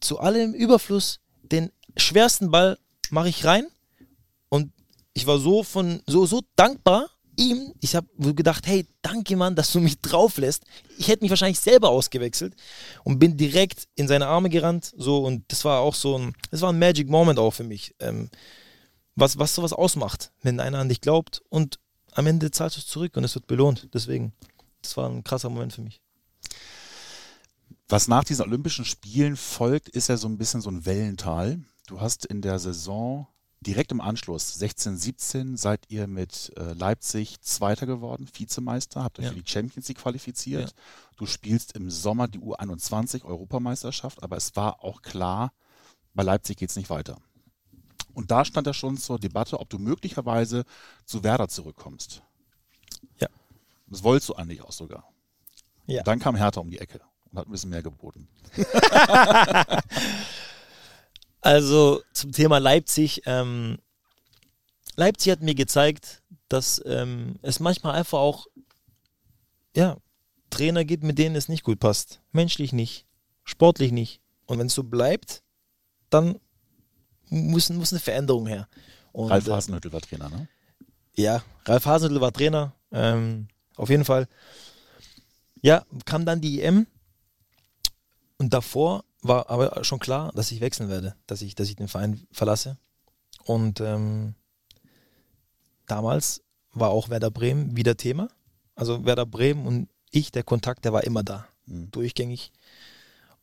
zu 0.00 0.18
allem 0.18 0.54
Überfluss, 0.54 1.20
den 1.42 1.70
schwersten 1.96 2.50
Ball 2.50 2.78
mache 3.10 3.28
ich 3.28 3.44
rein. 3.44 3.66
Und 4.48 4.72
ich 5.12 5.26
war 5.26 5.38
so 5.38 5.62
von, 5.62 6.02
so, 6.06 6.26
so 6.26 6.42
dankbar 6.56 7.08
ihm. 7.36 7.74
Ich 7.80 7.94
habe 7.94 8.06
gedacht, 8.34 8.66
hey, 8.66 8.86
danke 9.02 9.36
Mann, 9.36 9.54
dass 9.54 9.72
du 9.72 9.80
mich 9.80 10.00
drauf 10.00 10.38
lässt. 10.38 10.64
Ich 10.98 11.08
hätte 11.08 11.22
mich 11.24 11.30
wahrscheinlich 11.30 11.60
selber 11.60 11.90
ausgewechselt 11.90 12.54
und 13.02 13.18
bin 13.18 13.36
direkt 13.36 13.88
in 13.94 14.08
seine 14.08 14.26
Arme 14.26 14.48
gerannt. 14.50 14.92
So, 14.96 15.24
und 15.24 15.44
das 15.48 15.64
war 15.64 15.80
auch 15.80 15.94
so 15.94 16.18
ein, 16.18 16.34
das 16.50 16.60
war 16.60 16.72
ein 16.72 16.78
Magic 16.78 17.08
Moment 17.08 17.38
auch 17.38 17.52
für 17.52 17.64
mich. 17.64 17.94
Ähm, 18.00 18.30
was, 19.16 19.38
was 19.38 19.54
sowas 19.54 19.72
ausmacht, 19.72 20.32
wenn 20.42 20.60
einer 20.60 20.78
an 20.78 20.88
dich 20.88 21.00
glaubt 21.00 21.42
und 21.48 21.78
am 22.12 22.26
Ende 22.26 22.50
zahlst 22.50 22.76
du 22.76 22.80
es 22.80 22.86
zurück 22.86 23.16
und 23.16 23.24
es 23.24 23.34
wird 23.34 23.46
belohnt. 23.46 23.88
Deswegen, 23.92 24.32
das 24.84 24.96
war 24.96 25.08
ein 25.08 25.24
krasser 25.24 25.50
Moment 25.50 25.72
für 25.72 25.82
mich. 25.82 26.00
Was 27.88 28.08
nach 28.08 28.24
diesen 28.24 28.42
Olympischen 28.46 28.84
Spielen 28.84 29.36
folgt, 29.36 29.88
ist 29.88 30.08
ja 30.08 30.16
so 30.16 30.26
ein 30.28 30.38
bisschen 30.38 30.60
so 30.60 30.70
ein 30.70 30.86
Wellental. 30.86 31.60
Du 31.86 32.00
hast 32.00 32.24
in 32.24 32.40
der 32.40 32.58
Saison 32.58 33.26
direkt 33.60 33.92
im 33.92 34.00
Anschluss, 34.00 34.54
16, 34.54 34.96
17, 34.96 35.56
seid 35.56 35.84
ihr 35.88 36.06
mit 36.06 36.52
äh, 36.56 36.72
Leipzig 36.74 37.40
Zweiter 37.40 37.86
geworden, 37.86 38.28
Vizemeister, 38.32 39.02
habt 39.02 39.18
euch 39.18 39.24
Ja. 39.26 39.32
für 39.32 39.40
die 39.40 39.50
Champions 39.50 39.88
League 39.88 39.98
qualifiziert. 39.98 40.70
Ja. 40.70 40.76
Du 41.16 41.26
spielst 41.26 41.72
im 41.72 41.90
Sommer 41.90 42.28
die 42.28 42.40
U21 42.40 43.24
Europameisterschaft, 43.24 44.22
aber 44.22 44.36
es 44.36 44.54
war 44.56 44.82
auch 44.84 45.00
klar, 45.02 45.52
bei 46.14 46.22
Leipzig 46.22 46.58
geht 46.58 46.70
es 46.70 46.76
nicht 46.76 46.90
weiter. 46.90 47.16
Und 48.12 48.30
da 48.30 48.44
stand 48.44 48.66
ja 48.66 48.74
schon 48.74 48.96
zur 48.98 49.18
Debatte, 49.18 49.58
ob 49.58 49.68
du 49.70 49.78
möglicherweise 49.78 50.64
zu 51.04 51.22
Werder 51.24 51.48
zurückkommst. 51.48 52.22
Ja. 53.18 53.28
Das 53.94 54.02
wolltest 54.02 54.28
du 54.28 54.34
eigentlich 54.34 54.62
auch 54.62 54.72
sogar. 54.72 55.08
Ja. 55.86 56.02
Dann 56.02 56.18
kam 56.18 56.34
Hertha 56.34 56.60
um 56.60 56.70
die 56.70 56.78
Ecke 56.78 57.00
und 57.30 57.38
hat 57.38 57.46
ein 57.46 57.52
bisschen 57.52 57.70
mehr 57.70 57.82
geboten. 57.82 58.28
Also 61.44 62.02
zum 62.14 62.32
Thema 62.32 62.56
Leipzig. 62.56 63.20
Ähm, 63.26 63.76
Leipzig 64.96 65.30
hat 65.30 65.42
mir 65.42 65.54
gezeigt, 65.54 66.22
dass 66.48 66.80
ähm, 66.86 67.34
es 67.42 67.60
manchmal 67.60 67.94
einfach 67.96 68.18
auch 68.18 68.46
ja, 69.76 69.98
Trainer 70.48 70.86
gibt, 70.86 71.04
mit 71.04 71.18
denen 71.18 71.36
es 71.36 71.50
nicht 71.50 71.62
gut 71.62 71.80
passt. 71.80 72.22
Menschlich 72.32 72.72
nicht, 72.72 73.06
sportlich 73.42 73.92
nicht. 73.92 74.22
Und 74.46 74.58
wenn 74.58 74.68
es 74.68 74.74
so 74.74 74.84
bleibt, 74.84 75.42
dann 76.08 76.40
muss, 77.28 77.68
muss 77.68 77.92
eine 77.92 78.00
Veränderung 78.00 78.46
her. 78.46 78.66
Und, 79.12 79.30
Ralf 79.30 79.46
äh, 79.46 79.52
Hasenhüttl 79.52 79.92
war 79.92 80.00
Trainer, 80.00 80.30
ne? 80.30 80.48
Ja, 81.14 81.44
Ralf 81.66 81.84
Hasenhüttl 81.84 82.22
war 82.22 82.32
Trainer. 82.32 82.74
Ähm, 82.90 83.48
auf 83.76 83.90
jeden 83.90 84.04
Fall. 84.04 84.28
Ja, 85.62 85.84
kam 86.04 86.24
dann 86.26 86.40
die 86.40 86.62
EM. 86.62 86.86
Und 88.38 88.52
davor 88.52 89.04
war 89.22 89.48
aber 89.48 89.84
schon 89.84 90.00
klar, 90.00 90.32
dass 90.34 90.52
ich 90.52 90.60
wechseln 90.60 90.88
werde, 90.88 91.14
dass 91.26 91.40
ich, 91.40 91.54
dass 91.54 91.68
ich 91.68 91.76
den 91.76 91.88
Verein 91.88 92.26
verlasse. 92.32 92.76
Und 93.44 93.80
ähm, 93.80 94.34
damals 95.86 96.42
war 96.72 96.90
auch 96.90 97.08
Werder 97.08 97.30
Bremen 97.30 97.76
wieder 97.76 97.96
Thema. 97.96 98.28
Also 98.74 99.04
Werder 99.04 99.26
Bremen 99.26 99.66
und 99.66 99.88
ich, 100.10 100.30
der 100.32 100.42
Kontakt, 100.42 100.84
der 100.84 100.92
war 100.92 101.04
immer 101.04 101.22
da, 101.22 101.46
Mhm. 101.66 101.90
durchgängig. 101.90 102.52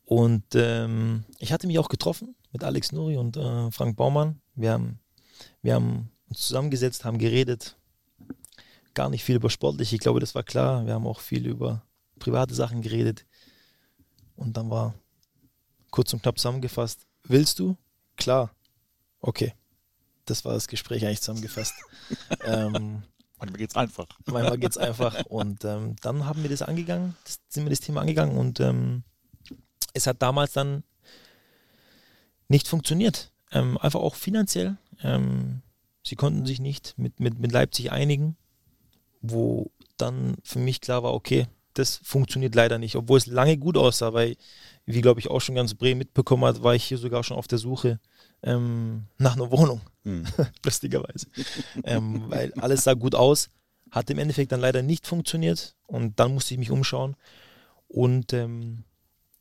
Und 0.06 0.44
ähm, 0.56 1.24
ich 1.40 1.52
hatte 1.54 1.68
mich 1.68 1.80
auch 1.80 1.90
getroffen 1.90 2.36
mit 2.52 2.64
Alex 2.64 2.92
Nuri 2.92 3.18
und 3.18 3.38
äh, 3.38 3.72
Frank 3.72 3.96
Baumann. 3.96 4.42
Wir 4.56 4.74
haben, 4.74 5.00
wir 5.62 5.76
haben 5.76 6.12
uns 6.30 6.42
zusammengesetzt, 6.42 7.06
haben 7.06 7.18
geredet. 7.18 7.78
Gar 8.94 9.10
nicht 9.10 9.24
viel 9.24 9.36
über 9.38 9.50
sportlich, 9.50 9.94
ich 9.94 10.00
glaube, 10.00 10.20
das 10.20 10.36
war 10.36 10.44
klar. 10.44 10.86
Wir 10.86 10.94
haben 10.94 11.08
auch 11.08 11.20
viel 11.20 11.46
über 11.48 11.84
private 12.20 12.54
Sachen 12.54 12.82
geredet. 12.82 13.26
Und 14.36 14.58
dann 14.58 14.70
war 14.70 14.94
kurz 15.92 16.14
und 16.14 16.22
knapp 16.22 16.38
zusammengefasst, 16.38 17.06
willst 17.24 17.60
du? 17.60 17.78
Klar. 18.18 18.52
Okay. 19.20 19.54
Das 20.26 20.46
war 20.46 20.54
das 20.54 20.68
Gespräch 20.68 21.06
eigentlich 21.06 21.22
zusammengefasst. 21.22 21.74
ähm, 22.46 23.04
Manchmal 23.42 23.58
geht's 23.58 23.76
einfach. 23.76 24.06
Manchmal 24.28 24.60
geht 24.60 24.70
es 24.70 24.78
einfach. 24.78 25.26
Und 25.26 25.66
ähm, 25.66 25.96
dann 26.02 26.26
haben 26.26 26.44
wir 26.44 26.50
das 26.50 26.62
angegangen, 26.62 27.16
das, 27.24 27.40
sind 27.50 27.66
wir 27.66 27.72
das 27.72 27.80
Thema 27.80 28.02
angegangen 28.02 28.38
und 28.38 28.60
ähm, 28.60 29.04
es 29.94 30.06
hat 30.06 30.22
damals 30.22 30.54
dann 30.54 30.84
nicht 32.48 32.68
funktioniert. 32.68 33.32
Ähm, 33.52 33.80
einfach 33.80 34.00
auch 34.00 34.14
finanziell. 34.14 34.78
Ähm, 35.02 35.64
sie 36.06 36.16
konnten 36.16 36.46
sich 36.46 36.60
nicht 36.60 36.98
mit, 37.00 37.20
mit, 37.20 37.40
mit 37.40 37.52
Leipzig 37.52 37.92
einigen, 37.92 38.38
wo 39.22 39.72
dann 39.98 40.36
für 40.44 40.60
mich 40.60 40.82
klar 40.82 41.04
war, 41.04 41.14
okay, 41.14 41.48
das 41.74 42.02
funktioniert 42.04 42.56
leider 42.56 42.78
nicht, 42.78 42.96
obwohl 42.96 43.18
es 43.18 43.28
lange 43.28 43.58
gut 43.58 43.78
aussah, 43.78 44.14
weil, 44.14 44.36
wie 44.86 45.02
glaube 45.02 45.20
ich 45.20 45.30
auch 45.30 45.40
schon 45.40 45.56
ganz 45.56 45.74
Bremen 45.74 46.00
mitbekommen 46.00 46.44
hat, 46.44 46.64
war 46.64 46.76
ich 46.76 46.84
hier 46.84 46.98
sogar 46.98 47.24
schon 47.24 47.38
auf 47.38 47.48
der 47.48 47.60
Suche 47.60 48.00
ähm, 48.44 49.06
nach 49.18 49.36
einer 49.36 49.52
Wohnung 49.52 49.82
Mhm. 50.04 50.26
lustigerweise. 50.66 51.28
ähm, 51.84 52.24
weil 52.28 52.54
alles 52.56 52.84
sah 52.84 52.94
gut 52.94 53.16
aus, 53.16 53.50
hat 53.92 54.10
im 54.10 54.20
Endeffekt 54.20 54.52
dann 54.52 54.62
leider 54.62 54.82
nicht 54.82 55.06
funktioniert 55.08 55.76
und 55.88 56.20
dann 56.20 56.34
musste 56.34 56.54
ich 56.54 56.60
mich 56.60 56.72
umschauen. 56.72 57.16
Und 57.88 58.34
ähm, 58.34 58.84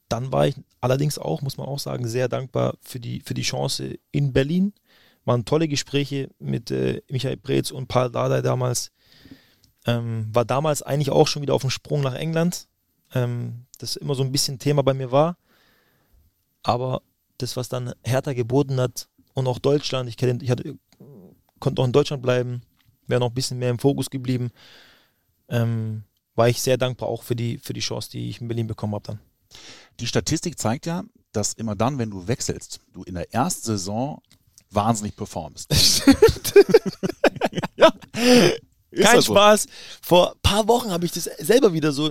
dann 0.08 0.32
war 0.32 0.48
ich 0.48 0.56
allerdings 0.80 1.18
auch, 1.18 1.40
muss 1.40 1.56
man 1.56 1.66
auch 1.66 1.78
sagen, 1.78 2.06
sehr 2.08 2.28
dankbar 2.28 2.76
für 2.82 2.98
die, 2.98 3.20
für 3.20 3.34
die 3.34 3.42
Chance 3.42 3.98
in 4.10 4.32
Berlin. 4.32 4.72
Waren 5.24 5.44
tolle 5.44 5.68
Gespräche 5.68 6.30
mit 6.38 6.70
äh, 6.70 7.02
Michael 7.08 7.36
Preetz 7.36 7.70
und 7.70 7.86
Paul 7.88 8.10
Dardai 8.10 8.42
damals. 8.42 8.90
Ähm, 9.86 10.28
war 10.32 10.44
damals 10.44 10.82
eigentlich 10.82 11.10
auch 11.10 11.26
schon 11.26 11.42
wieder 11.42 11.54
auf 11.54 11.62
dem 11.62 11.70
Sprung 11.70 12.02
nach 12.02 12.14
England. 12.14 12.68
Ähm, 13.14 13.66
das 13.78 13.96
immer 13.96 14.14
so 14.14 14.22
ein 14.22 14.32
bisschen 14.32 14.58
Thema 14.58 14.82
bei 14.82 14.94
mir 14.94 15.10
war. 15.10 15.36
Aber 16.62 17.02
das, 17.38 17.56
was 17.56 17.68
dann 17.68 17.94
Hertha 18.04 18.32
geboten 18.32 18.80
hat 18.80 19.08
und 19.34 19.46
auch 19.46 19.58
Deutschland, 19.58 20.08
ich, 20.08 20.16
kenn, 20.16 20.40
ich 20.40 20.50
hatte, 20.50 20.76
konnte 21.58 21.80
auch 21.80 21.86
in 21.86 21.92
Deutschland 21.92 22.22
bleiben, 22.22 22.62
wäre 23.06 23.20
noch 23.20 23.28
ein 23.28 23.34
bisschen 23.34 23.58
mehr 23.58 23.70
im 23.70 23.78
Fokus 23.78 24.10
geblieben, 24.10 24.50
ähm, 25.48 26.04
war 26.34 26.48
ich 26.48 26.60
sehr 26.60 26.76
dankbar 26.76 27.08
auch 27.08 27.22
für 27.22 27.36
die, 27.36 27.58
für 27.58 27.72
die 27.72 27.80
Chance, 27.80 28.10
die 28.10 28.28
ich 28.28 28.40
in 28.40 28.48
Berlin 28.48 28.66
bekommen 28.66 28.94
habe 28.94 29.06
dann. 29.06 29.20
Die 29.98 30.06
Statistik 30.06 30.58
zeigt 30.58 30.86
ja, 30.86 31.04
dass 31.32 31.54
immer 31.54 31.74
dann, 31.74 31.98
wenn 31.98 32.10
du 32.10 32.28
wechselst, 32.28 32.80
du 32.92 33.02
in 33.02 33.14
der 33.14 33.32
ersten 33.32 33.66
Saison 33.66 34.22
wahnsinnig 34.70 35.16
performst. 35.16 35.72
ja, 37.76 37.92
kein 38.94 39.20
so? 39.20 39.32
Spaß. 39.32 39.66
Vor 40.02 40.32
ein 40.32 40.38
paar 40.42 40.68
Wochen 40.68 40.90
habe 40.90 41.06
ich 41.06 41.12
das 41.12 41.24
selber 41.24 41.72
wieder 41.72 41.92
so. 41.92 42.10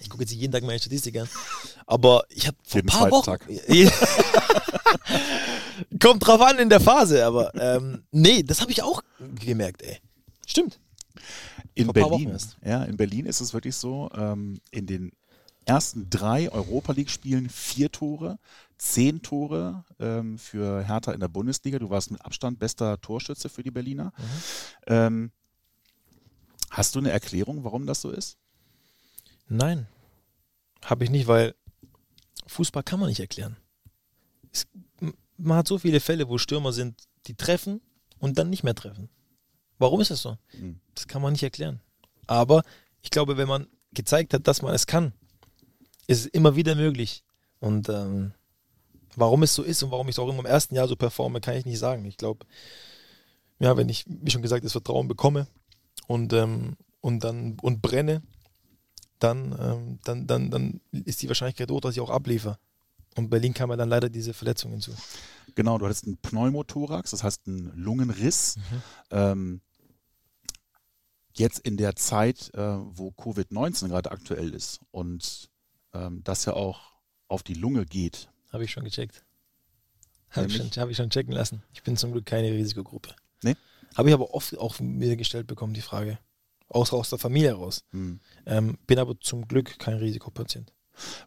Ich 0.00 0.10
gucke 0.10 0.22
jetzt 0.24 0.32
jeden 0.32 0.52
Tag 0.52 0.62
meine 0.62 0.78
Statistik 0.78 1.18
an, 1.18 1.28
aber 1.86 2.24
ich 2.28 2.46
habe 2.46 2.56
vor 2.62 2.80
ein 2.80 2.86
paar 2.86 3.10
Wochen. 3.10 3.36
Kommt 5.98 6.26
drauf 6.26 6.40
an 6.40 6.58
in 6.58 6.68
der 6.68 6.80
Phase, 6.80 7.24
aber 7.24 7.54
ähm, 7.54 8.04
nee, 8.10 8.42
das 8.42 8.60
habe 8.60 8.70
ich 8.70 8.82
auch 8.82 9.02
gemerkt, 9.40 9.82
ey. 9.82 9.98
Stimmt. 10.46 10.78
In 11.74 11.88
Berlin, 11.88 12.36
ja, 12.64 12.84
in 12.84 12.96
Berlin 12.96 13.26
ist 13.26 13.40
es 13.40 13.52
wirklich 13.52 13.74
so, 13.74 14.10
ähm, 14.14 14.60
in 14.70 14.86
den 14.86 15.12
ersten 15.64 16.08
drei 16.10 16.50
Europa 16.52 16.92
League-Spielen 16.92 17.48
vier 17.48 17.90
Tore, 17.90 18.38
zehn 18.78 19.22
Tore 19.22 19.84
ähm, 19.98 20.38
für 20.38 20.84
Hertha 20.84 21.12
in 21.12 21.20
der 21.20 21.28
Bundesliga. 21.28 21.78
Du 21.78 21.90
warst 21.90 22.10
mit 22.10 22.24
Abstand 22.24 22.58
bester 22.58 23.00
Torschütze 23.00 23.48
für 23.48 23.62
die 23.62 23.70
Berliner. 23.70 24.12
Mhm. 24.16 24.22
Ähm, 24.86 25.32
hast 26.76 26.94
du 26.94 26.98
eine 26.98 27.10
Erklärung, 27.10 27.64
warum 27.64 27.86
das 27.86 28.00
so 28.00 28.10
ist? 28.10 28.36
Nein, 29.48 29.86
habe 30.82 31.04
ich 31.04 31.10
nicht, 31.10 31.26
weil 31.26 31.54
Fußball 32.46 32.82
kann 32.82 33.00
man 33.00 33.08
nicht 33.08 33.20
erklären. 33.20 33.56
Es, 34.52 34.66
man 35.36 35.56
hat 35.56 35.68
so 35.68 35.78
viele 35.78 36.00
Fälle, 36.00 36.28
wo 36.28 36.38
Stürmer 36.38 36.72
sind, 36.72 37.04
die 37.26 37.34
treffen 37.34 37.80
und 38.18 38.38
dann 38.38 38.50
nicht 38.50 38.64
mehr 38.64 38.74
treffen. 38.74 39.08
Warum 39.78 40.00
ist 40.00 40.10
das 40.10 40.22
so? 40.22 40.36
Mhm. 40.52 40.80
Das 40.94 41.06
kann 41.06 41.22
man 41.22 41.32
nicht 41.32 41.42
erklären. 41.42 41.80
Aber 42.26 42.62
ich 43.02 43.10
glaube, 43.10 43.36
wenn 43.36 43.48
man 43.48 43.66
gezeigt 43.92 44.34
hat, 44.34 44.46
dass 44.48 44.62
man 44.62 44.74
es 44.74 44.86
kann, 44.86 45.12
ist 46.06 46.20
es 46.20 46.26
immer 46.26 46.56
wieder 46.56 46.74
möglich. 46.74 47.22
Und 47.60 47.88
ähm, 47.88 48.34
warum 49.16 49.42
es 49.42 49.54
so 49.54 49.62
ist 49.62 49.82
und 49.82 49.90
warum 49.90 50.08
ich 50.08 50.14
es 50.14 50.18
auch 50.18 50.28
immer 50.28 50.40
im 50.40 50.46
ersten 50.46 50.74
Jahr 50.74 50.88
so 50.88 50.96
performe, 50.96 51.40
kann 51.40 51.56
ich 51.56 51.64
nicht 51.64 51.78
sagen. 51.78 52.04
Ich 52.04 52.16
glaube, 52.16 52.46
ja, 53.58 53.76
wenn 53.76 53.88
ich, 53.88 54.04
wie 54.06 54.30
schon 54.30 54.42
gesagt, 54.42 54.64
das 54.64 54.72
Vertrauen 54.72 55.08
bekomme 55.08 55.46
und, 56.06 56.32
ähm, 56.32 56.76
und 57.00 57.24
dann 57.24 57.58
und 57.60 57.82
brenne, 57.82 58.22
dann, 59.18 59.56
ähm, 59.58 59.98
dann, 60.04 60.26
dann, 60.26 60.50
dann 60.50 60.80
ist 60.92 61.22
die 61.22 61.28
Wahrscheinlichkeit 61.28 61.70
hoch, 61.70 61.80
dass 61.80 61.94
ich 61.94 62.00
auch 62.00 62.10
abliefere. 62.10 62.58
Und 63.16 63.30
Berlin 63.30 63.54
kam 63.54 63.70
ja 63.70 63.76
dann 63.76 63.88
leider 63.88 64.08
diese 64.08 64.34
Verletzung 64.34 64.72
hinzu. 64.72 64.92
Genau, 65.54 65.78
du 65.78 65.86
hattest 65.86 66.06
einen 66.06 66.16
Pneumothorax, 66.16 67.12
das 67.12 67.22
heißt 67.22 67.46
einen 67.46 67.72
Lungenriss. 67.76 68.56
Mhm. 68.56 68.82
Ähm, 69.10 69.60
jetzt 71.36 71.60
in 71.60 71.76
der 71.76 71.96
Zeit, 71.96 72.52
äh, 72.54 72.60
wo 72.60 73.10
Covid-19 73.10 73.88
gerade 73.88 74.10
aktuell 74.10 74.52
ist 74.52 74.80
und 74.90 75.48
ähm, 75.92 76.22
das 76.24 76.44
ja 76.44 76.54
auch 76.54 76.92
auf 77.28 77.42
die 77.42 77.54
Lunge 77.54 77.86
geht. 77.86 78.28
Habe 78.52 78.64
ich 78.64 78.70
schon 78.70 78.84
gecheckt. 78.84 79.24
Habe 80.30 80.48
ich, 80.48 80.56
schon, 80.56 80.70
hab 80.70 80.88
ich 80.88 80.96
schon 80.96 81.10
checken 81.10 81.32
lassen. 81.32 81.62
Ich 81.72 81.82
bin 81.82 81.96
zum 81.96 82.12
Glück 82.12 82.26
keine 82.26 82.50
Risikogruppe. 82.50 83.14
Nee? 83.42 83.56
Habe 83.96 84.08
ich 84.08 84.14
aber 84.14 84.34
oft 84.34 84.56
auch 84.58 84.80
mir 84.80 85.16
gestellt 85.16 85.46
bekommen, 85.46 85.74
die 85.74 85.80
Frage. 85.80 86.18
Aus, 86.68 86.92
aus 86.92 87.10
der 87.10 87.18
Familie 87.18 87.52
raus. 87.52 87.84
Hm. 87.90 88.20
Ähm, 88.46 88.78
bin 88.86 88.98
aber 88.98 89.18
zum 89.20 89.46
Glück 89.46 89.78
kein 89.78 89.98
Risikopatient. 89.98 90.72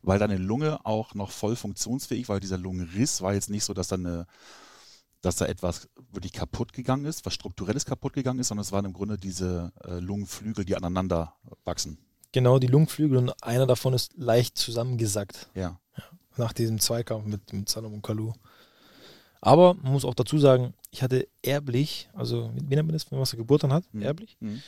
Weil 0.01 0.19
deine 0.19 0.37
Lunge 0.37 0.85
auch 0.85 1.13
noch 1.13 1.31
voll 1.31 1.55
funktionsfähig, 1.55 2.27
weil 2.29 2.39
dieser 2.39 2.57
Lungenriss 2.57 3.21
war 3.21 3.33
jetzt 3.33 3.49
nicht 3.49 3.63
so, 3.63 3.73
dass 3.73 3.89
da 3.89 3.95
eine 3.95 4.25
dass 5.21 5.37
da 5.37 5.45
etwas 5.45 5.89
wirklich 6.11 6.31
kaputt 6.31 6.73
gegangen 6.73 7.05
ist, 7.05 7.25
was 7.25 7.33
strukturelles 7.33 7.85
kaputt 7.85 8.13
gegangen 8.13 8.39
ist, 8.39 8.49
sondern 8.49 8.61
es 8.61 8.71
waren 8.71 8.85
im 8.85 8.93
Grunde 8.93 9.17
diese 9.17 9.73
äh, 9.83 9.99
Lungenflügel, 9.99 10.63
die 10.63 10.75
aneinander 10.75 11.33
wachsen. 11.65 11.97
Genau, 12.31 12.59
die 12.59 12.67
Lungenflügel 12.67 13.17
und 13.17 13.43
einer 13.43 13.65
davon 13.65 13.93
ist 13.93 14.13
leicht 14.15 14.57
zusammengesackt. 14.57 15.49
Ja. 15.55 15.79
ja 15.97 16.03
nach 16.37 16.53
diesem 16.53 16.79
Zweikampf 16.79 17.25
mit, 17.25 17.51
mit 17.51 17.67
Salomon 17.67 18.01
Kalou. 18.01 18.33
Aber 19.41 19.75
man 19.75 19.93
muss 19.93 20.05
auch 20.05 20.15
dazu 20.15 20.37
sagen, 20.37 20.73
ich 20.91 21.03
hatte 21.03 21.27
erblich, 21.41 22.09
also 22.13 22.51
wie 22.55 22.75
nennt 22.75 22.87
man 22.87 22.93
das, 22.93 23.09
wenn 23.11 23.17
man 23.17 23.25
so 23.25 23.37
Geburt 23.37 23.63
dann 23.63 23.73
hat? 23.73 23.83
Mhm. 23.91 24.01
Erblich? 24.01 24.37
Mhm. 24.39 24.61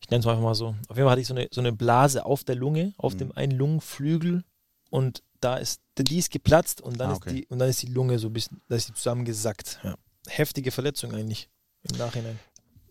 Ich 0.00 0.10
nenne 0.10 0.20
es 0.20 0.26
einfach 0.26 0.42
mal 0.42 0.54
so. 0.54 0.74
Auf 0.88 0.96
jeden 0.96 1.06
Fall 1.06 1.10
hatte 1.10 1.20
ich 1.20 1.28
so 1.28 1.34
eine, 1.34 1.48
so 1.50 1.60
eine 1.60 1.72
Blase 1.72 2.24
auf 2.24 2.44
der 2.44 2.56
Lunge, 2.56 2.92
auf 2.96 3.14
mhm. 3.14 3.18
dem 3.18 3.32
einen 3.32 3.52
Lungenflügel 3.52 4.44
und 4.90 5.22
da 5.40 5.56
ist, 5.56 5.80
die 5.98 6.18
ist 6.18 6.30
geplatzt 6.30 6.80
und 6.80 6.98
dann, 6.98 7.10
ah, 7.10 7.14
okay. 7.14 7.30
ist, 7.30 7.36
die, 7.36 7.46
und 7.46 7.58
dann 7.58 7.68
ist 7.68 7.82
die 7.82 7.86
Lunge 7.86 8.18
so 8.18 8.28
ein 8.28 8.32
bisschen, 8.32 8.60
da 8.68 8.76
ist 8.76 8.88
die 8.88 8.94
zusammengesackt. 8.94 9.80
Ja. 9.82 9.96
Heftige 10.28 10.70
Verletzung 10.70 11.12
eigentlich 11.14 11.48
im 11.82 11.98
Nachhinein. 11.98 12.38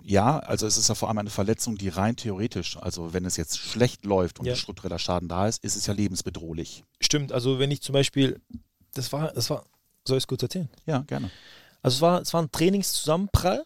Ja, 0.03 0.39
also 0.39 0.65
es 0.65 0.77
ist 0.77 0.89
ja 0.89 0.95
vor 0.95 1.09
allem 1.09 1.19
eine 1.19 1.29
Verletzung, 1.29 1.77
die 1.77 1.89
rein 1.89 2.15
theoretisch, 2.15 2.77
also 2.77 3.13
wenn 3.13 3.25
es 3.25 3.37
jetzt 3.37 3.59
schlecht 3.59 4.03
läuft 4.03 4.39
und 4.39 4.45
ja. 4.45 4.55
struktureller 4.55 4.99
Schaden 4.99 5.29
da 5.29 5.47
ist, 5.47 5.63
ist 5.63 5.75
es 5.75 5.85
ja 5.85 5.93
lebensbedrohlich. 5.93 6.83
Stimmt, 6.99 7.31
also 7.31 7.59
wenn 7.59 7.71
ich 7.71 7.81
zum 7.81 7.93
Beispiel, 7.93 8.41
das 8.93 9.13
war, 9.13 9.31
das 9.31 9.49
war, 9.49 9.63
soll 10.07 10.17
ich 10.17 10.23
es 10.23 10.27
kurz 10.27 10.43
erzählen? 10.43 10.69
Ja, 10.85 10.99
gerne. 10.99 11.31
Also 11.81 11.95
es 11.95 12.01
war, 12.01 12.21
es 12.21 12.33
war 12.33 12.41
ein 12.41 12.51
Trainingszusammenprall, 12.51 13.65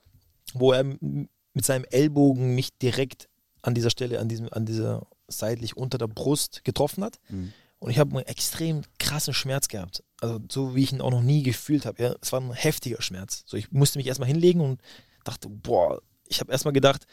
wo 0.54 0.72
er 0.72 0.84
mit 0.84 1.66
seinem 1.66 1.86
Ellbogen 1.86 2.56
mich 2.56 2.78
direkt 2.78 3.30
an 3.62 3.74
dieser 3.74 3.90
Stelle, 3.90 4.20
an 4.20 4.30
diesem, 4.30 4.52
an 4.52 4.66
dieser 4.66 5.06
seitlich 5.28 5.76
unter 5.76 5.98
der 5.98 6.08
Brust 6.08 6.64
getroffen 6.64 7.04
hat. 7.04 7.20
Mhm. 7.30 7.54
Und 7.80 7.92
ich 7.92 8.00
habe 8.00 8.12
einen 8.12 8.26
extrem 8.26 8.84
krassen 9.00 9.34
Schmerz 9.34 9.68
gehabt. 9.68 10.04
Also 10.22 10.40
so 10.50 10.76
wie 10.76 10.84
ich 10.84 10.94
ihn 10.94 11.02
auch 11.02 11.12
noch 11.12 11.22
nie 11.22 11.44
gefühlt 11.44 11.86
habe. 11.86 12.02
Ja, 12.02 12.16
es 12.22 12.32
war 12.32 12.42
ein 12.42 12.54
heftiger 12.54 13.02
Schmerz. 13.02 13.44
So, 13.46 13.58
ich 13.58 13.72
musste 13.72 14.00
mich 14.00 14.08
erstmal 14.08 14.28
hinlegen 14.28 14.62
und 14.62 14.82
dachte, 15.24 15.50
boah, 15.50 16.02
ich 16.28 16.40
habe 16.40 16.52
erstmal 16.52 16.74
gedacht, 16.74 17.06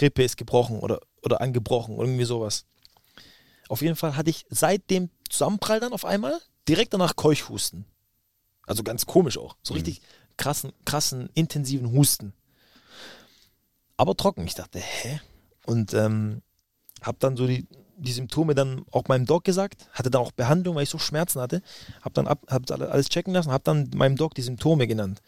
Rippe 0.00 0.22
ist 0.22 0.36
gebrochen 0.36 0.80
oder, 0.80 1.00
oder 1.22 1.40
angebrochen 1.40 1.96
oder 1.96 2.06
irgendwie 2.08 2.24
sowas. 2.24 2.64
Auf 3.68 3.82
jeden 3.82 3.96
Fall 3.96 4.16
hatte 4.16 4.30
ich 4.30 4.46
seit 4.48 4.88
dem 4.90 5.10
Zusammenprall 5.28 5.80
dann 5.80 5.92
auf 5.92 6.04
einmal 6.04 6.38
direkt 6.68 6.94
danach 6.94 7.16
Keuchhusten. 7.16 7.84
Also 8.68 8.82
ganz 8.82 9.06
komisch 9.06 9.38
auch. 9.38 9.56
So 9.62 9.74
mhm. 9.74 9.78
richtig 9.78 10.02
krassen, 10.36 10.72
krassen, 10.84 11.30
intensiven 11.34 11.92
Husten. 11.92 12.32
Aber 13.96 14.16
trocken. 14.16 14.46
Ich 14.46 14.54
dachte, 14.54 14.78
hä? 14.78 15.20
Und 15.66 15.92
ähm, 15.94 16.42
habe 17.02 17.18
dann 17.20 17.36
so 17.36 17.46
die, 17.46 17.66
die 17.96 18.12
Symptome 18.12 18.54
dann 18.54 18.84
auch 18.90 19.08
meinem 19.08 19.26
Doc 19.26 19.44
gesagt, 19.44 19.88
hatte 19.92 20.10
dann 20.10 20.22
auch 20.22 20.32
Behandlung, 20.32 20.76
weil 20.76 20.84
ich 20.84 20.90
so 20.90 20.98
Schmerzen 20.98 21.40
hatte, 21.40 21.62
habe 22.02 22.14
dann 22.14 22.26
ab, 22.26 22.46
hab 22.48 22.70
alles 22.70 23.08
checken 23.08 23.34
lassen, 23.34 23.50
habe 23.50 23.64
dann 23.64 23.90
meinem 23.94 24.16
Doc 24.16 24.34
die 24.34 24.42
Symptome 24.42 24.86
genannt. 24.86 25.20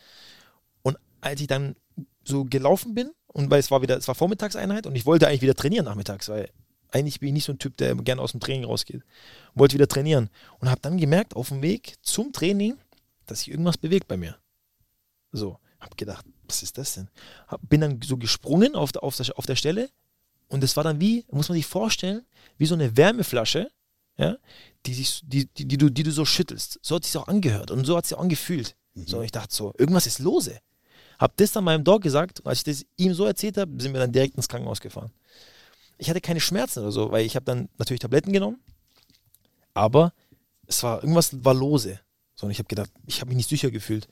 Und 0.82 0.96
als 1.20 1.40
ich 1.40 1.46
dann 1.48 1.76
so 2.24 2.44
gelaufen 2.44 2.94
bin, 2.94 3.10
und 3.26 3.50
weil 3.50 3.60
es 3.60 3.70
war 3.70 3.82
wieder, 3.82 3.96
es 3.96 4.08
war 4.08 4.14
Vormittagseinheit 4.14 4.86
und 4.86 4.96
ich 4.96 5.06
wollte 5.06 5.26
eigentlich 5.26 5.42
wieder 5.42 5.54
trainieren 5.54 5.84
nachmittags, 5.84 6.28
weil 6.28 6.50
eigentlich 6.92 7.20
bin 7.20 7.28
ich 7.28 7.34
nicht 7.34 7.44
so 7.44 7.52
ein 7.52 7.58
Typ, 7.58 7.76
der 7.76 7.94
gerne 7.96 8.20
aus 8.20 8.32
dem 8.32 8.40
Training 8.40 8.64
rausgeht. 8.64 9.02
Wollte 9.54 9.74
wieder 9.74 9.88
trainieren. 9.88 10.28
Und 10.58 10.70
habe 10.70 10.80
dann 10.80 10.98
gemerkt, 10.98 11.36
auf 11.36 11.48
dem 11.48 11.62
Weg 11.62 11.94
zum 12.02 12.32
Training, 12.32 12.76
dass 13.30 13.40
sich 13.40 13.50
irgendwas 13.50 13.78
bewegt 13.78 14.08
bei 14.08 14.16
mir. 14.16 14.36
So, 15.32 15.58
habe 15.78 15.96
gedacht, 15.96 16.24
was 16.46 16.62
ist 16.62 16.78
das 16.78 16.94
denn? 16.94 17.08
Hab, 17.48 17.60
bin 17.68 17.80
dann 17.80 18.00
so 18.02 18.16
gesprungen 18.16 18.74
auf 18.74 18.92
der, 18.92 19.02
auf, 19.02 19.16
der, 19.16 19.38
auf 19.38 19.46
der 19.46 19.56
Stelle 19.56 19.90
und 20.48 20.64
es 20.64 20.76
war 20.76 20.84
dann 20.84 21.00
wie, 21.00 21.24
muss 21.30 21.48
man 21.48 21.56
sich 21.56 21.66
vorstellen, 21.66 22.26
wie 22.58 22.66
so 22.66 22.74
eine 22.74 22.96
Wärmeflasche, 22.96 23.70
ja, 24.16 24.36
die, 24.84 24.94
sich, 24.94 25.22
die, 25.24 25.46
die, 25.46 25.66
die, 25.66 25.78
du, 25.78 25.88
die 25.88 26.02
du 26.02 26.12
so 26.12 26.24
schüttelst. 26.24 26.78
So 26.82 26.96
hat 26.96 27.04
es 27.04 27.12
sich 27.12 27.20
auch 27.20 27.28
angehört 27.28 27.70
und 27.70 27.84
so 27.84 27.96
hat 27.96 28.04
es 28.04 28.10
sich 28.10 28.18
auch 28.18 28.22
angefühlt. 28.22 28.76
Mhm. 28.94 29.06
So, 29.06 29.22
ich 29.22 29.32
dachte 29.32 29.54
so, 29.54 29.72
irgendwas 29.78 30.06
ist 30.06 30.18
lose. 30.18 30.58
Hab 31.18 31.36
das 31.36 31.52
dann 31.52 31.64
meinem 31.64 31.84
Dog 31.84 32.02
gesagt 32.02 32.40
und 32.40 32.46
als 32.46 32.58
ich 32.58 32.64
das 32.64 32.86
ihm 32.96 33.14
so 33.14 33.24
erzählt 33.24 33.56
habe, 33.56 33.80
sind 33.80 33.92
wir 33.92 34.00
dann 34.00 34.12
direkt 34.12 34.36
ins 34.36 34.48
Krankenhaus 34.48 34.80
gefahren. 34.80 35.12
Ich 35.98 36.08
hatte 36.08 36.20
keine 36.20 36.40
Schmerzen 36.40 36.80
oder 36.80 36.92
so, 36.92 37.10
weil 37.10 37.24
ich 37.26 37.36
habe 37.36 37.44
dann 37.44 37.68
natürlich 37.78 38.00
Tabletten 38.00 38.32
genommen, 38.32 38.58
aber 39.74 40.12
es 40.66 40.82
war 40.82 41.02
irgendwas 41.02 41.44
war 41.44 41.54
lose. 41.54 42.00
So, 42.40 42.46
und 42.46 42.52
ich 42.52 42.58
habe 42.58 42.68
gedacht, 42.68 42.90
ich 43.06 43.20
habe 43.20 43.28
mich 43.28 43.36
nicht 43.36 43.50
sicher 43.50 43.70
gefühlt. 43.70 44.08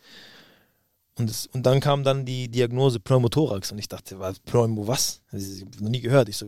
Und, 1.17 1.31
es, 1.31 1.47
und 1.47 1.63
dann 1.65 1.81
kam 1.81 2.05
dann 2.05 2.27
die 2.27 2.51
Diagnose 2.51 3.01
Pneumothorax 3.01 3.73
und 3.73 3.79
ich 3.79 3.89
dachte, 3.89 4.19
was, 4.19 4.39
Pneumo 4.41 4.87
was? 4.87 5.23
Das 5.33 5.43
ich 5.43 5.65
noch 5.81 5.89
nie 5.89 6.03
gehört. 6.03 6.29
Ich 6.29 6.37
so, 6.37 6.47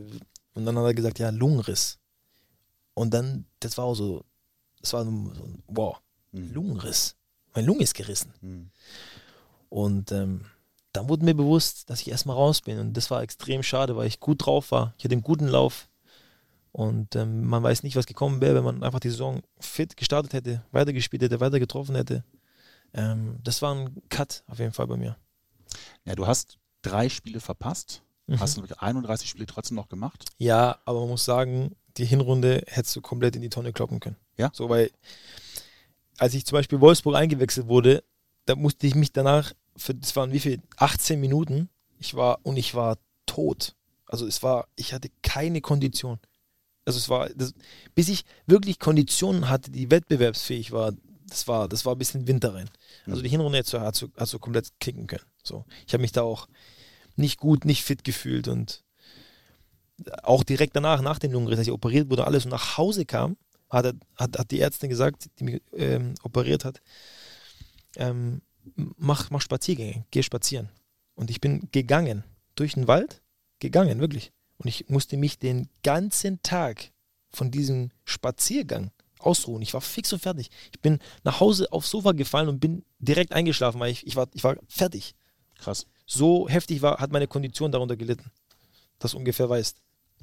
und 0.53 0.65
dann 0.65 0.77
hat 0.77 0.85
er 0.85 0.93
gesagt, 0.93 1.17
ja, 1.17 1.31
Lungenriss. 1.31 1.97
Und 2.93 3.15
dann, 3.15 3.45
das 3.59 3.79
war 3.79 3.85
auch 3.85 3.95
so, 3.95 4.23
das 4.79 4.93
war 4.93 5.03
so 5.05 5.09
ein, 5.09 5.63
wow, 5.69 5.99
mhm. 6.33 6.53
Lungenriss. 6.53 7.15
Meine 7.55 7.65
Lunge 7.65 7.81
ist 7.81 7.95
gerissen. 7.95 8.31
Mhm. 8.41 8.69
Und 9.69 10.11
ähm, 10.11 10.45
dann 10.93 11.09
wurde 11.09 11.25
mir 11.25 11.33
bewusst, 11.33 11.89
dass 11.89 12.01
ich 12.01 12.11
erstmal 12.11 12.35
raus 12.35 12.61
bin. 12.61 12.77
Und 12.77 12.93
das 12.95 13.09
war 13.09 13.23
extrem 13.23 13.63
schade, 13.63 13.95
weil 13.95 14.05
ich 14.05 14.19
gut 14.19 14.45
drauf 14.45 14.69
war. 14.69 14.93
Ich 14.99 15.03
hatte 15.03 15.13
einen 15.13 15.23
guten 15.23 15.47
Lauf. 15.47 15.89
Und 16.71 17.15
ähm, 17.15 17.45
man 17.45 17.63
weiß 17.63 17.83
nicht, 17.83 17.95
was 17.95 18.05
gekommen 18.05 18.39
wäre, 18.39 18.55
wenn 18.55 18.63
man 18.63 18.83
einfach 18.83 18.99
die 18.99 19.09
Saison 19.09 19.41
fit 19.59 19.97
gestartet 19.97 20.33
hätte, 20.33 20.63
weitergespielt 20.71 21.21
hätte, 21.21 21.39
weiter 21.39 21.59
getroffen 21.59 21.95
hätte. 21.95 22.23
Ähm, 22.93 23.39
das 23.43 23.61
war 23.61 23.75
ein 23.75 24.01
Cut 24.09 24.43
auf 24.47 24.59
jeden 24.59 24.71
Fall 24.71 24.87
bei 24.87 24.97
mir. 24.97 25.17
Ja, 26.05 26.15
du 26.15 26.27
hast 26.27 26.57
drei 26.81 27.09
Spiele 27.09 27.39
verpasst. 27.39 28.03
Mhm. 28.27 28.39
Hast 28.39 28.57
du 28.57 28.63
31 28.77 29.29
Spiele 29.29 29.45
trotzdem 29.45 29.75
noch 29.75 29.89
gemacht? 29.89 30.29
Ja, 30.37 30.79
aber 30.85 31.01
man 31.01 31.09
muss 31.09 31.25
sagen, 31.25 31.75
die 31.97 32.05
Hinrunde 32.05 32.63
hättest 32.67 32.95
du 32.95 33.01
komplett 33.01 33.35
in 33.35 33.41
die 33.41 33.49
Tonne 33.49 33.73
kloppen 33.73 33.99
können. 33.99 34.17
Ja. 34.37 34.49
So, 34.53 34.69
weil 34.69 34.91
als 36.17 36.33
ich 36.33 36.45
zum 36.45 36.57
Beispiel 36.57 36.79
Wolfsburg 36.79 37.15
eingewechselt 37.15 37.67
wurde, 37.67 38.03
da 38.45 38.55
musste 38.55 38.87
ich 38.87 38.95
mich 38.95 39.11
danach 39.11 39.53
für, 39.75 39.93
das 39.93 40.15
waren 40.15 40.31
wie 40.31 40.39
viel? 40.39 40.61
18 40.77 41.19
Minuten. 41.19 41.69
Ich 41.97 42.15
war, 42.15 42.39
und 42.43 42.57
ich 42.57 42.75
war 42.75 42.97
tot. 43.25 43.75
Also 44.05 44.25
es 44.27 44.43
war, 44.43 44.67
ich 44.75 44.93
hatte 44.93 45.09
keine 45.21 45.61
Kondition. 45.61 46.19
Also 46.85 46.97
es 46.97 47.09
war, 47.09 47.29
das, 47.29 47.53
bis 47.95 48.09
ich 48.09 48.23
wirklich 48.47 48.79
Konditionen 48.79 49.49
hatte, 49.49 49.71
die 49.71 49.91
wettbewerbsfähig 49.91 50.71
war, 50.71 50.93
das 51.27 51.47
war, 51.47 51.69
das 51.69 51.85
war 51.85 51.95
ein 51.95 51.99
bisschen 51.99 52.27
Winter 52.27 52.53
rein. 52.53 52.69
Also 53.05 53.19
mhm. 53.19 53.23
die 53.23 53.29
Hinrunde 53.29 53.57
jetzt 53.57 53.73
hat 53.73 53.95
so, 53.95 54.09
hat 54.17 54.27
so 54.27 54.39
komplett 54.39 54.69
kicken 54.79 55.07
können. 55.07 55.25
So. 55.43 55.65
Ich 55.87 55.93
habe 55.93 56.01
mich 56.01 56.11
da 56.11 56.23
auch 56.23 56.47
nicht 57.15 57.37
gut, 57.37 57.65
nicht 57.65 57.83
fit 57.83 58.03
gefühlt 58.03 58.47
und 58.47 58.83
auch 60.23 60.43
direkt 60.43 60.75
danach, 60.75 61.01
nach 61.01 61.19
dem 61.19 61.31
Lungenriss, 61.31 61.59
als 61.59 61.67
ich 61.67 61.73
operiert 61.73 62.09
wurde, 62.09 62.25
alles 62.25 62.45
und 62.45 62.51
nach 62.51 62.77
Hause 62.77 63.05
kam, 63.05 63.37
hat, 63.69 63.95
hat, 64.15 64.37
hat 64.37 64.51
die 64.51 64.59
Ärztin 64.59 64.89
gesagt, 64.89 65.29
die 65.39 65.43
mich 65.43 65.61
ähm, 65.73 66.15
operiert 66.23 66.65
hat, 66.65 66.81
ähm, 67.95 68.41
mach, 68.97 69.29
mach 69.29 69.41
Spaziergänge, 69.41 70.05
geh 70.11 70.23
spazieren. 70.23 70.69
Und 71.15 71.29
ich 71.29 71.41
bin 71.41 71.69
gegangen 71.71 72.23
durch 72.55 72.73
den 72.73 72.87
Wald, 72.87 73.21
gegangen, 73.59 73.99
wirklich. 73.99 74.31
Und 74.61 74.67
ich 74.67 74.89
musste 74.89 75.17
mich 75.17 75.39
den 75.39 75.69
ganzen 75.81 76.41
Tag 76.43 76.91
von 77.31 77.49
diesem 77.49 77.89
Spaziergang 78.05 78.91
ausruhen. 79.17 79.63
Ich 79.63 79.73
war 79.73 79.81
fix 79.81 80.13
und 80.13 80.19
fertig. 80.21 80.51
Ich 80.71 80.79
bin 80.81 80.99
nach 81.23 81.39
Hause 81.39 81.71
aufs 81.71 81.89
Sofa 81.89 82.11
gefallen 82.11 82.47
und 82.47 82.59
bin 82.59 82.85
direkt 82.99 83.33
eingeschlafen, 83.33 83.79
weil 83.79 83.91
ich, 83.91 84.05
ich, 84.05 84.15
war, 84.15 84.27
ich 84.33 84.43
war 84.43 84.57
fertig. 84.67 85.15
Krass. 85.57 85.87
So 86.05 86.47
heftig 86.47 86.83
war, 86.83 86.99
hat 86.99 87.11
meine 87.11 87.27
Kondition 87.27 87.71
darunter 87.71 87.95
gelitten. 87.95 88.31
Das 88.99 89.15
ungefähr 89.15 89.49
weißt. 89.49 89.77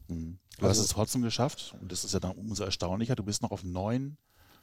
Mhm. 0.07 0.39
Du 0.59 0.67
also, 0.67 0.81
hast 0.81 0.87
es 0.87 0.93
trotzdem 0.93 1.23
geschafft 1.23 1.75
und 1.81 1.91
das 1.91 2.05
ist 2.05 2.15
ja 2.15 2.21
dann 2.21 2.33
umso 2.33 2.63
erstaunlicher. 2.63 3.17
Du 3.17 3.25
bist 3.25 3.43
noch 3.43 3.51
auf 3.51 3.65
neun 3.65 4.17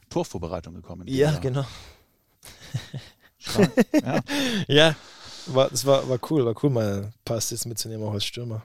Torvorbereitungen 0.08 0.80
gekommen. 0.80 1.06
Ja, 1.06 1.32
Jahr. 1.32 1.40
genau. 1.40 1.66
ja. 4.02 4.22
ja, 4.68 4.96
war, 5.46 5.68
das 5.68 5.84
war, 5.84 6.08
war 6.08 6.18
cool, 6.30 6.46
war 6.46 6.54
cool, 6.62 6.70
mal 6.70 7.04
ein 7.04 7.14
paar 7.24 7.38
Assists 7.38 7.66
mitzunehmen, 7.66 8.06
auch 8.06 8.12
als 8.12 8.24
Stürmer. 8.24 8.62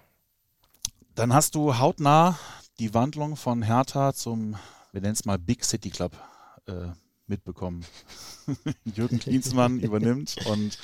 Dann 1.16 1.34
hast 1.34 1.56
du 1.56 1.78
hautnah 1.78 2.38
die 2.80 2.94
Wandlung 2.94 3.36
von 3.36 3.62
Hertha 3.62 4.14
zum, 4.14 4.56
wir 4.92 5.02
nennen 5.02 5.14
es 5.14 5.26
mal 5.26 5.38
Big 5.38 5.64
City 5.64 5.90
Club, 5.90 6.18
äh, 6.68 6.90
mitbekommen. 7.28 7.84
Jürgen 8.86 9.20
Klinsmann 9.20 9.80
übernimmt 9.82 10.36
und 10.46 10.78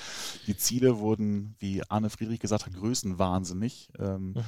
die 0.48 0.58
Ziele 0.58 1.00
wurden, 1.00 1.56
wie 1.60 1.84
Arne 1.90 2.10
Friedrich 2.10 2.40
gesagt 2.40 2.66
hat, 2.66 2.74
größenwahnsinnig. 2.74 3.90
Ähm, 4.00 4.34
mhm. 4.34 4.44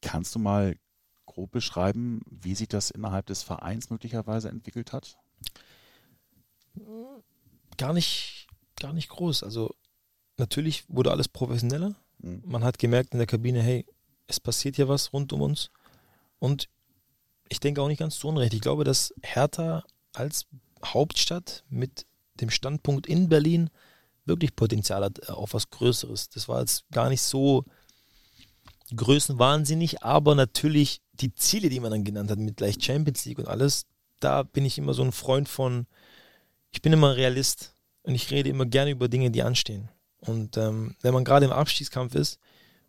Kannst 0.00 0.34
du 0.34 0.38
mal 0.38 0.76
grob 1.26 1.50
beschreiben, 1.50 2.22
wie 2.30 2.54
sich 2.54 2.68
das 2.68 2.90
innerhalb 2.90 3.26
des 3.26 3.42
Vereins 3.42 3.90
möglicherweise 3.90 4.48
entwickelt 4.48 4.92
hat? 4.92 5.16
Gar 7.76 7.92
nicht, 7.92 8.48
gar 8.76 8.92
nicht 8.92 9.08
groß. 9.10 9.42
Also 9.42 9.74
natürlich 10.38 10.84
wurde 10.88 11.10
alles 11.10 11.28
professioneller. 11.28 11.94
Mhm. 12.18 12.42
Man 12.44 12.64
hat 12.64 12.78
gemerkt 12.78 13.12
in 13.12 13.18
der 13.18 13.26
Kabine, 13.26 13.62
hey, 13.62 13.84
es 14.30 14.40
passiert 14.40 14.76
hier 14.76 14.88
was 14.88 15.12
rund 15.12 15.32
um 15.32 15.42
uns. 15.42 15.70
Und 16.38 16.68
ich 17.48 17.60
denke 17.60 17.82
auch 17.82 17.88
nicht 17.88 17.98
ganz 17.98 18.18
zu 18.18 18.28
Unrecht. 18.28 18.54
Ich 18.54 18.60
glaube, 18.60 18.84
dass 18.84 19.12
Hertha 19.22 19.84
als 20.12 20.46
Hauptstadt 20.84 21.64
mit 21.68 22.06
dem 22.34 22.50
Standpunkt 22.50 23.06
in 23.06 23.28
Berlin 23.28 23.70
wirklich 24.24 24.56
Potenzial 24.56 25.04
hat 25.04 25.28
äh, 25.28 25.32
auf 25.32 25.52
was 25.52 25.70
Größeres. 25.70 26.30
Das 26.30 26.48
war 26.48 26.60
jetzt 26.60 26.84
gar 26.90 27.08
nicht 27.08 27.22
so 27.22 27.64
größenwahnsinnig, 28.94 30.02
aber 30.02 30.34
natürlich 30.34 31.00
die 31.12 31.34
Ziele, 31.34 31.68
die 31.68 31.80
man 31.80 31.90
dann 31.90 32.04
genannt 32.04 32.30
hat, 32.30 32.38
mit 32.38 32.56
gleich 32.56 32.76
Champions 32.80 33.24
League 33.24 33.38
und 33.38 33.48
alles, 33.48 33.86
da 34.20 34.42
bin 34.42 34.64
ich 34.64 34.78
immer 34.78 34.94
so 34.94 35.02
ein 35.02 35.12
Freund 35.12 35.48
von, 35.48 35.86
ich 36.70 36.82
bin 36.82 36.92
immer 36.92 37.16
Realist 37.16 37.74
und 38.02 38.14
ich 38.14 38.30
rede 38.30 38.48
immer 38.48 38.66
gerne 38.66 38.90
über 38.90 39.08
Dinge, 39.08 39.30
die 39.30 39.42
anstehen. 39.42 39.88
Und 40.20 40.56
ähm, 40.56 40.96
wenn 41.02 41.14
man 41.14 41.24
gerade 41.24 41.46
im 41.46 41.52
Abstiegskampf 41.52 42.14
ist 42.14 42.38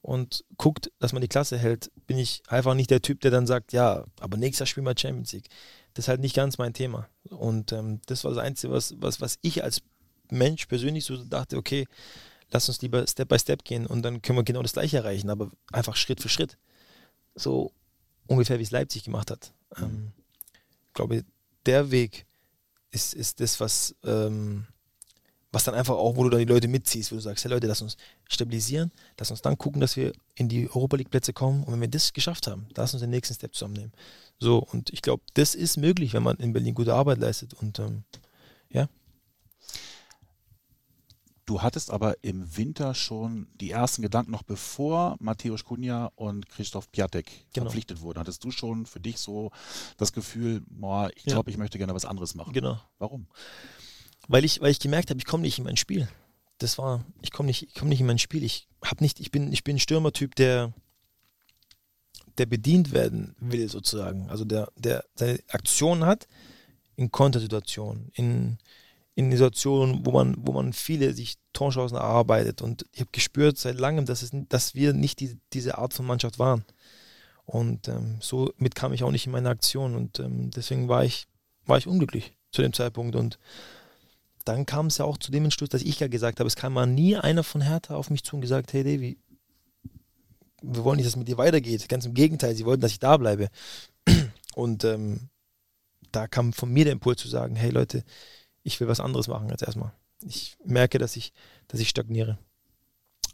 und 0.01 0.43
guckt, 0.57 0.91
dass 0.99 1.13
man 1.13 1.21
die 1.21 1.27
Klasse 1.27 1.57
hält, 1.57 1.91
bin 2.07 2.17
ich 2.17 2.41
einfach 2.47 2.73
nicht 2.73 2.89
der 2.89 3.01
Typ, 3.01 3.21
der 3.21 3.31
dann 3.31 3.47
sagt, 3.47 3.73
ja, 3.73 4.05
aber 4.19 4.37
nächstes 4.37 4.59
Jahr 4.59 4.67
spielen 4.67 4.85
wir 4.85 4.97
Champions 4.97 5.31
League. 5.33 5.49
Das 5.93 6.05
ist 6.05 6.09
halt 6.09 6.21
nicht 6.21 6.35
ganz 6.35 6.57
mein 6.57 6.73
Thema. 6.73 7.07
Und 7.29 7.71
ähm, 7.71 8.01
das 8.07 8.23
war 8.23 8.31
das 8.31 8.43
Einzige, 8.43 8.73
was, 8.73 8.95
was, 8.99 9.21
was 9.21 9.37
ich 9.41 9.63
als 9.63 9.81
Mensch 10.29 10.65
persönlich 10.65 11.05
so 11.05 11.23
dachte, 11.23 11.57
okay, 11.57 11.87
lass 12.49 12.67
uns 12.67 12.81
lieber 12.81 13.05
Step 13.07 13.27
by 13.27 13.37
Step 13.37 13.63
gehen 13.63 13.85
und 13.85 14.01
dann 14.01 14.21
können 14.21 14.37
wir 14.37 14.43
genau 14.43 14.61
das 14.61 14.73
gleiche 14.73 14.97
erreichen, 14.97 15.29
aber 15.29 15.51
einfach 15.71 15.95
Schritt 15.95 16.21
für 16.21 16.29
Schritt. 16.29 16.57
So 17.35 17.71
ungefähr 18.27 18.59
wie 18.59 18.63
es 18.63 18.71
Leipzig 18.71 19.03
gemacht 19.03 19.29
hat. 19.29 19.53
Ähm, 19.77 20.13
ich 20.87 20.93
glaube, 20.93 21.23
der 21.65 21.91
Weg 21.91 22.25
ist, 22.91 23.13
ist 23.13 23.39
das, 23.39 23.59
was, 23.59 23.95
ähm, 24.03 24.67
was 25.51 25.65
dann 25.65 25.75
einfach 25.75 25.95
auch, 25.95 26.15
wo 26.15 26.23
du 26.23 26.29
dann 26.29 26.39
die 26.39 26.45
Leute 26.45 26.67
mitziehst, 26.67 27.11
wo 27.11 27.15
du 27.15 27.21
sagst, 27.21 27.43
hey 27.43 27.51
Leute, 27.51 27.67
lass 27.67 27.81
uns 27.81 27.97
stabilisieren, 28.29 28.91
lass 29.19 29.31
uns 29.31 29.41
dann 29.41 29.57
gucken, 29.57 29.81
dass 29.81 29.97
wir 29.97 30.13
in 30.35 30.47
die 30.47 30.69
Europa 30.69 30.95
League 30.95 31.09
Plätze 31.09 31.33
kommen 31.33 31.63
und 31.63 31.73
wenn 31.73 31.81
wir 31.81 31.89
das 31.89 32.13
geschafft 32.13 32.47
haben, 32.47 32.67
lass 32.75 32.93
uns 32.93 33.01
den 33.01 33.09
nächsten 33.09 33.35
Step 33.35 33.53
zusammennehmen. 33.53 33.91
So, 34.39 34.59
und 34.59 34.91
ich 34.91 35.01
glaube, 35.01 35.23
das 35.33 35.55
ist 35.55 35.77
möglich, 35.77 36.13
wenn 36.13 36.23
man 36.23 36.37
in 36.37 36.53
Berlin 36.53 36.73
gute 36.73 36.93
Arbeit 36.93 37.19
leistet 37.19 37.53
und 37.53 37.79
ähm, 37.79 38.03
ja. 38.69 38.87
Du 41.45 41.61
hattest 41.61 41.91
aber 41.91 42.15
im 42.23 42.55
Winter 42.55 42.93
schon 42.93 43.47
die 43.55 43.71
ersten 43.71 44.01
Gedanken, 44.03 44.31
noch 44.31 44.43
bevor 44.43 45.17
Matthäus 45.19 45.65
Kunja 45.65 46.11
und 46.15 46.47
Christoph 46.47 46.89
Piatek 46.93 47.25
genau. 47.51 47.65
verpflichtet 47.65 47.99
wurden. 47.99 48.19
Hattest 48.19 48.45
du 48.45 48.51
schon 48.51 48.85
für 48.85 49.01
dich 49.01 49.17
so 49.17 49.51
das 49.97 50.13
Gefühl, 50.13 50.61
boah, 50.69 51.09
ich 51.13 51.23
glaube, 51.23 51.51
ja. 51.51 51.55
ich 51.55 51.57
möchte 51.57 51.77
gerne 51.77 51.93
was 51.93 52.05
anderes 52.05 52.35
machen? 52.35 52.53
Genau. 52.53 52.79
Warum? 52.99 53.27
Weil 54.31 54.45
ich, 54.45 54.61
weil 54.61 54.71
ich 54.71 54.79
gemerkt 54.79 55.09
habe, 55.09 55.19
ich 55.19 55.25
komme 55.25 55.43
nicht 55.43 55.57
in 55.57 55.65
mein 55.65 55.77
Spiel. 55.77 56.07
Das 56.57 56.77
war, 56.77 57.03
ich 57.21 57.31
komme 57.31 57.47
nicht, 57.47 57.63
ich 57.63 57.81
nicht 57.81 57.99
in 57.99 58.07
mein 58.07 58.19
Spiel. 58.19 58.43
Ich 58.43 58.67
habe 58.83 59.03
nicht, 59.03 59.19
ich 59.19 59.31
bin, 59.31 59.51
ich 59.51 59.63
bin 59.63 59.75
ein 59.75 59.79
Stürmertyp, 59.79 60.35
der, 60.35 60.73
der 62.37 62.45
bedient 62.45 62.91
werden 62.91 63.35
will, 63.39 63.67
sozusagen. 63.67 64.29
Also 64.29 64.45
der, 64.45 64.71
der 64.77 65.03
seine 65.15 65.39
Aktionen 65.49 66.05
hat 66.05 66.27
in 66.95 67.11
Kontersituationen, 67.11 68.09
in 68.13 68.57
in 69.15 69.31
Situationen, 69.31 70.05
wo 70.05 70.11
man, 70.11 70.35
wo 70.37 70.53
man 70.53 70.73
viele 70.73 71.13
sich 71.13 71.37
Torchancen 71.53 71.97
erarbeitet. 71.97 72.61
Und 72.61 72.85
ich 72.93 73.01
habe 73.01 73.09
gespürt 73.11 73.57
seit 73.57 73.77
langem, 73.79 74.05
dass, 74.05 74.21
es, 74.21 74.31
dass 74.49 74.73
wir 74.73 74.93
nicht 74.93 75.19
die, 75.19 75.37
diese 75.53 75.77
Art 75.77 75.93
von 75.93 76.05
Mannschaft 76.05 76.39
waren. 76.39 76.63
Und 77.45 77.87
ähm, 77.87 78.17
somit 78.21 78.75
kam 78.75 78.93
ich 78.93 79.03
auch 79.03 79.11
nicht 79.11 79.25
in 79.25 79.33
meine 79.33 79.49
Aktion. 79.49 79.95
Und 79.95 80.19
ähm, 80.19 80.49
deswegen 80.51 80.87
war 80.87 81.03
ich, 81.03 81.27
war 81.65 81.77
ich 81.77 81.87
unglücklich 81.87 82.33
zu 82.51 82.61
dem 82.61 82.71
Zeitpunkt. 82.71 83.15
Und 83.15 83.37
dann 84.45 84.65
kam 84.65 84.87
es 84.87 84.97
ja 84.97 85.05
auch 85.05 85.17
zu 85.17 85.31
dem 85.31 85.43
Entschluss, 85.43 85.69
dass 85.69 85.81
ich 85.81 85.99
ja 85.99 86.07
gesagt 86.07 86.39
habe, 86.39 86.47
es 86.47 86.55
kam 86.55 86.73
mal 86.73 86.85
nie 86.85 87.15
einer 87.15 87.43
von 87.43 87.61
Hertha 87.61 87.95
auf 87.95 88.09
mich 88.09 88.23
zu 88.23 88.35
und 88.35 88.41
gesagt, 88.41 88.73
hey 88.73 88.83
Davy, 88.83 89.17
wir 90.61 90.83
wollen 90.83 90.97
nicht, 90.97 91.05
dass 91.05 91.13
es 91.13 91.17
mit 91.17 91.27
dir 91.27 91.37
weitergeht. 91.37 91.89
Ganz 91.89 92.05
im 92.05 92.13
Gegenteil, 92.13 92.55
sie 92.55 92.65
wollten, 92.65 92.81
dass 92.81 92.91
ich 92.91 92.99
da 92.99 93.17
bleibe. 93.17 93.49
Und 94.55 94.83
ähm, 94.83 95.29
da 96.11 96.27
kam 96.27 96.53
von 96.53 96.71
mir 96.71 96.85
der 96.85 96.93
Impuls 96.93 97.21
zu 97.21 97.27
sagen, 97.27 97.55
hey 97.55 97.71
Leute, 97.71 98.03
ich 98.63 98.79
will 98.79 98.87
was 98.87 98.99
anderes 98.99 99.27
machen 99.27 99.49
jetzt 99.49 99.63
erstmal. 99.63 99.93
Ich 100.23 100.57
merke, 100.63 100.99
dass 100.99 101.15
ich, 101.15 101.33
dass 101.67 101.79
ich 101.79 101.89
stagniere. 101.89 102.37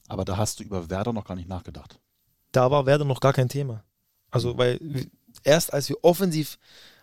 Aber 0.08 0.24
da 0.24 0.38
hast 0.38 0.60
du 0.60 0.64
über 0.64 0.90
Werder 0.90 1.12
noch 1.12 1.26
gar 1.26 1.36
nicht 1.36 1.50
nachgedacht. 1.50 2.00
Da 2.52 2.72
war 2.72 2.86
Werder 2.86 3.04
noch 3.04 3.20
gar 3.20 3.34
kein 3.34 3.50
Thema. 3.50 3.84
Also, 4.32 4.58
weil 4.58 4.80
erst 5.44 5.74
als 5.74 5.90
wir 5.90 5.98
offensiv 6.04 6.58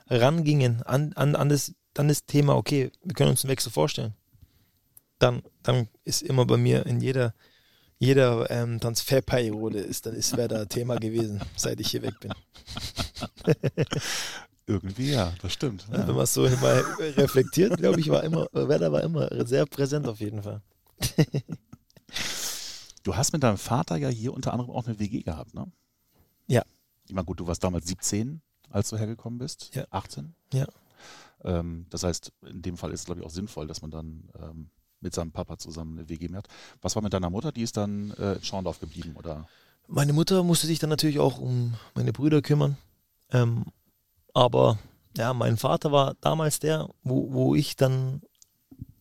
rangingen 0.08 0.82
an, 0.82 1.12
an, 1.14 1.36
an, 1.36 1.48
das, 1.48 1.74
an 1.98 2.08
das 2.08 2.26
Thema, 2.26 2.56
okay, 2.56 2.90
wir 3.02 3.14
können 3.14 3.30
uns 3.30 3.44
einen 3.44 3.50
Wechsel 3.50 3.72
vorstellen, 3.72 4.14
dann, 5.18 5.42
dann 5.62 5.88
ist 6.04 6.22
immer 6.22 6.44
bei 6.44 6.56
mir 6.56 6.86
in 6.86 7.00
jeder, 7.00 7.34
jeder 7.98 8.50
ähm, 8.50 8.80
Transferperiode 8.80 9.78
ist, 9.78 10.06
dann 10.06 10.14
ist 10.14 10.36
Werder 10.36 10.68
Thema 10.68 10.96
gewesen, 10.96 11.40
seit 11.56 11.80
ich 11.80 11.90
hier 11.90 12.02
weg 12.02 12.18
bin. 12.20 12.32
Irgendwie 14.66 15.12
ja, 15.12 15.34
das 15.42 15.52
stimmt. 15.52 15.86
Ja. 15.92 16.08
Wenn 16.08 16.14
man 16.14 16.24
es 16.24 16.32
so 16.32 16.42
mal 16.42 16.80
reflektiert, 17.16 17.76
glaube 17.76 18.00
ich, 18.00 18.08
war 18.08 18.24
immer, 18.24 18.48
Werder 18.52 18.90
war 18.92 19.02
immer 19.02 19.28
sehr 19.46 19.66
präsent 19.66 20.08
auf 20.08 20.20
jeden 20.20 20.42
Fall. 20.42 20.62
du 23.02 23.14
hast 23.14 23.32
mit 23.34 23.42
deinem 23.42 23.58
Vater 23.58 23.96
ja 23.96 24.08
hier 24.08 24.32
unter 24.32 24.54
anderem 24.54 24.70
auch 24.70 24.86
eine 24.86 24.98
WG 24.98 25.22
gehabt, 25.22 25.52
ne? 25.52 25.70
Ja. 26.46 26.62
Ich 27.06 27.14
meine, 27.14 27.26
gut, 27.26 27.40
du 27.40 27.46
warst 27.46 27.62
damals 27.62 27.86
17, 27.86 28.40
als 28.70 28.88
du 28.88 28.96
hergekommen 28.96 29.38
bist. 29.38 29.74
Ja. 29.74 29.84
18. 29.90 30.34
Ja. 30.54 30.66
Ähm, 31.44 31.86
das 31.90 32.02
heißt, 32.02 32.32
in 32.42 32.62
dem 32.62 32.76
Fall 32.76 32.92
ist 32.92 33.00
es, 33.00 33.06
glaube 33.06 33.20
ich, 33.20 33.26
auch 33.26 33.30
sinnvoll, 33.30 33.66
dass 33.66 33.82
man 33.82 33.90
dann 33.90 34.28
ähm, 34.40 34.70
mit 35.00 35.14
seinem 35.14 35.32
Papa 35.32 35.58
zusammen 35.58 35.98
eine 35.98 36.08
WG 36.08 36.34
hat. 36.34 36.48
Was 36.80 36.96
war 36.96 37.02
mit 37.02 37.12
deiner 37.12 37.30
Mutter? 37.30 37.52
Die 37.52 37.62
ist 37.62 37.76
dann 37.76 38.10
äh, 38.12 38.34
in 38.34 38.42
Schorndorf 38.42 38.80
geblieben, 38.80 39.14
oder? 39.16 39.46
Meine 39.86 40.14
Mutter 40.14 40.42
musste 40.42 40.66
sich 40.66 40.78
dann 40.78 40.90
natürlich 40.90 41.18
auch 41.18 41.38
um 41.38 41.74
meine 41.94 42.12
Brüder 42.12 42.40
kümmern. 42.40 42.76
Ähm, 43.30 43.66
aber 44.32 44.78
ja, 45.16 45.34
mein 45.34 45.56
Vater 45.56 45.92
war 45.92 46.14
damals 46.20 46.58
der, 46.58 46.88
wo, 47.02 47.32
wo 47.32 47.54
ich 47.54 47.76
dann 47.76 48.22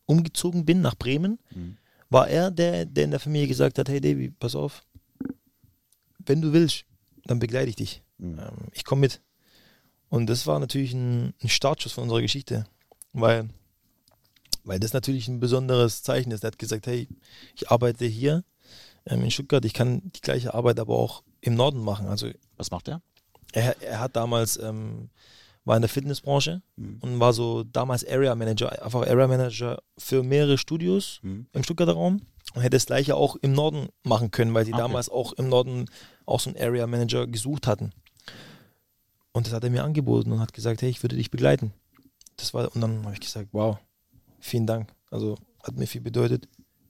umgezogen 0.06 0.66
bin 0.66 0.82
nach 0.82 0.96
Bremen, 0.96 1.40
mhm. 1.52 1.78
war 2.10 2.28
er 2.28 2.52
der, 2.52 2.86
der 2.86 3.06
in 3.06 3.12
der 3.12 3.20
Familie 3.20 3.48
gesagt 3.48 3.80
hat, 3.80 3.90
hey 3.90 4.02
Davy, 4.02 4.30
pass 4.30 4.56
auf, 4.56 4.84
wenn 6.20 6.42
du 6.42 6.54
willst, 6.54 6.86
dann 7.26 7.40
begleite 7.40 7.70
ich 7.70 7.76
dich. 7.78 8.04
Mhm. 8.18 8.40
Ähm, 8.40 8.68
ich 8.72 8.84
komme 8.84 9.02
mit. 9.02 9.22
Und 10.14 10.28
das 10.28 10.46
war 10.46 10.60
natürlich 10.60 10.94
ein, 10.94 11.34
ein, 11.42 11.50
Startschuss 11.50 11.94
von 11.94 12.04
unserer 12.04 12.22
Geschichte, 12.22 12.68
weil, 13.14 13.50
weil 14.64 14.80
das 14.80 14.94
natürlich 14.94 15.28
ein 15.28 15.40
besonderes 15.40 16.04
Zeichen 16.04 16.30
ist. 16.30 16.44
Er 16.44 16.50
hat 16.50 16.60
gesagt, 16.60 16.86
hey, 16.86 17.08
ich 17.56 17.72
arbeite 17.72 18.06
hier 18.06 18.44
ähm, 19.08 19.24
in 19.24 19.32
Stuttgart, 19.32 19.66
ich 19.66 19.74
kann 19.74 20.12
die 20.16 20.22
gleiche 20.22 20.54
Arbeit 20.54 20.80
aber 20.80 21.00
auch 21.00 21.24
im 21.42 21.56
Norden 21.56 21.84
machen. 21.84 22.06
Also, 22.06 22.28
Was 22.58 22.70
macht 22.70 22.90
er? 22.90 23.02
Er, 23.54 23.82
er 23.82 24.02
hat 24.02 24.16
damals, 24.16 24.58
ähm, 24.58 25.10
war 25.66 25.78
in 25.78 25.82
der 25.82 25.90
Fitnessbranche 25.90 26.62
mhm. 26.76 27.00
und 27.02 27.20
war 27.20 27.34
so 27.34 27.64
damals 27.64 28.08
Area 28.08 28.36
Manager, 28.36 28.84
einfach 28.84 29.08
Area 29.08 29.28
Manager 29.28 29.82
für 29.98 30.22
mehrere 30.22 30.60
Studios 30.60 31.22
mhm. 31.24 31.48
im 31.54 31.64
Stuttgarter 31.64 31.94
Raum 31.94 32.22
und 32.54 32.62
hätte 32.62 32.76
das 32.76 32.86
gleiche 32.86 33.16
auch 33.16 33.36
im 33.38 33.54
Norden 33.54 33.88
machen 34.04 34.30
können, 34.30 34.54
weil 34.54 34.66
sie 34.66 34.74
okay. 34.74 34.82
damals 34.84 35.10
auch 35.10 35.34
im 35.34 35.50
Norden 35.50 35.90
auch 36.28 36.40
so 36.40 36.52
einen 36.52 36.60
Area 36.60 36.86
Manager 36.86 37.26
gesucht 37.26 37.66
hatten. 37.66 37.94
Und 39.34 39.48
das 39.48 39.54
hat 39.54 39.64
er 39.64 39.70
mir 39.70 39.84
angeboten 39.84 40.32
und 40.32 40.40
hat 40.40 40.54
gesagt, 40.54 40.82
hey, 40.82 40.90
ich 40.90 41.04
würde 41.04 41.18
dich 41.18 41.32
begleiten. 41.32 41.74
Das 42.38 42.54
war, 42.54 42.74
und 42.74 42.82
dann 42.82 43.04
habe 43.04 43.14
ich 43.14 43.20
gesagt, 43.20 43.50
wow, 43.52 43.78
vielen 44.40 44.68
Dank. 44.68 44.94
Also 45.10 45.38
hat 45.62 45.76
mir 45.76 45.88
viel 45.88 46.02
bedeutet. 46.02 46.48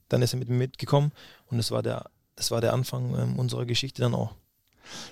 Dann 0.08 0.22
ist 0.22 0.34
er 0.34 0.38
mit 0.38 0.48
mir 0.48 0.56
mitgekommen 0.56 1.12
und 1.46 1.56
das 1.56 1.70
war 1.70 1.82
der, 1.82 2.10
das 2.36 2.50
war 2.50 2.60
der 2.60 2.72
Anfang 2.72 3.18
ähm, 3.18 3.38
unserer 3.38 3.64
Geschichte 3.64 4.02
dann 4.02 4.14
auch. 4.14 4.34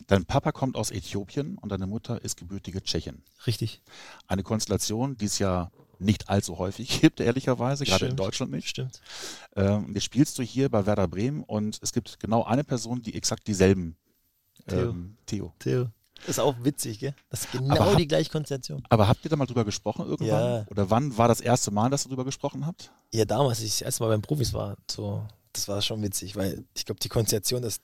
Dein 0.06 0.26
Papa 0.26 0.52
kommt 0.52 0.76
aus 0.76 0.90
Äthiopien 0.90 1.56
und 1.56 1.72
deine 1.72 1.86
Mutter 1.86 2.22
ist 2.22 2.36
gebürtige 2.36 2.82
Tschechin. 2.82 3.22
Richtig. 3.46 3.80
Eine 4.26 4.42
Konstellation, 4.42 5.16
die 5.16 5.24
es 5.24 5.38
ja 5.38 5.70
nicht 5.98 6.28
allzu 6.28 6.58
häufig 6.58 7.00
gibt, 7.00 7.20
ehrlicherweise, 7.20 7.84
gerade 7.84 8.04
in 8.04 8.10
Stimmt. 8.10 8.20
Deutschland 8.20 8.52
nicht. 8.52 8.68
Stimmt. 8.68 9.00
Ähm, 9.56 9.92
jetzt 9.94 10.04
spielst 10.04 10.38
du 10.38 10.42
hier 10.42 10.68
bei 10.68 10.84
Werder 10.84 11.08
Bremen 11.08 11.42
und 11.42 11.78
es 11.80 11.92
gibt 11.92 12.20
genau 12.20 12.44
eine 12.44 12.64
Person, 12.64 13.02
die 13.02 13.14
exakt 13.14 13.46
dieselben. 13.46 13.96
Theo. 14.66 14.90
Ähm, 14.90 15.16
Theo. 15.26 15.54
Theo. 15.58 15.90
Das 16.26 16.36
ist 16.36 16.38
auch 16.38 16.54
witzig, 16.62 16.98
gell? 17.00 17.14
Das 17.30 17.40
ist 17.44 17.54
Aber 17.54 17.62
genau 17.64 17.84
hab- 17.90 17.96
die 17.96 18.06
gleiche 18.06 18.30
Konstellation. 18.30 18.82
Aber 18.88 19.08
habt 19.08 19.24
ihr 19.24 19.30
da 19.30 19.36
mal 19.36 19.46
drüber 19.46 19.64
gesprochen 19.64 20.06
irgendwann? 20.06 20.28
Ja. 20.28 20.66
Oder 20.70 20.88
wann 20.90 21.16
war 21.18 21.28
das 21.28 21.40
erste 21.40 21.70
Mal, 21.70 21.90
dass 21.90 22.06
ihr 22.06 22.10
drüber 22.10 22.24
gesprochen 22.24 22.64
habt? 22.66 22.92
Ja, 23.12 23.24
damals, 23.24 23.58
als 23.58 23.66
ich 23.66 23.72
das 23.72 23.82
erste 23.82 24.02
Mal 24.04 24.10
beim 24.10 24.22
Profis 24.22 24.52
war, 24.52 24.76
so, 24.90 25.26
das 25.52 25.68
war 25.68 25.82
schon 25.82 26.02
witzig, 26.02 26.36
weil 26.36 26.64
ich 26.74 26.84
glaube, 26.86 27.00
die 27.00 27.08
Konstellation, 27.08 27.62
dass 27.62 27.80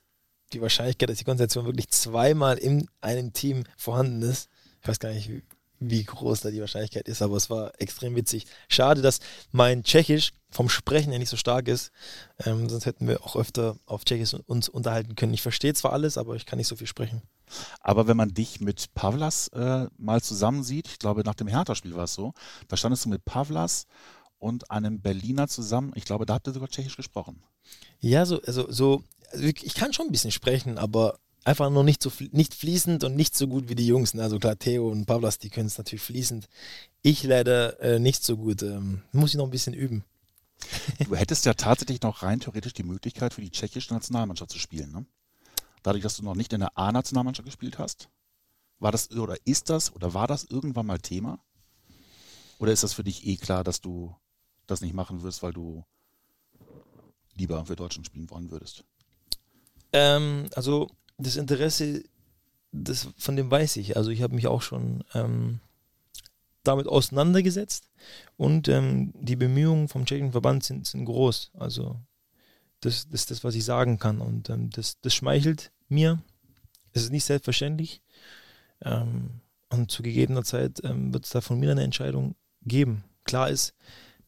die 0.52 0.62
Wahrscheinlichkeit, 0.62 1.10
dass 1.10 1.18
die 1.18 1.24
Konstellation 1.24 1.66
wirklich 1.66 1.90
zweimal 1.90 2.56
in 2.58 2.88
einem 3.00 3.32
Team 3.32 3.64
vorhanden 3.76 4.22
ist, 4.22 4.48
ich 4.80 4.88
weiß 4.88 4.98
gar 5.00 5.12
nicht, 5.12 5.30
wie, 5.80 6.04
groß 6.04 6.40
da 6.40 6.50
die 6.50 6.60
Wahrscheinlichkeit 6.60 7.08
ist, 7.08 7.22
aber 7.22 7.36
es 7.36 7.50
war 7.50 7.72
extrem 7.80 8.16
witzig. 8.16 8.46
Schade, 8.68 9.02
dass 9.02 9.20
mein 9.52 9.82
Tschechisch 9.82 10.32
vom 10.50 10.68
Sprechen 10.68 11.10
her 11.10 11.18
nicht 11.18 11.28
so 11.28 11.36
stark 11.36 11.68
ist, 11.68 11.92
ähm, 12.44 12.68
sonst 12.68 12.86
hätten 12.86 13.06
wir 13.06 13.22
auch 13.22 13.36
öfter 13.36 13.76
auf 13.86 14.04
Tschechisch 14.04 14.34
uns 14.46 14.68
unterhalten 14.68 15.14
können. 15.14 15.34
Ich 15.34 15.42
verstehe 15.42 15.74
zwar 15.74 15.92
alles, 15.92 16.18
aber 16.18 16.36
ich 16.36 16.46
kann 16.46 16.58
nicht 16.58 16.68
so 16.68 16.76
viel 16.76 16.86
sprechen. 16.86 17.22
Aber 17.80 18.06
wenn 18.06 18.16
man 18.16 18.34
dich 18.34 18.60
mit 18.60 18.94
Pavlas 18.94 19.48
äh, 19.48 19.86
mal 19.96 20.22
zusammensieht, 20.22 20.88
ich 20.88 20.98
glaube, 20.98 21.22
nach 21.24 21.34
dem 21.34 21.48
Hertha-Spiel 21.48 21.94
war 21.94 22.04
es 22.04 22.14
so, 22.14 22.32
da 22.68 22.76
standest 22.76 23.04
du 23.04 23.08
mit 23.08 23.24
Pavlas 23.24 23.86
und 24.38 24.70
einem 24.70 25.00
Berliner 25.00 25.48
zusammen. 25.48 25.92
Ich 25.94 26.04
glaube, 26.04 26.26
da 26.26 26.34
habt 26.34 26.46
ihr 26.46 26.52
sogar 26.52 26.68
Tschechisch 26.68 26.96
gesprochen. 26.96 27.42
Ja, 28.00 28.24
so, 28.24 28.40
also, 28.42 28.70
so, 28.70 29.02
also 29.30 29.44
ich 29.44 29.74
kann 29.74 29.92
schon 29.92 30.06
ein 30.06 30.12
bisschen 30.12 30.30
sprechen, 30.30 30.78
aber 30.78 31.18
einfach 31.44 31.70
nur 31.70 31.84
nicht 31.84 32.02
so 32.02 32.12
nicht 32.32 32.54
fließend 32.54 33.04
und 33.04 33.16
nicht 33.16 33.36
so 33.36 33.46
gut 33.48 33.68
wie 33.68 33.74
die 33.74 33.86
Jungs. 33.86 34.14
ne? 34.14 34.22
Also 34.22 34.38
klar, 34.38 34.58
Theo 34.58 34.88
und 34.88 35.06
Pavlas, 35.06 35.38
die 35.38 35.50
können 35.50 35.66
es 35.66 35.78
natürlich 35.78 36.02
fließend. 36.02 36.48
Ich 37.02 37.22
leider 37.22 37.80
äh, 37.80 37.98
nicht 37.98 38.24
so 38.24 38.36
gut. 38.36 38.62
Ähm, 38.62 39.02
muss 39.12 39.30
ich 39.30 39.36
noch 39.36 39.44
ein 39.44 39.50
bisschen 39.50 39.74
üben. 39.74 40.04
Du 40.98 41.14
hättest 41.14 41.46
ja 41.46 41.54
tatsächlich 41.54 42.02
noch 42.02 42.22
rein 42.22 42.40
theoretisch 42.40 42.72
die 42.72 42.82
Möglichkeit 42.82 43.32
für 43.32 43.40
die 43.40 43.50
tschechische 43.50 43.94
Nationalmannschaft 43.94 44.50
zu 44.50 44.58
spielen. 44.58 44.90
Ne? 44.90 45.06
Dadurch, 45.82 46.02
dass 46.02 46.16
du 46.16 46.24
noch 46.24 46.34
nicht 46.34 46.52
in 46.52 46.60
der 46.60 46.76
A-Nationalmannschaft 46.76 47.46
gespielt 47.46 47.78
hast. 47.78 48.08
War 48.80 48.92
das 48.92 49.10
oder 49.10 49.36
ist 49.44 49.70
das 49.70 49.94
oder 49.94 50.14
war 50.14 50.26
das 50.26 50.44
irgendwann 50.44 50.86
mal 50.86 50.98
Thema? 50.98 51.40
Oder 52.58 52.72
ist 52.72 52.82
das 52.82 52.92
für 52.92 53.04
dich 53.04 53.26
eh 53.26 53.36
klar, 53.36 53.64
dass 53.64 53.80
du 53.80 54.14
das 54.66 54.80
nicht 54.80 54.94
machen 54.94 55.22
wirst, 55.22 55.42
weil 55.42 55.52
du 55.52 55.84
lieber 57.34 57.64
für 57.66 57.76
Deutschland 57.76 58.06
spielen 58.06 58.28
wollen 58.30 58.50
würdest? 58.50 58.84
Ähm, 59.92 60.48
also 60.54 60.90
das 61.18 61.36
Interesse, 61.36 62.04
das, 62.72 63.08
von 63.18 63.36
dem 63.36 63.50
weiß 63.50 63.76
ich. 63.76 63.96
Also 63.96 64.10
ich 64.10 64.22
habe 64.22 64.34
mich 64.34 64.46
auch 64.46 64.62
schon 64.62 65.04
ähm, 65.14 65.60
damit 66.62 66.86
auseinandergesetzt 66.86 67.90
und 68.36 68.68
ähm, 68.68 69.12
die 69.14 69.36
Bemühungen 69.36 69.88
vom 69.88 70.06
tschechischen 70.06 70.32
Verband 70.32 70.64
sind, 70.64 70.86
sind 70.86 71.04
groß. 71.04 71.50
Also 71.54 71.96
das, 72.80 73.06
ist 73.10 73.30
das, 73.30 73.42
was 73.42 73.54
ich 73.54 73.64
sagen 73.64 73.98
kann 73.98 74.20
und 74.20 74.48
ähm, 74.50 74.70
das, 74.70 75.00
das 75.00 75.14
schmeichelt 75.14 75.72
mir. 75.88 76.22
Es 76.92 77.02
ist 77.02 77.10
nicht 77.10 77.24
selbstverständlich 77.24 78.02
ähm, 78.82 79.40
und 79.70 79.90
zu 79.90 80.02
gegebener 80.02 80.44
Zeit 80.44 80.80
ähm, 80.84 81.12
wird 81.12 81.24
es 81.24 81.30
da 81.30 81.40
von 81.40 81.58
mir 81.58 81.72
eine 81.72 81.82
Entscheidung 81.82 82.36
geben. 82.62 83.04
Klar 83.24 83.50
ist, 83.50 83.74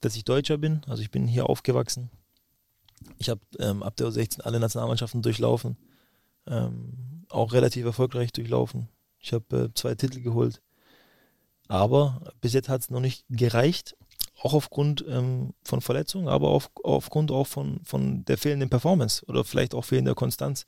dass 0.01 0.17
ich 0.17 0.25
Deutscher 0.25 0.59
bin, 0.59 0.83
also 0.87 1.03
ich 1.03 1.11
bin 1.11 1.27
hier 1.27 1.49
aufgewachsen. 1.49 2.11
Ich 3.19 3.29
habe 3.29 3.41
ähm, 3.59 3.83
ab 3.83 3.97
der 3.97 4.09
U16 4.09 4.43
alle 4.43 4.61
Nationalmannschaften 4.61 5.23
durchlaufen, 5.23 5.77
ähm, 6.47 7.25
auch 7.29 7.53
relativ 7.53 7.85
erfolgreich 7.85 8.33
durchlaufen. 8.33 8.89
Ich 9.19 9.33
habe 9.33 9.65
äh, 9.65 9.75
zwei 9.75 9.95
Titel 9.95 10.21
geholt, 10.21 10.63
aber 11.69 12.33
bis 12.41 12.53
jetzt 12.53 12.69
hat 12.69 12.81
es 12.81 12.91
noch 12.91 13.01
nicht 13.01 13.25
gereicht, 13.29 13.97
auch 14.43 14.55
aufgrund 14.55 15.05
ähm, 15.09 15.53
von 15.63 15.81
Verletzungen, 15.81 16.29
aber 16.29 16.49
auf, 16.49 16.71
aufgrund 16.83 17.31
auch 17.31 17.47
von, 17.47 17.81
von 17.85 18.25
der 18.25 18.39
fehlenden 18.39 18.71
Performance 18.71 19.25
oder 19.27 19.45
vielleicht 19.45 19.75
auch 19.75 19.85
fehlender 19.85 20.15
Konstanz. 20.15 20.67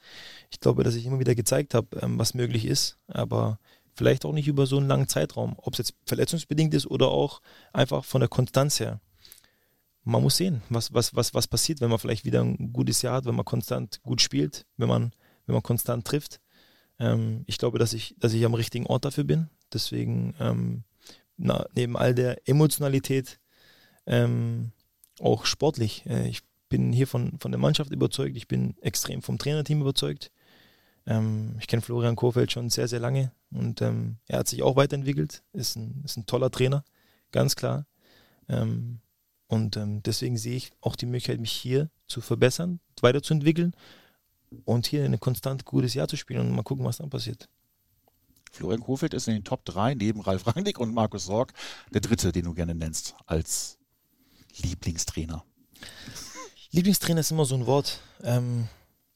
Ich 0.50 0.60
glaube, 0.60 0.84
dass 0.84 0.94
ich 0.94 1.06
immer 1.06 1.20
wieder 1.20 1.34
gezeigt 1.34 1.74
habe, 1.74 1.88
ähm, 2.00 2.18
was 2.18 2.34
möglich 2.34 2.66
ist, 2.66 2.98
aber 3.08 3.58
vielleicht 3.94 4.24
auch 4.24 4.32
nicht 4.32 4.48
über 4.48 4.66
so 4.66 4.76
einen 4.78 4.88
langen 4.88 5.08
Zeitraum, 5.08 5.54
ob 5.58 5.74
es 5.74 5.78
jetzt 5.78 5.94
verletzungsbedingt 6.06 6.74
ist 6.74 6.86
oder 6.86 7.08
auch 7.08 7.40
einfach 7.72 8.04
von 8.04 8.20
der 8.20 8.28
Konstanz 8.28 8.80
her. 8.80 9.00
Man 10.04 10.22
muss 10.22 10.36
sehen, 10.36 10.62
was, 10.68 10.92
was, 10.92 11.14
was, 11.14 11.32
was 11.32 11.46
passiert, 11.46 11.80
wenn 11.80 11.90
man 11.90 11.98
vielleicht 11.98 12.24
wieder 12.24 12.42
ein 12.42 12.72
gutes 12.72 13.02
Jahr 13.02 13.16
hat, 13.16 13.24
wenn 13.24 13.36
man 13.36 13.44
konstant 13.44 14.02
gut 14.02 14.20
spielt, 14.20 14.66
wenn 14.76 14.88
man, 14.88 15.12
wenn 15.46 15.54
man 15.54 15.62
konstant 15.62 16.06
trifft. 16.06 16.40
Ähm, 16.98 17.44
ich 17.46 17.58
glaube, 17.58 17.78
dass 17.78 17.92
ich, 17.92 18.14
dass 18.18 18.32
ich 18.32 18.44
am 18.44 18.54
richtigen 18.54 18.86
Ort 18.86 19.04
dafür 19.04 19.24
bin. 19.24 19.48
Deswegen 19.72 20.34
ähm, 20.38 20.84
na, 21.36 21.66
neben 21.74 21.96
all 21.96 22.14
der 22.14 22.48
Emotionalität 22.48 23.40
ähm, 24.06 24.72
auch 25.20 25.44
sportlich. 25.46 26.06
Äh, 26.06 26.28
ich 26.28 26.42
bin 26.68 26.92
hier 26.92 27.06
von, 27.06 27.38
von 27.38 27.52
der 27.52 27.60
Mannschaft 27.60 27.92
überzeugt, 27.92 28.36
ich 28.36 28.48
bin 28.48 28.76
extrem 28.80 29.22
vom 29.22 29.38
Trainerteam 29.38 29.80
überzeugt. 29.80 30.30
Ähm, 31.06 31.56
ich 31.58 31.66
kenne 31.66 31.82
Florian 31.82 32.16
Kohfeldt 32.16 32.52
schon 32.52 32.70
sehr, 32.70 32.88
sehr 32.88 33.00
lange 33.00 33.32
und 33.50 33.82
ähm, 33.82 34.18
er 34.26 34.38
hat 34.38 34.48
sich 34.48 34.62
auch 34.62 34.76
weiterentwickelt, 34.76 35.42
ist 35.52 35.76
ein, 35.76 36.02
ist 36.04 36.16
ein 36.16 36.26
toller 36.26 36.50
Trainer, 36.50 36.84
ganz 37.32 37.56
klar. 37.56 37.86
Ähm, 38.48 39.00
und 39.48 39.78
deswegen 39.78 40.38
sehe 40.38 40.56
ich 40.56 40.70
auch 40.80 40.96
die 40.96 41.04
Möglichkeit, 41.04 41.38
mich 41.38 41.52
hier 41.52 41.90
zu 42.06 42.22
verbessern, 42.22 42.80
weiterzuentwickeln 43.02 43.76
und 44.64 44.86
hier 44.86 45.04
ein 45.04 45.20
konstant 45.20 45.64
gutes 45.64 45.94
Jahr 45.94 46.08
zu 46.08 46.16
spielen 46.16 46.40
und 46.40 46.54
mal 46.54 46.62
gucken, 46.62 46.84
was 46.84 46.98
dann 46.98 47.10
passiert. 47.10 47.48
Florian 48.52 48.82
Kohfeldt 48.82 49.14
ist 49.14 49.28
in 49.28 49.34
den 49.34 49.44
Top 49.44 49.64
3 49.64 49.94
neben 49.94 50.20
Ralf 50.20 50.46
Rangnick 50.46 50.78
und 50.78 50.92
Markus 50.92 51.24
Sorg 51.24 51.54
der 51.92 52.02
dritte, 52.02 52.32
den 52.32 52.44
du 52.44 52.54
gerne 52.54 52.74
nennst 52.74 53.14
als 53.26 53.78
Lieblingstrainer. 54.58 55.42
Lieblingstrainer 56.70 57.20
ist 57.20 57.30
immer 57.30 57.46
so 57.46 57.54
ein 57.54 57.66
Wort. 57.66 58.00
Ähm, 58.22 58.68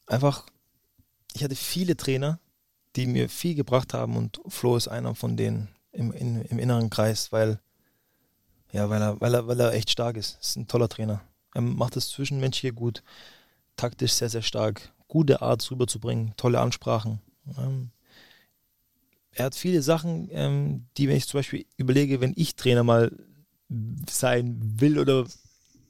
einfach, 0.06 0.46
ich 1.34 1.44
hatte 1.44 1.54
viele 1.54 1.96
Trainer, 1.96 2.40
die 2.96 3.06
mir 3.06 3.28
viel 3.28 3.54
gebracht 3.54 3.92
haben 3.92 4.16
und 4.16 4.40
Flo 4.48 4.76
ist 4.76 4.88
einer 4.88 5.14
von 5.14 5.36
denen 5.36 5.68
im, 5.92 6.12
in, 6.12 6.42
im 6.42 6.58
inneren 6.58 6.88
Kreis, 6.88 7.30
weil, 7.30 7.60
ja, 8.72 8.88
weil 8.88 9.02
er, 9.02 9.20
weil 9.20 9.34
er, 9.34 9.46
weil 9.46 9.60
er 9.60 9.74
echt 9.74 9.90
stark 9.90 10.16
ist. 10.16 10.38
Ist 10.40 10.56
ein 10.56 10.68
toller 10.68 10.88
Trainer. 10.88 11.22
Er 11.54 11.60
macht 11.60 11.96
das 11.96 12.08
Zwischenmenschliche 12.08 12.72
gut, 12.72 13.02
taktisch 13.76 14.12
sehr, 14.12 14.30
sehr 14.30 14.42
stark, 14.42 14.92
gute 15.08 15.42
Art 15.42 15.68
rüberzubringen, 15.70 16.34
tolle 16.36 16.60
Ansprachen. 16.60 17.20
Ähm, 17.58 17.90
er 19.32 19.46
hat 19.46 19.54
viele 19.54 19.82
Sachen, 19.82 20.28
ähm, 20.32 20.86
die, 20.96 21.08
wenn 21.08 21.16
ich 21.16 21.28
zum 21.28 21.38
Beispiel 21.38 21.66
überlege, 21.76 22.20
wenn 22.20 22.32
ich 22.36 22.56
Trainer 22.56 22.84
mal 22.84 23.12
sein 24.08 24.58
will 24.80 24.98
oder 24.98 25.26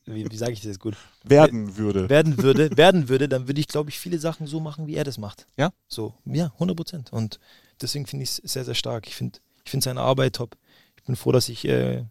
wie, 0.06 0.30
wie 0.30 0.36
sage 0.36 0.52
ich 0.52 0.60
das 0.60 0.68
jetzt 0.68 0.80
gut? 0.80 0.96
Werden 1.24 1.76
würde. 1.76 2.08
werden 2.08 2.40
würde, 2.42 2.70
werden 2.76 3.08
würde, 3.08 3.28
dann 3.28 3.48
würde 3.48 3.60
ich, 3.60 3.66
glaube 3.66 3.90
ich, 3.90 3.98
viele 3.98 4.18
Sachen 4.18 4.46
so 4.46 4.60
machen, 4.60 4.86
wie 4.86 4.94
er 4.94 5.04
das 5.04 5.18
macht. 5.18 5.46
Ja? 5.56 5.72
So, 5.88 6.14
ja, 6.24 6.46
100 6.54 6.76
Prozent. 6.76 7.12
Und 7.12 7.40
deswegen 7.80 8.06
finde 8.06 8.22
ich 8.22 8.30
es 8.30 8.52
sehr, 8.52 8.64
sehr 8.64 8.74
stark. 8.74 9.06
Ich 9.08 9.16
finde 9.16 9.40
ich 9.64 9.70
find 9.70 9.82
seine 9.82 10.00
Arbeit 10.00 10.36
top. 10.36 10.56
Ich 10.96 11.02
bin 11.02 11.16
froh, 11.16 11.32
dass 11.32 11.48
ich 11.48 11.66
äh, 11.66 12.04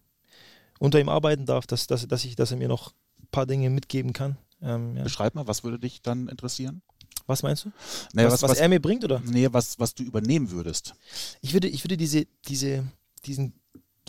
unter 0.80 1.00
ihm 1.00 1.10
arbeiten 1.10 1.46
darf, 1.46 1.68
dass, 1.68 1.88
dass, 1.88 2.06
dass, 2.08 2.26
ich, 2.26 2.36
dass 2.36 2.52
er 2.52 2.58
mir 2.58 2.68
noch 2.68 2.92
ein 3.22 3.28
paar 3.32 3.46
Dinge 3.46 3.70
mitgeben 3.70 4.12
kann. 4.12 4.38
Ähm, 4.62 4.98
ja. 4.98 5.04
Beschreib 5.04 5.36
mal, 5.36 5.48
was 5.48 5.64
würde 5.64 5.80
dich 5.80 6.02
dann 6.02 6.28
interessieren? 6.28 6.82
Was 7.28 7.42
meinst 7.42 7.66
du? 7.66 7.72
Naja, 8.14 8.32
was, 8.32 8.42
was, 8.44 8.58
er 8.58 8.70
mir 8.70 8.80
bringt, 8.80 9.04
oder? 9.04 9.22
nee, 9.26 9.48
was, 9.52 9.80
was 9.80 9.96
du 9.96 10.04
übernehmen 10.04 10.52
würdest. 10.52 10.94
Ich 11.42 11.54
würde, 11.54 11.68
ich 11.68 11.84
würde 11.84 11.98
diese, 11.98 12.28
diese, 12.48 12.86
diesen 13.26 13.54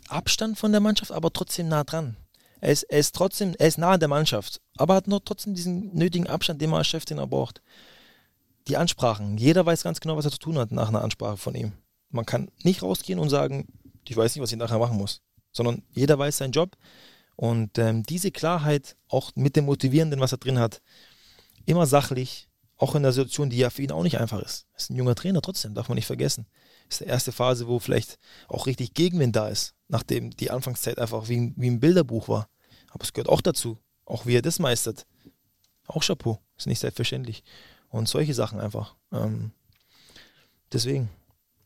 Abstand 0.09 0.59
von 0.59 0.73
der 0.73 0.81
Mannschaft, 0.81 1.13
aber 1.13 1.33
trotzdem 1.33 1.69
nah 1.69 1.85
dran. 1.85 2.17
Er 2.61 2.73
ist, 2.73 2.85
er 2.85 2.99
ist 2.99 3.15
trotzdem, 3.15 3.55
er 3.59 3.69
ist 3.69 3.79
nahe 3.79 3.99
der 3.99 4.09
Mannschaft, 4.09 4.61
aber 4.77 4.95
hat 4.95 5.09
noch 5.09 5.21
trotzdem 5.21 5.55
diesen 5.55 5.95
nötigen 5.95 6.27
Abstand, 6.27 6.61
den 6.61 6.71
man 6.71 6.79
als 6.79 6.89
Cheftrainer 6.89 7.27
braucht. 7.27 7.63
Die 8.69 8.77
Ansprachen. 8.77 9.39
Jeder 9.39 9.65
weiß 9.65 9.83
ganz 9.83 10.01
genau, 10.01 10.17
was 10.17 10.25
er 10.25 10.33
zu 10.33 10.39
tun 10.39 10.59
hat 10.59 10.73
nach 10.73 10.89
einer 10.89 11.03
Ansprache 11.03 11.37
von 11.37 11.55
ihm. 11.55 11.73
Man 12.11 12.27
kann 12.27 12.51
nicht 12.63 12.83
rausgehen 12.83 13.19
und 13.19 13.31
sagen, 13.31 13.69
ich 14.07 14.17
weiß 14.17 14.35
nicht, 14.35 14.43
was 14.43 14.53
ich 14.53 14.59
nachher 14.59 14.79
machen 14.79 14.97
muss, 14.97 15.23
sondern 15.53 15.83
jeder 15.93 16.19
weiß 16.19 16.39
seinen 16.39 16.53
Job. 16.53 16.77
Und 17.37 17.79
ähm, 17.79 18.03
diese 18.03 18.31
Klarheit, 18.31 18.97
auch 19.09 19.31
mit 19.35 19.57
dem 19.57 19.67
Motivierenden, 19.67 20.21
was 20.21 20.33
er 20.33 20.39
drin 20.39 20.59
hat, 20.59 20.81
immer 21.67 21.87
sachlich, 21.87 22.46
auch 22.79 22.95
in 22.95 23.03
der 23.03 23.13
Situation, 23.13 23.49
die 23.51 23.57
ja 23.57 23.71
für 23.71 23.83
ihn 23.83 23.93
auch 23.93 24.03
nicht 24.03 24.19
einfach 24.19 24.41
ist. 24.43 24.67
Ist 24.77 24.91
ein 24.91 24.97
junger 24.97 25.15
Trainer 25.15 25.41
trotzdem, 25.41 25.75
darf 25.75 25.89
man 25.89 25.97
nicht 25.97 26.07
vergessen. 26.07 26.47
Ist 26.89 27.01
die 27.01 27.05
erste 27.05 27.33
Phase, 27.33 27.67
wo 27.67 27.79
vielleicht 27.79 28.19
auch 28.49 28.67
richtig 28.67 28.95
Gegenwind 28.95 29.35
da 29.35 29.49
ist, 29.49 29.75
nachdem 29.89 30.31
die 30.31 30.51
Anfangszeit 30.51 30.99
einfach 30.99 31.29
wie, 31.29 31.37
ein- 31.39 31.55
wie 31.57 31.71
ein 31.71 31.81
Bilderbuch 31.81 32.29
war. 32.29 32.49
Aber 32.91 33.03
es 33.03 33.13
gehört 33.13 33.29
auch 33.29 33.41
dazu, 33.41 33.79
auch 34.05 34.27
wie 34.27 34.37
er 34.37 34.43
das 34.43 34.59
meistert. 34.59 35.07
Auch 35.87 36.03
Chapeau, 36.03 36.41
ist 36.57 36.67
nicht 36.67 36.79
selbstverständlich. 36.81 37.43
Und 37.89 38.09
solche 38.09 38.35
Sachen 38.35 38.61
einfach. 38.61 38.95
Ähm, 39.13 39.53
deswegen, 40.73 41.09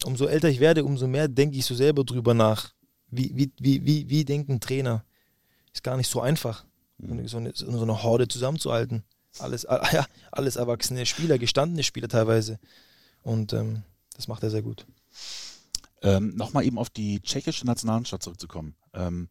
umso 0.04 0.26
älter 0.26 0.48
ich 0.48 0.60
werde, 0.60 0.84
umso 0.84 1.06
mehr 1.06 1.28
denke 1.28 1.56
ich 1.56 1.64
so 1.64 1.74
selber 1.74 2.04
drüber 2.04 2.34
nach. 2.34 2.72
Wie, 3.08 3.32
wie, 3.34 3.52
wie, 3.58 3.84
wie, 3.84 4.08
wie 4.08 4.24
denkt 4.24 4.48
ein 4.48 4.60
Trainer? 4.60 5.04
Ist 5.72 5.82
gar 5.82 5.96
nicht 5.96 6.08
so 6.08 6.20
einfach, 6.20 6.64
so 6.98 7.38
eine, 7.38 7.52
so 7.54 7.66
eine 7.82 8.02
Horde 8.02 8.28
zusammenzuhalten. 8.28 9.02
Alles, 9.38 9.66
ah, 9.66 9.86
ja, 9.92 10.06
alles 10.32 10.56
erwachsene 10.56 11.06
Spieler, 11.06 11.38
gestandene 11.38 11.82
Spieler 11.82 12.08
teilweise. 12.08 12.58
Und 13.22 13.52
ähm, 13.52 13.82
das 14.16 14.28
macht 14.28 14.42
er 14.42 14.50
sehr 14.50 14.62
gut. 14.62 14.86
Ähm, 16.02 16.34
Nochmal 16.36 16.64
eben 16.64 16.78
auf 16.78 16.90
die 16.90 17.20
tschechische 17.20 17.66
Nationalmannschaft 17.66 18.22
zurückzukommen. 18.22 18.74
Ähm, 18.94 19.28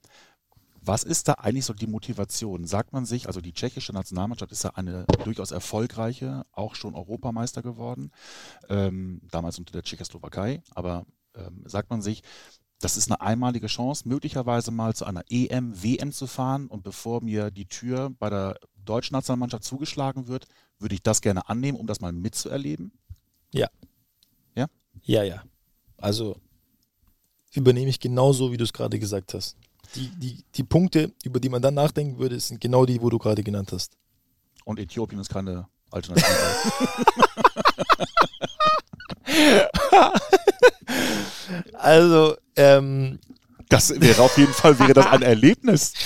was 0.82 1.04
ist 1.04 1.28
da 1.28 1.34
eigentlich 1.34 1.66
so 1.66 1.74
die 1.74 1.88
Motivation? 1.88 2.66
Sagt 2.66 2.94
man 2.94 3.06
sich, 3.06 3.28
also 3.28 3.42
die 3.42 3.54
tschechische 3.54 3.92
Nationalmannschaft 3.92 4.52
ist 4.52 4.64
ja 4.64 4.72
eine 4.72 5.06
durchaus 5.24 5.52
erfolgreiche, 5.52 6.46
auch 6.52 6.76
schon 6.76 6.96
Europameister 6.96 7.62
geworden, 7.62 8.12
ähm, 8.70 9.22
damals 9.30 9.60
unter 9.60 9.74
der 9.74 9.84
Tschechoslowakei, 9.84 10.62
aber 10.74 11.06
ähm, 11.36 11.64
sagt 11.66 11.90
man 11.90 12.02
sich, 12.02 12.24
das 12.80 12.96
ist 12.96 13.12
eine 13.12 13.20
einmalige 13.20 13.68
Chance, 13.68 14.08
möglicherweise 14.08 14.72
mal 14.72 14.96
zu 14.96 15.04
einer 15.04 15.24
EM, 15.30 15.84
WM 15.84 16.14
zu 16.14 16.28
fahren 16.28 16.68
und 16.68 16.82
bevor 16.82 17.22
mir 17.22 17.52
die 17.52 17.66
Tür 17.66 18.10
bei 18.18 18.30
der 18.30 18.58
deutschen 18.90 19.14
Nationalmannschaft 19.14 19.64
zugeschlagen 19.64 20.28
wird, 20.28 20.48
würde 20.80 20.96
ich 20.96 21.04
das 21.04 21.22
gerne 21.22 21.48
annehmen, 21.48 21.78
um 21.78 21.88
das 21.88 22.02
mal 22.02 22.12
mitzuerleben? 22.12 22.92
Ja. 23.54 23.70
Ja? 24.56 24.68
Ja, 25.04 25.24
ja. 25.24 25.44
Also 25.98 26.36
übernehme 27.54 27.90
ich 27.90 28.00
genauso, 28.00 28.52
wie 28.52 28.58
du 28.58 28.64
es 28.64 28.74
gerade 28.74 29.00
gesagt 29.00 29.34
hast. 29.34 29.56
Die, 29.96 30.10
die, 30.20 30.44
die 30.56 30.64
Punkte, 30.64 31.12
über 31.24 31.40
die 31.40 31.50
man 31.50 31.62
dann 31.62 31.74
nachdenken 31.74 32.20
würde, 32.20 32.40
sind 32.40 32.62
genau 32.62 32.86
die, 32.86 33.02
wo 33.02 33.10
du 33.10 33.18
gerade 33.18 33.44
genannt 33.44 33.72
hast. 33.72 33.98
Und 34.66 34.80
Äthiopien 34.80 35.20
ist 35.20 35.30
keine 35.30 35.68
Alternative. 35.90 36.28
also, 41.74 42.38
ähm, 42.56 43.20
das 43.68 44.00
wäre 44.00 44.22
auf 44.22 44.38
jeden 44.38 44.54
Fall 44.54 44.78
wäre 44.80 44.94
das 44.94 45.08
ein 45.08 45.24
Erlebnis. 45.24 45.94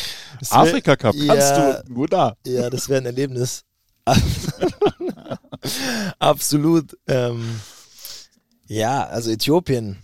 Afrika 0.52 0.96
Cup 0.96 1.16
kannst 1.16 1.52
ja, 1.52 1.82
du 1.84 1.94
nur 1.94 2.08
da. 2.08 2.36
Ja, 2.46 2.70
das 2.70 2.89
wäre 2.89 3.02
ein 3.02 3.06
Erlebnis. 3.06 3.64
Absolut. 6.20 6.98
Ähm, 7.08 7.60
ja, 8.68 9.06
also 9.06 9.32
Äthiopien, 9.32 9.98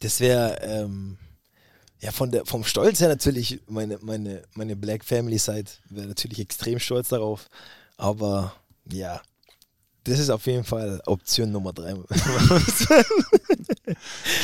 das 0.00 0.20
wäre 0.20 0.58
ähm, 0.62 1.18
ja 2.00 2.10
von 2.10 2.30
der 2.30 2.44
vom 2.46 2.64
Stolz 2.64 3.00
her 3.00 3.08
natürlich 3.08 3.60
meine 3.66 3.98
meine 4.02 4.42
meine 4.54 4.76
Black 4.76 5.04
Family 5.04 5.38
Side 5.38 5.70
wäre 5.88 6.06
natürlich 6.06 6.40
extrem 6.40 6.78
stolz 6.78 7.08
darauf, 7.08 7.48
aber 7.96 8.54
ja, 8.90 9.20
das 10.04 10.18
ist 10.18 10.30
auf 10.30 10.46
jeden 10.46 10.64
Fall 10.64 11.00
Option 11.06 11.50
Nummer 11.50 11.72
drei. 11.72 11.94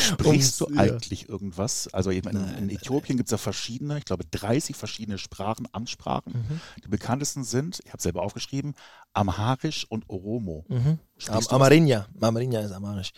Sprichst 0.08 0.60
du 0.60 0.68
eigentlich 0.76 1.28
irgendwas? 1.28 1.88
Also 1.92 2.10
eben 2.10 2.30
in, 2.30 2.58
in 2.58 2.70
Äthiopien 2.70 3.16
gibt 3.16 3.28
es 3.28 3.32
ja 3.32 3.38
verschiedene, 3.38 3.98
ich 3.98 4.04
glaube 4.04 4.24
30 4.30 4.74
verschiedene 4.74 5.18
Sprachen, 5.18 5.68
Amtssprachen. 5.72 6.32
Mhm. 6.32 6.60
Die 6.84 6.88
bekanntesten 6.88 7.44
sind, 7.44 7.80
ich 7.84 7.92
habe 7.92 8.02
selber 8.02 8.22
aufgeschrieben, 8.22 8.74
Amharisch 9.12 9.86
und 9.88 10.08
Oromo. 10.08 10.64
Mhm. 10.68 10.98
Am, 11.28 11.46
Amarinja. 11.48 12.06
Amarinja 12.20 12.60
ist 12.60 12.72
Amarisch. 12.72 13.12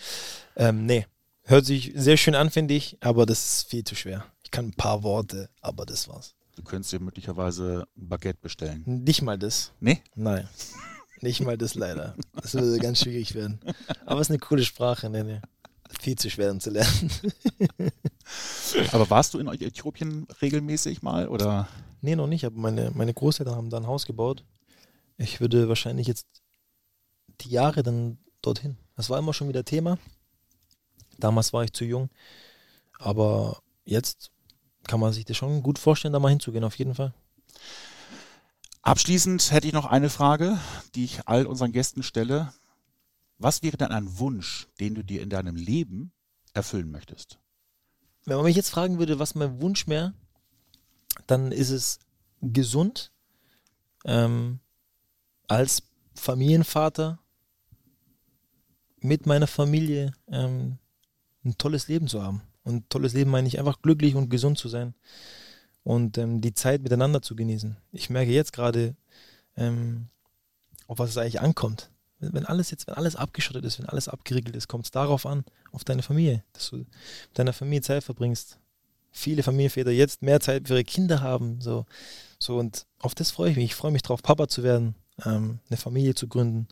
Ähm, 0.56 0.84
nee, 0.86 1.06
hört 1.42 1.64
sich 1.64 1.92
sehr 1.94 2.16
schön 2.16 2.34
an, 2.34 2.50
finde 2.50 2.74
ich, 2.74 2.98
aber 3.00 3.24
das 3.24 3.54
ist 3.54 3.70
viel 3.70 3.84
zu 3.84 3.94
schwer. 3.94 4.24
Ich 4.42 4.50
kann 4.50 4.66
ein 4.66 4.74
paar 4.74 5.02
Worte, 5.02 5.48
aber 5.60 5.86
das 5.86 6.08
war's. 6.08 6.34
Du 6.56 6.62
könntest 6.62 6.92
dir 6.92 7.00
möglicherweise 7.00 7.86
ein 7.96 8.08
Baguette 8.08 8.40
bestellen. 8.42 8.82
Nicht 8.84 9.22
mal 9.22 9.38
das. 9.38 9.72
Nee? 9.80 10.02
Nein. 10.14 10.48
Nicht 11.22 11.40
mal 11.40 11.56
das 11.56 11.74
leider. 11.74 12.16
Das 12.34 12.54
würde 12.54 12.78
ganz 12.78 13.00
schwierig 13.00 13.34
werden. 13.34 13.60
Aber 14.04 14.20
es 14.20 14.26
ist 14.26 14.32
eine 14.32 14.40
coole 14.40 14.64
Sprache, 14.64 15.08
nee, 15.08 15.22
nee. 15.22 15.40
Viel 16.00 16.16
zu 16.16 16.28
schwer 16.30 16.50
um 16.50 16.58
zu 16.58 16.70
lernen. 16.70 17.10
Aber 18.92 19.08
warst 19.08 19.34
du 19.34 19.38
in 19.38 19.46
Äthiopien 19.46 20.26
regelmäßig 20.40 21.02
mal 21.02 21.28
oder? 21.28 21.68
Nee, 22.00 22.16
noch 22.16 22.26
nicht, 22.26 22.44
aber 22.44 22.58
meine, 22.58 22.90
meine 22.90 23.14
Großeltern 23.14 23.54
haben 23.54 23.70
da 23.70 23.76
ein 23.76 23.86
Haus 23.86 24.06
gebaut. 24.06 24.44
Ich 25.16 25.40
würde 25.40 25.68
wahrscheinlich 25.68 26.08
jetzt 26.08 26.26
die 27.40 27.50
Jahre 27.50 27.84
dann 27.84 28.18
dorthin. 28.40 28.76
Das 28.96 29.08
war 29.08 29.18
immer 29.18 29.32
schon 29.32 29.48
wieder 29.48 29.64
Thema. 29.64 29.98
Damals 31.18 31.52
war 31.52 31.62
ich 31.62 31.72
zu 31.72 31.84
jung. 31.84 32.10
Aber 32.98 33.62
jetzt 33.84 34.30
kann 34.88 34.98
man 34.98 35.12
sich 35.12 35.24
das 35.24 35.36
schon 35.36 35.62
gut 35.62 35.78
vorstellen, 35.78 36.12
da 36.12 36.18
mal 36.18 36.30
hinzugehen, 36.30 36.64
auf 36.64 36.78
jeden 36.78 36.96
Fall. 36.96 37.12
Abschließend 38.82 39.52
hätte 39.52 39.68
ich 39.68 39.72
noch 39.72 39.86
eine 39.86 40.10
Frage, 40.10 40.58
die 40.96 41.04
ich 41.04 41.28
all 41.28 41.46
unseren 41.46 41.70
Gästen 41.70 42.02
stelle. 42.02 42.52
Was 43.38 43.62
wäre 43.62 43.76
denn 43.76 43.92
ein 43.92 44.18
Wunsch, 44.18 44.66
den 44.80 44.96
du 44.96 45.04
dir 45.04 45.22
in 45.22 45.30
deinem 45.30 45.54
Leben 45.54 46.12
erfüllen 46.52 46.90
möchtest? 46.90 47.38
Wenn 48.24 48.36
man 48.36 48.44
mich 48.44 48.56
jetzt 48.56 48.70
fragen 48.70 48.98
würde, 48.98 49.20
was 49.20 49.36
mein 49.36 49.60
Wunsch 49.60 49.86
wäre, 49.86 50.14
dann 51.28 51.52
ist 51.52 51.70
es 51.70 52.00
gesund, 52.40 53.12
ähm, 54.04 54.58
als 55.46 55.84
Familienvater 56.14 57.20
mit 58.98 59.26
meiner 59.26 59.46
Familie 59.46 60.12
ähm, 60.28 60.78
ein 61.44 61.56
tolles 61.56 61.86
Leben 61.86 62.08
zu 62.08 62.22
haben. 62.22 62.42
Und 62.64 62.90
tolles 62.90 63.12
Leben 63.12 63.30
meine 63.30 63.46
ich 63.46 63.60
einfach 63.60 63.80
glücklich 63.80 64.16
und 64.16 64.28
gesund 64.28 64.58
zu 64.58 64.68
sein 64.68 64.94
und 65.84 66.18
ähm, 66.18 66.40
die 66.40 66.54
Zeit 66.54 66.82
miteinander 66.82 67.22
zu 67.22 67.34
genießen. 67.36 67.76
Ich 67.92 68.10
merke 68.10 68.30
jetzt 68.30 68.52
gerade, 68.52 68.94
ähm, 69.56 70.08
auf 70.86 70.98
was 70.98 71.10
es 71.10 71.18
eigentlich 71.18 71.40
ankommt. 71.40 71.90
Wenn, 72.20 72.32
wenn 72.34 72.46
alles 72.46 72.70
jetzt, 72.70 72.86
wenn 72.86 72.94
alles 72.94 73.16
abgeschottet 73.16 73.64
ist, 73.64 73.78
wenn 73.78 73.88
alles 73.88 74.08
abgeriegelt 74.08 74.56
ist, 74.56 74.68
kommt 74.68 74.84
es 74.84 74.90
darauf 74.90 75.26
an, 75.26 75.44
auf 75.72 75.84
deine 75.84 76.02
Familie, 76.02 76.44
dass 76.52 76.70
du 76.70 76.76
mit 76.76 76.88
deiner 77.34 77.52
Familie 77.52 77.82
Zeit 77.82 78.04
verbringst. 78.04 78.58
Viele 79.10 79.42
Familienväter 79.42 79.90
jetzt 79.90 80.22
mehr 80.22 80.40
Zeit 80.40 80.68
für 80.68 80.74
ihre 80.74 80.84
Kinder 80.84 81.20
haben, 81.20 81.60
so, 81.60 81.84
so 82.38 82.58
und 82.58 82.86
auf 82.98 83.14
das 83.14 83.30
freue 83.30 83.50
ich 83.50 83.56
mich. 83.56 83.66
Ich 83.66 83.74
freue 83.74 83.90
mich 83.90 84.02
drauf, 84.02 84.22
Papa 84.22 84.48
zu 84.48 84.62
werden, 84.62 84.94
ähm, 85.24 85.58
eine 85.68 85.76
Familie 85.76 86.14
zu 86.14 86.28
gründen 86.28 86.68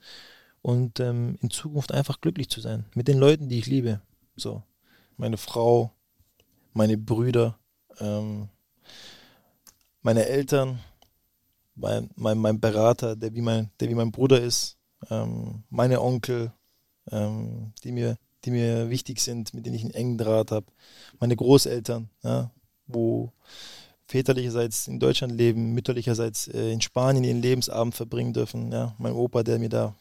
und 0.63 1.01
ähm, 1.01 1.39
in 1.43 1.51
Zukunft 1.51 1.93
einfach 1.93 2.21
glücklich 2.21 2.49
zu 2.49 2.61
sein 2.61 2.87
mit 2.95 3.09
den 3.09 3.19
Leuten, 3.19 3.49
die 3.49 3.59
ich 3.59 3.67
liebe. 3.67 4.01
So, 4.37 4.63
meine 5.17 5.37
Frau, 5.37 5.93
meine 6.73 6.97
Brüder, 6.97 7.59
ähm, 7.99 8.49
meine 10.03 10.27
Eltern, 10.27 10.81
mein, 11.75 12.11
mein, 12.17 12.39
mein 12.39 12.61
Berater, 12.61 13.17
der 13.17 13.35
wie 13.35 13.41
mein, 13.41 13.71
der 13.81 13.89
wie 13.89 13.95
mein 13.95 14.13
Bruder 14.13 14.41
ist, 14.41 14.77
ähm, 15.11 15.65
meine 15.71 16.01
Onkel, 16.01 16.53
ähm, 17.11 17.73
die, 17.85 17.93
mir, 17.93 18.17
die 18.45 18.51
mir 18.51 18.91
wichtig 18.91 19.21
sind, 19.21 19.55
mit 19.55 19.67
denen 19.67 19.77
ich 19.77 19.83
einen 19.83 19.95
engen 19.95 20.19
Draht 20.19 20.51
habe, 20.51 20.67
meine 21.19 21.37
Großeltern, 21.37 22.11
ja, 22.23 22.51
wo 22.87 23.33
väterlicherseits 24.11 24.89
in 24.89 24.99
Deutschland 24.99 25.33
leben, 25.33 25.73
mütterlicherseits 25.73 26.49
äh, 26.49 26.73
in 26.73 26.81
Spanien 26.81 27.25
ihren 27.25 27.41
Lebensabend 27.43 27.95
verbringen 27.95 28.33
dürfen. 28.33 28.73
Ja. 28.73 28.95
Mein 28.99 29.13
Opa, 29.13 29.45
der 29.45 29.59
mir 29.59 29.69
da 29.69 29.95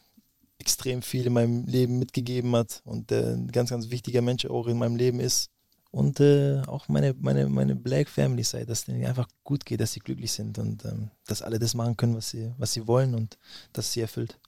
extrem 0.58 1.02
viel 1.02 1.28
in 1.28 1.34
meinem 1.34 1.66
Leben 1.66 2.00
mitgegeben 2.00 2.56
hat 2.56 2.82
und 2.86 3.12
der 3.12 3.28
ein 3.28 3.47
ganz, 3.52 3.70
ganz 3.70 3.91
wichtiger 3.91 4.22
Mensch 4.22 4.45
auch 4.45 4.68
in 4.68 4.78
meinem 4.78 4.95
Leben 4.95 5.20
ist. 5.20 5.52
Und 5.92 6.20
äh, 6.20 6.62
auch 6.68 6.88
meine, 6.88 7.16
meine, 7.20 7.50
meine 7.50 7.76
Black 7.76 8.10
Family 8.10 8.44
Side, 8.44 8.68
dass 8.68 8.86
denen 8.86 9.04
einfach 9.06 9.28
gut 9.44 9.66
geht, 9.66 9.80
dass 9.80 9.94
sie 9.94 10.00
glücklich 10.00 10.32
sind 10.32 10.60
und 10.60 10.86
ähm, 10.86 11.10
dass 11.26 11.42
alle 11.42 11.58
das 11.58 11.74
machen 11.74 11.98
können, 11.98 12.16
was 12.16 12.30
sie, 12.30 12.54
was 12.58 12.74
sie 12.74 12.86
wollen 12.88 13.16
und 13.16 13.38
dass 13.74 13.92
sie 13.92 14.02
erfüllt. 14.02 14.40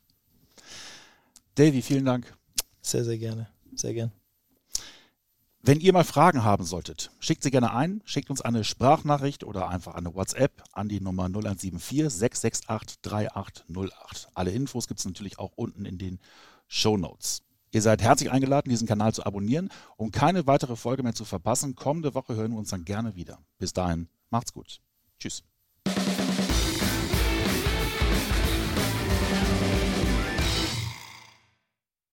Davy, 1.55 1.81
vielen 1.81 2.05
Dank. 2.05 2.31
Sehr, 2.81 3.03
sehr 3.03 3.17
gerne. 3.17 3.49
Sehr 3.75 3.93
gern. 3.93 4.11
Wenn 5.63 5.79
ihr 5.79 5.93
mal 5.93 6.03
Fragen 6.03 6.43
haben 6.43 6.65
solltet, 6.65 7.11
schickt 7.19 7.43
sie 7.43 7.51
gerne 7.51 7.71
ein, 7.73 8.01
schickt 8.05 8.31
uns 8.31 8.41
eine 8.41 8.63
Sprachnachricht 8.63 9.43
oder 9.43 9.69
einfach 9.69 9.93
eine 9.93 10.15
WhatsApp 10.15 10.63
an 10.71 10.89
die 10.89 11.01
Nummer 11.01 11.25
0174 11.25 12.09
668 12.09 13.01
3808. 13.01 14.29
Alle 14.33 14.51
Infos 14.51 14.87
gibt 14.87 14.99
es 14.99 15.05
natürlich 15.05 15.37
auch 15.37 15.51
unten 15.55 15.85
in 15.85 15.99
den 15.99 16.19
Show 16.67 16.97
Notes. 16.97 17.43
Ihr 17.71 17.81
seid 17.81 18.01
herzlich 18.01 18.31
eingeladen, 18.31 18.69
diesen 18.69 18.87
Kanal 18.87 19.13
zu 19.13 19.25
abonnieren, 19.25 19.69
um 19.95 20.11
keine 20.11 20.45
weitere 20.45 20.75
Folge 20.75 21.03
mehr 21.03 21.13
zu 21.13 21.23
verpassen. 21.25 21.75
Kommende 21.75 22.13
Woche 22.13 22.35
hören 22.35 22.51
wir 22.51 22.59
uns 22.59 22.69
dann 22.69 22.85
gerne 22.85 23.15
wieder. 23.15 23.39
Bis 23.59 23.71
dahin, 23.71 24.09
macht's 24.29 24.53
gut. 24.53 24.81
Tschüss. 25.19 25.43